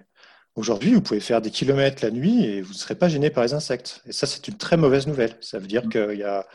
Aujourd'hui, 0.54 0.92
vous 0.94 1.00
pouvez 1.00 1.20
faire 1.20 1.40
des 1.40 1.50
kilomètres 1.50 2.04
la 2.04 2.10
nuit 2.10 2.44
et 2.44 2.62
vous 2.62 2.72
ne 2.72 2.78
serez 2.78 2.94
pas 2.96 3.08
gêné 3.08 3.30
par 3.30 3.44
les 3.44 3.54
insectes. 3.54 4.02
Et 4.06 4.12
ça, 4.12 4.26
c'est 4.26 4.48
une 4.48 4.56
très 4.56 4.76
mauvaise 4.76 5.06
nouvelle. 5.06 5.36
Ça 5.40 5.58
veut 5.58 5.66
dire 5.68 5.86
mmh. 5.86 5.90
qu'il 5.90 6.18
y 6.18 6.24
a 6.24 6.46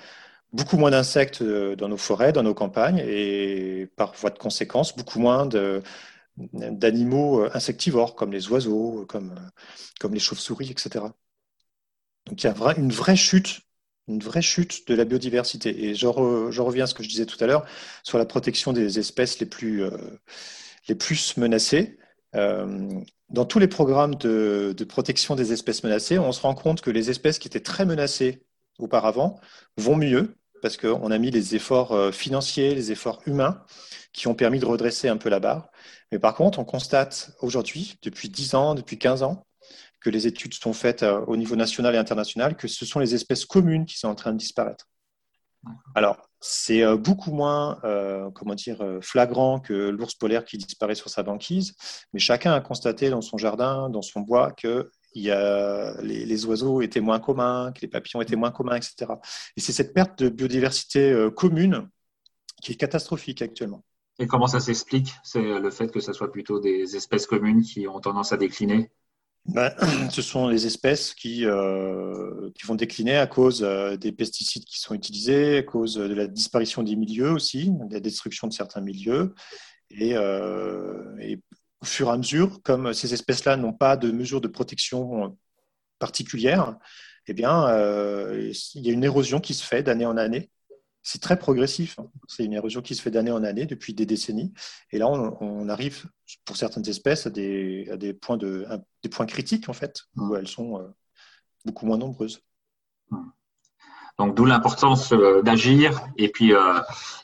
beaucoup 0.51 0.77
moins 0.77 0.91
d'insectes 0.91 1.41
euh, 1.41 1.75
dans 1.75 1.89
nos 1.89 1.97
forêts, 1.97 2.33
dans 2.33 2.43
nos 2.43 2.53
campagnes, 2.53 2.99
et 3.07 3.87
par 3.95 4.13
voie 4.15 4.29
de 4.29 4.37
conséquence, 4.37 4.95
beaucoup 4.95 5.19
moins 5.19 5.47
d'animaux 6.37 7.47
insectivores, 7.55 8.15
comme 8.15 8.31
les 8.31 8.49
oiseaux, 8.49 9.05
comme, 9.07 9.35
comme 9.99 10.13
les 10.13 10.19
chauves-souris, 10.19 10.69
etc. 10.71 11.05
Donc 12.25 12.43
il 12.43 12.47
y 12.47 12.49
a 12.49 12.73
une 12.77 12.91
vraie 12.91 13.15
chute, 13.15 13.61
une 14.07 14.19
vraie 14.19 14.41
chute 14.41 14.87
de 14.87 14.95
la 14.95 15.05
biodiversité. 15.05 15.85
Et 15.85 15.95
je, 15.95 16.07
reviens 16.07 16.85
à 16.85 16.87
ce 16.87 16.93
que 16.93 17.03
je 17.03 17.09
disais 17.09 17.25
tout 17.25 17.41
à 17.43 17.47
l'heure 17.47 17.65
sur 18.03 18.17
la 18.17 18.25
protection 18.25 18.73
des 18.73 18.99
espèces 18.99 19.39
les 19.39 19.45
plus, 19.45 19.83
euh, 19.83 19.97
menacées. 21.37 21.97
Euh, 22.35 22.89
dans 23.29 23.45
tous 23.45 23.59
les 23.59 23.67
programmes 23.67 24.15
de, 24.15 24.75
protection 24.87 25.35
des 25.35 25.53
espèces 25.53 25.83
menacées, 25.83 26.19
on 26.19 26.31
se 26.31 26.41
rend 26.41 26.55
compte 26.55 26.81
que 26.81 26.91
les 26.91 27.09
espèces 27.09 27.39
qui 27.39 27.47
étaient 27.47 27.59
très 27.59 27.85
menacées 27.85 28.43
auparavant 28.79 29.39
vont 29.77 29.95
mieux 29.95 30.35
parce 30.61 30.77
qu'on 30.77 31.11
a 31.11 31.17
mis 31.17 31.29
les 31.29 31.55
efforts 31.55 31.91
euh, 31.91 32.11
financiers, 32.11 32.73
les 32.73 32.91
efforts 32.91 33.21
humains 33.25 33.65
qui 34.13 34.27
ont 34.27 34.35
permis 34.35 34.59
de 34.59 34.65
redresser 34.65 35.09
un 35.09 35.17
peu 35.17 35.27
la 35.27 35.41
barre. 35.41 35.69
Mais 36.11 36.19
par 36.19 36.35
contre, 36.35 36.59
on 36.59 36.63
constate 36.63 37.31
aujourd'hui, 37.41 37.97
depuis 38.01 38.29
10 38.29 38.55
ans, 38.55 38.75
depuis 38.75 38.97
15 38.97 39.23
ans, 39.23 39.45
que 40.03 40.09
les 40.09 40.27
études 40.27 40.53
sont 40.53 40.73
faites 40.73 41.01
euh, 41.01 41.21
au 41.25 41.37
niveau 41.37 41.55
national 41.55 41.95
et 41.95 41.97
international, 41.97 42.55
que 42.55 42.67
ce 42.67 42.85
sont 42.85 42.99
les 42.99 43.15
espèces 43.15 43.45
communes 43.45 43.85
qui 43.85 43.97
sont 43.97 44.09
en 44.09 44.15
train 44.15 44.33
de 44.33 44.37
disparaître. 44.37 44.87
Alors, 45.95 46.29
c'est 46.41 46.83
euh, 46.83 46.97
beaucoup 46.97 47.31
moins, 47.31 47.79
euh, 47.85 48.29
comment 48.31 48.53
dire, 48.53 48.85
flagrant 49.01 49.59
que 49.59 49.73
l'ours 49.73 50.13
polaire 50.13 50.43
qui 50.43 50.57
disparaît 50.57 50.95
sur 50.95 51.09
sa 51.09 51.23
banquise, 51.23 51.75
mais 52.11 52.19
chacun 52.19 52.53
a 52.53 52.59
constaté 52.59 53.09
dans 53.09 53.21
son 53.21 53.37
jardin, 53.37 53.89
dans 53.89 54.01
son 54.01 54.19
bois, 54.19 54.51
que 54.51 54.91
y 55.15 55.31
a, 55.31 56.01
les, 56.01 56.45
oiseaux 56.45 56.81
étaient 56.81 56.99
moins 56.99 57.19
communs, 57.19 57.71
que 57.71 57.81
les 57.81 57.87
papillons 57.87 58.21
étaient 58.21 58.35
moins 58.35 58.51
communs, 58.51 58.75
etc. 58.75 59.13
Et 59.55 59.61
c'est 59.61 59.71
cette 59.71 59.93
perte 59.93 60.21
de 60.21 60.29
biodiversité 60.29 61.27
commune 61.35 61.87
qui 62.61 62.71
est 62.73 62.75
catastrophique 62.75 63.43
actuellement. 63.43 63.83
Et 64.17 64.25
comment 64.25 64.47
ça 64.47 64.59
s'explique 64.59 65.13
C'est 65.23 65.59
le 65.59 65.69
fait 65.69 65.91
que 65.91 65.99
ce 65.99 66.13
soit 66.13 66.31
plutôt 66.31 66.59
des 66.59 66.95
espèces 66.95 67.27
communes 67.27 67.61
qui 67.61 67.87
ont 67.87 67.99
tendance 67.99 68.33
à 68.33 68.37
décliner? 68.37 68.89
Ben, 69.45 69.73
ce 70.11 70.21
sont 70.21 70.47
les 70.47 70.65
espèces 70.65 71.13
qui, 71.13 71.45
euh, 71.45 72.49
qui 72.55 72.65
vont 72.65 72.75
décliner 72.75 73.17
à 73.17 73.27
cause 73.27 73.63
euh, 73.63 73.97
des 73.97 74.11
pesticides 74.11 74.65
qui 74.65 74.79
sont 74.79 74.93
utilisés, 74.93 75.57
à 75.57 75.63
cause 75.63 75.95
de 75.95 76.13
la 76.13 76.27
disparition 76.27 76.83
des 76.83 76.95
milieux 76.95 77.31
aussi, 77.31 77.69
de 77.71 77.93
la 77.93 77.99
destruction 77.99 78.47
de 78.47 78.53
certains 78.53 78.81
milieux. 78.81 79.33
Et, 79.89 80.15
euh, 80.15 81.15
et 81.19 81.41
au 81.81 81.85
fur 81.85 82.07
et 82.07 82.11
à 82.11 82.17
mesure, 82.17 82.61
comme 82.63 82.93
ces 82.93 83.13
espèces-là 83.13 83.57
n'ont 83.57 83.73
pas 83.73 83.97
de 83.97 84.11
mesures 84.11 84.41
de 84.41 84.47
protection 84.47 85.37
particulières, 85.99 86.77
eh 87.27 87.33
bien, 87.33 87.67
il 88.75 88.81
y 88.81 88.89
a 88.89 88.93
une 88.93 89.03
érosion 89.03 89.39
qui 89.39 89.53
se 89.53 89.63
fait 89.63 89.83
d'année 89.83 90.05
en 90.05 90.17
année 90.17 90.49
c'est 91.03 91.21
très 91.21 91.37
progressif. 91.37 91.99
Hein. 91.99 92.07
C'est 92.27 92.45
une 92.45 92.53
érosion 92.53 92.81
qui 92.81 92.95
se 92.95 93.01
fait 93.01 93.11
d'année 93.11 93.31
en 93.31 93.43
année 93.43 93.65
depuis 93.65 93.93
des 93.93 94.05
décennies. 94.05 94.53
Et 94.91 94.97
là, 94.97 95.07
on, 95.07 95.69
arrive, 95.69 96.05
pour 96.45 96.55
certaines 96.55 96.87
espèces, 96.87 97.27
à 97.27 97.29
des, 97.29 97.89
des, 97.97 98.13
points, 98.13 98.37
de, 98.37 98.65
des 99.03 99.09
points 99.09 99.25
critiques, 99.25 99.69
en 99.69 99.73
fait, 99.73 100.03
où 100.15 100.35
elles 100.35 100.47
sont 100.47 100.79
euh, 100.79 100.87
beaucoup 101.65 101.85
moins 101.85 101.97
nombreuses. 101.97 102.41
Donc, 104.17 104.35
d'où 104.35 104.45
l'importance 104.45 105.11
euh, 105.11 105.41
d'agir 105.41 106.01
et 106.17 106.29
puis, 106.29 106.53
euh, 106.53 106.79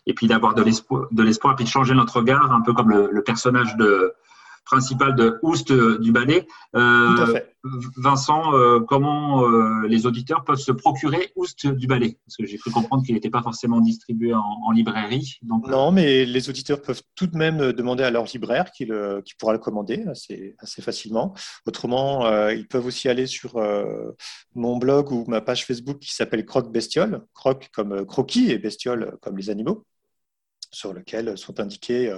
et 0.05 0.13
puis 0.13 0.27
d'avoir 0.27 0.55
de 0.55 0.63
l'espoir, 0.63 1.55
puis 1.55 1.65
de 1.65 1.69
changer 1.69 1.93
notre 1.93 2.17
regard, 2.17 2.51
un 2.51 2.61
peu 2.61 2.73
comme 2.73 2.89
le 2.91 3.23
personnage 3.23 3.77
de, 3.77 4.13
principal 4.65 5.15
de 5.15 5.39
Oust 5.41 5.71
du 5.71 6.11
ballet. 6.11 6.47
Euh, 6.75 7.39
Vincent, 7.97 8.53
euh, 8.53 8.79
comment 8.79 9.43
euh, 9.43 9.85
les 9.87 10.05
auditeurs 10.05 10.45
peuvent 10.45 10.59
se 10.59 10.71
procurer 10.71 11.31
Oust 11.35 11.67
du 11.67 11.87
ballet? 11.87 12.17
Parce 12.25 12.37
que 12.37 12.45
j'ai 12.45 12.57
cru 12.57 12.71
comprendre 12.71 13.03
qu'il 13.05 13.15
n'était 13.15 13.29
pas 13.29 13.41
forcément 13.41 13.81
distribué 13.81 14.33
en, 14.33 14.71
librairie. 14.71 15.39
Donc, 15.41 15.67
non, 15.67 15.91
mais 15.91 16.25
les 16.25 16.49
auditeurs 16.49 16.81
peuvent 16.81 17.01
tout 17.15 17.27
de 17.27 17.37
même 17.37 17.73
demander 17.73 18.03
à 18.03 18.11
leur 18.11 18.25
libraire 18.25 18.71
qui, 18.71 18.85
pourra 19.37 19.53
le 19.53 19.59
commander 19.59 20.03
assez, 20.07 20.55
assez 20.59 20.81
facilement. 20.81 21.33
Autrement, 21.65 22.49
ils 22.49 22.67
peuvent 22.67 22.85
aussi 22.85 23.09
aller 23.09 23.25
sur 23.25 23.59
mon 24.55 24.77
blog 24.77 25.11
ou 25.11 25.25
ma 25.27 25.41
page 25.41 25.65
Facebook 25.65 25.99
qui 25.99 26.13
s'appelle 26.13 26.45
Croque 26.45 26.71
Bestiole, 26.71 27.25
croque 27.33 27.69
comme 27.73 28.05
croquis 28.05 28.51
et 28.51 28.57
bestiole 28.57 29.17
comme 29.21 29.37
les 29.37 29.49
animaux 29.49 29.85
sur 30.71 30.93
lequel 30.93 31.37
sont 31.37 31.59
indiquées 31.59 32.13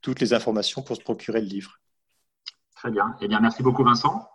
toutes 0.00 0.20
les 0.20 0.32
informations 0.32 0.82
pour 0.82 0.96
se 0.96 1.00
procurer 1.02 1.40
le 1.40 1.46
livre. 1.46 1.80
Très 2.76 2.90
bien. 2.90 3.14
Eh 3.20 3.28
bien, 3.28 3.40
merci 3.40 3.62
beaucoup, 3.62 3.84
Vincent. 3.84 4.28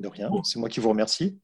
De 0.00 0.08
rien. 0.08 0.30
C'est 0.42 0.58
moi 0.58 0.68
qui 0.68 0.80
vous 0.80 0.88
remercie. 0.88 1.38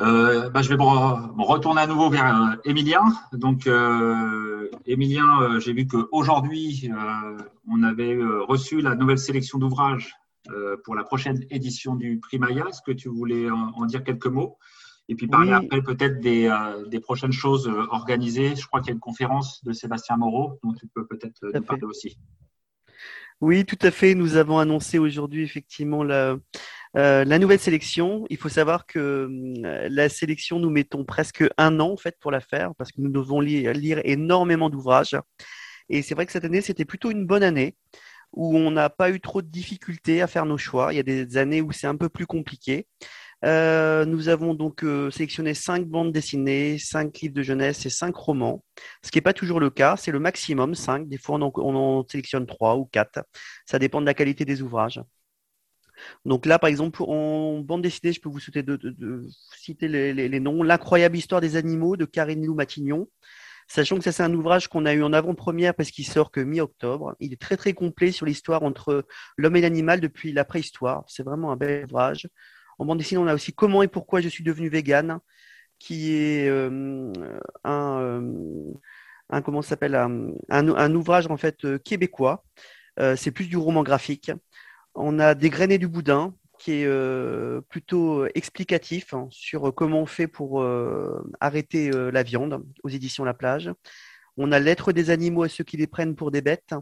Euh, 0.00 0.48
bah, 0.48 0.62
je 0.62 0.70
vais 0.70 0.76
me, 0.76 1.42
retourner 1.42 1.82
à 1.82 1.86
nouveau 1.86 2.08
vers 2.08 2.42
euh, 2.42 2.56
Emilien. 2.64 3.02
Donc, 3.32 3.66
euh, 3.66 4.70
Emilien, 4.86 5.58
j'ai 5.58 5.72
vu 5.72 5.86
qu'aujourd'hui, 5.86 6.90
on 7.68 7.82
avait 7.82 8.18
reçu 8.48 8.80
la 8.80 8.94
nouvelle 8.94 9.18
sélection 9.18 9.58
d'ouvrages 9.58 10.14
pour 10.84 10.94
la 10.94 11.04
prochaine 11.04 11.44
édition 11.50 11.94
du 11.94 12.18
prix 12.18 12.38
Maya. 12.38 12.64
Est-ce 12.68 12.82
que 12.82 12.92
tu 12.92 13.08
voulais 13.08 13.50
en, 13.50 13.84
dire 13.84 14.02
quelques 14.02 14.26
mots? 14.26 14.58
Et 15.10 15.14
puis 15.14 15.26
parler 15.26 15.52
après 15.52 15.82
peut-être 15.82 16.20
des, 16.20 16.48
des, 16.86 17.00
prochaines 17.00 17.32
choses 17.32 17.70
organisées. 17.90 18.56
Je 18.56 18.66
crois 18.66 18.80
qu'il 18.80 18.88
y 18.88 18.92
a 18.92 18.94
une 18.94 19.00
conférence 19.00 19.62
de 19.64 19.72
Sébastien 19.72 20.16
Moreau 20.16 20.58
dont 20.62 20.72
tu 20.72 20.86
peux 20.86 21.06
peut-être 21.06 21.34
nous 21.52 21.62
parler 21.62 21.82
aussi. 21.82 22.16
Oui, 23.40 23.64
tout 23.64 23.78
à 23.82 23.90
fait. 23.90 24.14
Nous 24.14 24.36
avons 24.36 24.58
annoncé 24.58 24.98
aujourd'hui 24.98 25.42
effectivement 25.42 26.04
la, 26.04 26.36
euh, 26.96 27.24
la, 27.24 27.38
nouvelle 27.38 27.58
sélection. 27.58 28.26
Il 28.28 28.36
faut 28.36 28.48
savoir 28.48 28.84
que 28.84 29.28
euh, 29.64 29.88
la 29.90 30.08
sélection, 30.08 30.58
nous 30.58 30.70
mettons 30.70 31.04
presque 31.04 31.44
un 31.56 31.80
an 31.80 31.92
en 31.92 31.96
fait 31.96 32.16
pour 32.20 32.30
la 32.30 32.40
faire 32.40 32.74
parce 32.76 32.92
que 32.92 33.00
nous 33.00 33.10
devons 33.10 33.40
lire, 33.40 33.72
lire 33.72 34.00
énormément 34.04 34.68
d'ouvrages. 34.68 35.16
Et 35.88 36.02
c'est 36.02 36.14
vrai 36.14 36.26
que 36.26 36.32
cette 36.32 36.44
année, 36.44 36.60
c'était 36.60 36.84
plutôt 36.84 37.10
une 37.10 37.26
bonne 37.26 37.42
année 37.42 37.76
où 38.32 38.56
on 38.56 38.70
n'a 38.70 38.90
pas 38.90 39.10
eu 39.10 39.20
trop 39.20 39.40
de 39.42 39.48
difficultés 39.48 40.20
à 40.20 40.26
faire 40.26 40.46
nos 40.46 40.58
choix. 40.58 40.92
Il 40.92 40.96
y 40.96 41.00
a 41.00 41.02
des 41.02 41.36
années 41.36 41.62
où 41.62 41.72
c'est 41.72 41.86
un 41.86 41.96
peu 41.96 42.08
plus 42.08 42.26
compliqué. 42.26 42.86
Euh, 43.44 44.04
nous 44.04 44.28
avons 44.28 44.54
donc 44.54 44.84
euh, 44.84 45.10
sélectionné 45.10 45.54
cinq 45.54 45.86
bandes 45.86 46.12
dessinées, 46.12 46.78
cinq 46.78 47.20
livres 47.20 47.34
de 47.34 47.42
jeunesse 47.42 47.86
et 47.86 47.90
cinq 47.90 48.14
romans, 48.14 48.62
ce 49.02 49.10
qui 49.10 49.16
n'est 49.18 49.22
pas 49.22 49.32
toujours 49.32 49.60
le 49.60 49.70
cas, 49.70 49.96
c'est 49.96 50.10
le 50.10 50.20
maximum, 50.20 50.74
cinq. 50.74 51.08
Des 51.08 51.16
fois, 51.16 51.38
on 51.38 51.74
en, 51.74 52.06
sélectionne 52.06 52.46
trois 52.46 52.76
ou 52.76 52.84
quatre. 52.84 53.20
Ça 53.66 53.78
dépend 53.78 54.00
de 54.00 54.06
la 54.06 54.14
qualité 54.14 54.44
des 54.44 54.62
ouvrages. 54.62 55.00
Donc 56.24 56.46
là, 56.46 56.58
par 56.58 56.68
exemple, 56.68 57.02
en 57.02 57.60
bande 57.60 57.82
dessinée, 57.82 58.12
je 58.12 58.20
peux 58.20 58.28
vous 58.28 58.40
citer, 58.40 58.62
de, 58.62 59.26
citer 59.56 59.88
les, 59.88 60.40
noms. 60.40 60.62
L'incroyable 60.62 61.16
histoire 61.16 61.40
des 61.40 61.56
animaux 61.56 61.96
de 61.96 62.04
Karine 62.04 62.44
Lou 62.44 62.54
Matignon. 62.54 63.08
Sachant 63.68 63.98
que 63.98 64.04
ça, 64.04 64.12
c'est 64.12 64.22
un 64.22 64.34
ouvrage 64.34 64.68
qu'on 64.68 64.84
a 64.84 64.94
eu 64.94 65.02
en 65.02 65.12
avant-première 65.12 65.74
parce 65.74 65.90
qu'il 65.90 66.06
sort 66.06 66.30
que 66.32 66.40
mi-octobre. 66.40 67.14
Il 67.20 67.32
est 67.32 67.40
très, 67.40 67.56
très 67.56 67.72
complet 67.72 68.10
sur 68.12 68.26
l'histoire 68.26 68.62
entre 68.64 69.06
l'homme 69.36 69.56
et 69.56 69.60
l'animal 69.60 70.00
depuis 70.00 70.32
la 70.32 70.44
préhistoire. 70.44 71.04
C'est 71.06 71.22
vraiment 71.22 71.52
un 71.52 71.56
bel 71.56 71.84
ouvrage. 71.84 72.28
En 72.80 72.86
bande 72.86 72.96
dessinée, 72.96 73.20
on 73.20 73.26
a 73.26 73.34
aussi 73.34 73.52
Comment 73.52 73.82
et 73.82 73.88
pourquoi 73.88 74.22
je 74.22 74.28
suis 74.30 74.42
devenu 74.42 74.70
vegan, 74.70 75.20
qui 75.78 76.14
est 76.14 76.48
euh, 76.48 77.12
un, 77.62 78.24
un 79.28 79.42
comment 79.42 79.60
s'appelle 79.60 79.94
un, 79.94 80.94
ouvrage 80.94 81.26
en 81.26 81.36
fait 81.36 81.78
québécois. 81.84 82.42
c'est 83.16 83.32
plus 83.32 83.48
du 83.48 83.58
roman 83.58 83.82
graphique. 83.82 84.32
On 84.94 85.18
a 85.18 85.34
Dégrainer 85.34 85.76
du 85.76 85.88
boudin, 85.88 86.34
qui 86.58 86.72
est 86.72 87.60
plutôt 87.68 88.26
explicatif 88.34 89.12
hein, 89.12 89.28
sur 89.30 89.74
comment 89.74 90.00
on 90.00 90.06
fait 90.06 90.26
pour 90.26 90.66
arrêter 91.38 91.90
la 91.90 92.22
viande 92.22 92.64
aux 92.82 92.88
éditions 92.88 93.24
La 93.24 93.34
Plage. 93.34 93.70
On 94.38 94.52
a 94.52 94.58
Lettres 94.58 94.92
des 94.92 95.10
animaux 95.10 95.42
à 95.42 95.50
ceux 95.50 95.64
qui 95.64 95.76
les 95.76 95.86
prennent 95.86 96.16
pour 96.16 96.30
des 96.30 96.40
bêtes. 96.40 96.74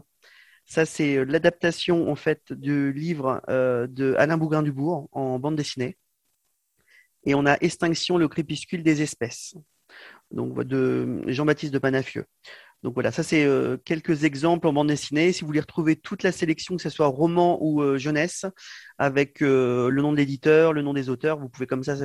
Ça, 0.69 0.85
c'est 0.85 1.25
l'adaptation 1.25 2.09
en 2.11 2.15
fait 2.15 2.53
du 2.53 2.93
livre 2.93 3.41
de 3.47 4.15
Alain 4.17 4.37
Bougrain-Dubourg 4.37 5.09
en 5.11 5.39
bande 5.39 5.55
dessinée. 5.55 5.97
Et 7.25 7.35
on 7.35 7.45
a 7.45 7.57
Extinction, 7.61 8.17
le 8.17 8.27
crépuscule 8.27 8.83
des 8.83 9.01
espèces, 9.01 9.55
de 10.31 11.21
Jean-Baptiste 11.27 11.73
de 11.73 11.79
Panafieux. 11.79 12.25
Donc 12.81 12.93
voilà, 12.93 13.11
ça 13.11 13.23
c'est 13.23 13.43
euh, 13.43 13.77
quelques 13.83 14.23
exemples 14.23 14.67
en 14.67 14.73
bande 14.73 14.87
dessinée. 14.87 15.33
Si 15.33 15.41
vous 15.41 15.47
voulez 15.47 15.59
retrouver 15.59 15.97
toute 15.97 16.23
la 16.23 16.31
sélection, 16.31 16.77
que 16.77 16.81
ce 16.81 16.89
soit 16.89 17.07
roman 17.07 17.57
ou 17.61 17.81
euh, 17.81 17.97
jeunesse, 17.97 18.45
avec 18.97 19.41
euh, 19.41 19.89
le 19.89 20.01
nom 20.01 20.13
de 20.13 20.17
l'éditeur, 20.17 20.71
le 20.71 20.81
nom 20.81 20.93
des 20.93 21.09
auteurs, 21.09 21.37
vous 21.39 21.49
pouvez 21.49 21.67
comme 21.67 21.83
ça 21.83 21.95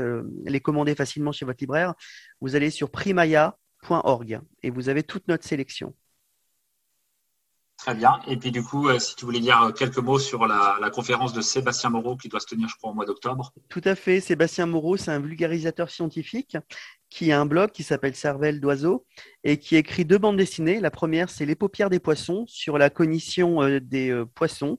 les 0.44 0.60
commander 0.60 0.96
facilement 0.96 1.30
chez 1.30 1.44
votre 1.44 1.60
libraire. 1.60 1.94
Vous 2.40 2.56
allez 2.56 2.70
sur 2.70 2.90
primaya.org 2.90 4.40
et 4.62 4.70
vous 4.70 4.88
avez 4.88 5.04
toute 5.04 5.28
notre 5.28 5.44
sélection. 5.44 5.94
Très 7.84 7.94
bien. 7.94 8.18
Et 8.26 8.38
puis 8.38 8.50
du 8.50 8.62
coup, 8.62 8.88
euh, 8.88 8.98
si 8.98 9.14
tu 9.14 9.26
voulais 9.26 9.40
dire 9.40 9.70
quelques 9.76 9.98
mots 9.98 10.18
sur 10.18 10.46
la, 10.46 10.90
conférence 10.90 11.34
de 11.34 11.42
Sébastien 11.42 11.90
Moreau 11.90 12.16
qui 12.16 12.30
doit 12.30 12.40
se 12.40 12.46
tenir, 12.46 12.66
je 12.66 12.76
crois, 12.76 12.92
au 12.92 12.94
mois 12.94 13.04
d'octobre. 13.04 13.52
Tout 13.68 13.82
à 13.84 13.94
fait. 13.94 14.20
Sébastien 14.20 14.64
Moreau, 14.64 14.96
c'est 14.96 15.10
un 15.10 15.20
vulgarisateur 15.20 15.90
scientifique 15.90 16.56
qui 17.10 17.30
a 17.30 17.38
un 17.38 17.44
blog 17.44 17.72
qui 17.72 17.82
s'appelle 17.82 18.14
Cervelle 18.14 18.58
d'oiseau 18.58 19.04
et 19.42 19.58
qui 19.58 19.76
écrit 19.76 20.06
deux 20.06 20.16
bandes 20.16 20.38
dessinées. 20.38 20.80
La 20.80 20.90
première, 20.90 21.28
c'est 21.28 21.44
Les 21.44 21.56
paupières 21.56 21.90
des 21.90 22.00
poissons 22.00 22.46
sur 22.48 22.78
la 22.78 22.88
cognition 22.88 23.62
euh, 23.62 23.80
des 23.80 24.08
euh, 24.08 24.24
poissons. 24.24 24.78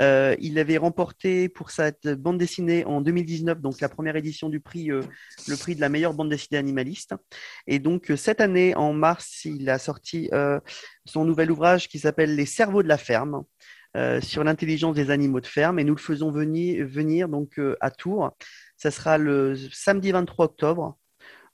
Euh, 0.00 0.34
il 0.40 0.58
avait 0.58 0.76
remporté 0.76 1.48
pour 1.48 1.70
cette 1.70 2.08
bande 2.08 2.38
dessinée 2.38 2.84
en 2.84 3.00
2019, 3.00 3.60
donc 3.60 3.80
la 3.80 3.88
première 3.88 4.16
édition 4.16 4.48
du 4.48 4.60
prix, 4.60 4.90
euh, 4.90 5.02
le 5.48 5.56
prix 5.56 5.74
de 5.74 5.80
la 5.80 5.88
meilleure 5.88 6.14
bande 6.14 6.28
dessinée 6.28 6.58
animaliste. 6.58 7.14
Et 7.66 7.78
donc 7.78 8.10
euh, 8.10 8.16
cette 8.16 8.40
année, 8.40 8.74
en 8.74 8.92
mars, 8.92 9.44
il 9.44 9.68
a 9.70 9.78
sorti 9.78 10.30
son 11.04 11.24
nouvel 11.24 11.50
ouvrage 11.50 11.88
qui 11.88 11.98
s'appelle 11.98 12.34
Les 12.34 12.46
cerveaux 12.46 12.82
de 12.82 12.88
la 12.88 12.98
ferme. 12.98 13.44
sur 14.20 14.42
l'intelligence 14.42 14.96
des 14.96 15.10
animaux 15.10 15.40
de 15.40 15.46
ferme 15.46 15.78
et 15.78 15.84
nous 15.84 15.94
le 15.94 16.00
faisons 16.00 16.32
venir, 16.32 16.86
venir 16.86 17.28
donc 17.28 17.60
à 17.80 17.90
Tours. 17.90 18.32
Ça 18.76 18.90
sera 18.90 19.18
le 19.18 19.56
samedi 19.72 20.10
23 20.10 20.46
octobre 20.46 20.98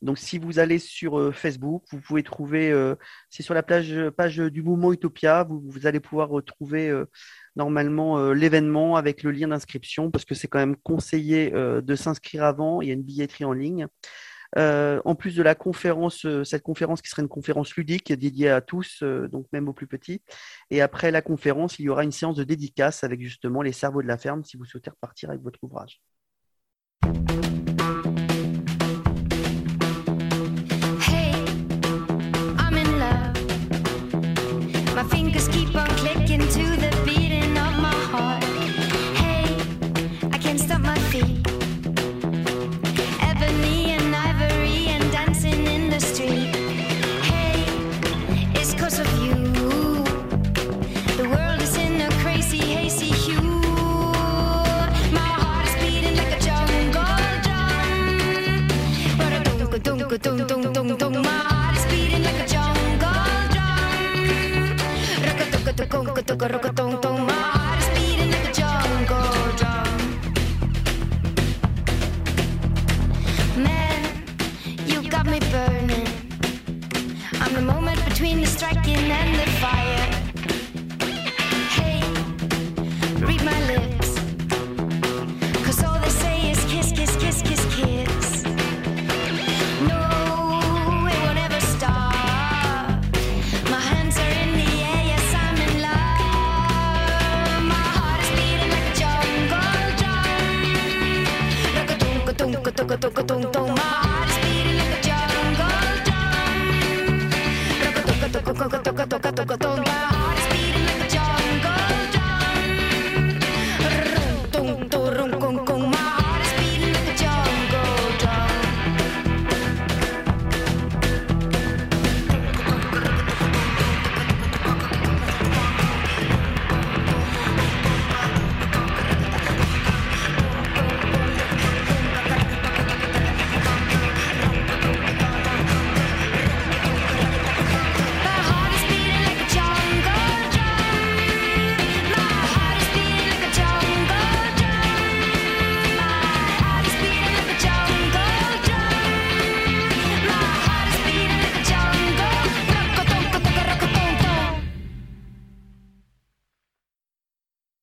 donc, 0.03 0.19
si 0.19 0.39
vous 0.39 0.59
allez 0.59 0.79
sur 0.79 1.35
Facebook, 1.35 1.85
vous 1.91 2.01
pouvez 2.01 2.23
trouver, 2.23 2.73
c'est 3.29 3.43
sur 3.43 3.55
la 3.55 3.63
page, 3.63 4.39
du 4.39 4.63
mouvement 4.63 4.93
Utopia, 4.93 5.45
vous, 5.45 5.87
allez 5.87 6.01
pouvoir 6.01 6.29
retrouver 6.29 6.91
normalement 7.57 8.19
euh, 8.19 8.33
l'événement 8.33 8.97
avec 8.97 9.23
le 9.23 9.31
lien 9.31 9.49
d'inscription 9.49 10.11
parce 10.11 10.25
que 10.25 10.35
c'est 10.35 10.49
quand 10.49 10.59
même 10.59 10.77
conseillé 10.77 11.53
euh, 11.55 11.81
de 11.81 11.95
s'inscrire 11.95 12.45
avant. 12.45 12.81
Il 12.81 12.89
y 12.89 12.91
a 12.91 12.95
une 12.95 13.03
billetterie 13.03 13.45
en 13.45 13.53
ligne. 13.53 13.87
Euh, 14.59 15.01
en 15.05 15.15
plus 15.15 15.37
de 15.37 15.45
la 15.45 15.55
conférence, 15.55 16.27
cette 16.43 16.63
conférence 16.65 17.03
qui 17.03 17.09
serait 17.09 17.23
une 17.23 17.29
conférence 17.29 17.77
ludique 17.77 18.13
dédiée 18.13 18.51
à 18.51 18.61
tous, 18.61 19.03
donc 19.03 19.47
même 19.53 19.69
aux 19.69 19.73
plus 19.73 19.87
petits. 19.87 20.23
Et 20.71 20.81
après 20.81 21.13
la 21.13 21.23
conférence, 21.23 21.79
il 21.79 21.85
y 21.85 21.89
aura 21.89 22.03
une 22.03 22.11
séance 22.11 22.35
de 22.35 22.43
dédicace 22.43 23.05
avec 23.05 23.21
justement 23.21 23.63
les 23.63 23.73
cerveaux 23.73 24.03
de 24.03 24.09
la 24.09 24.19
ferme 24.19 24.43
si 24.43 24.57
vous 24.57 24.65
souhaitez 24.65 24.91
repartir 24.91 25.31
avec 25.31 25.43
votre 25.43 25.61
ouvrage. 25.63 26.01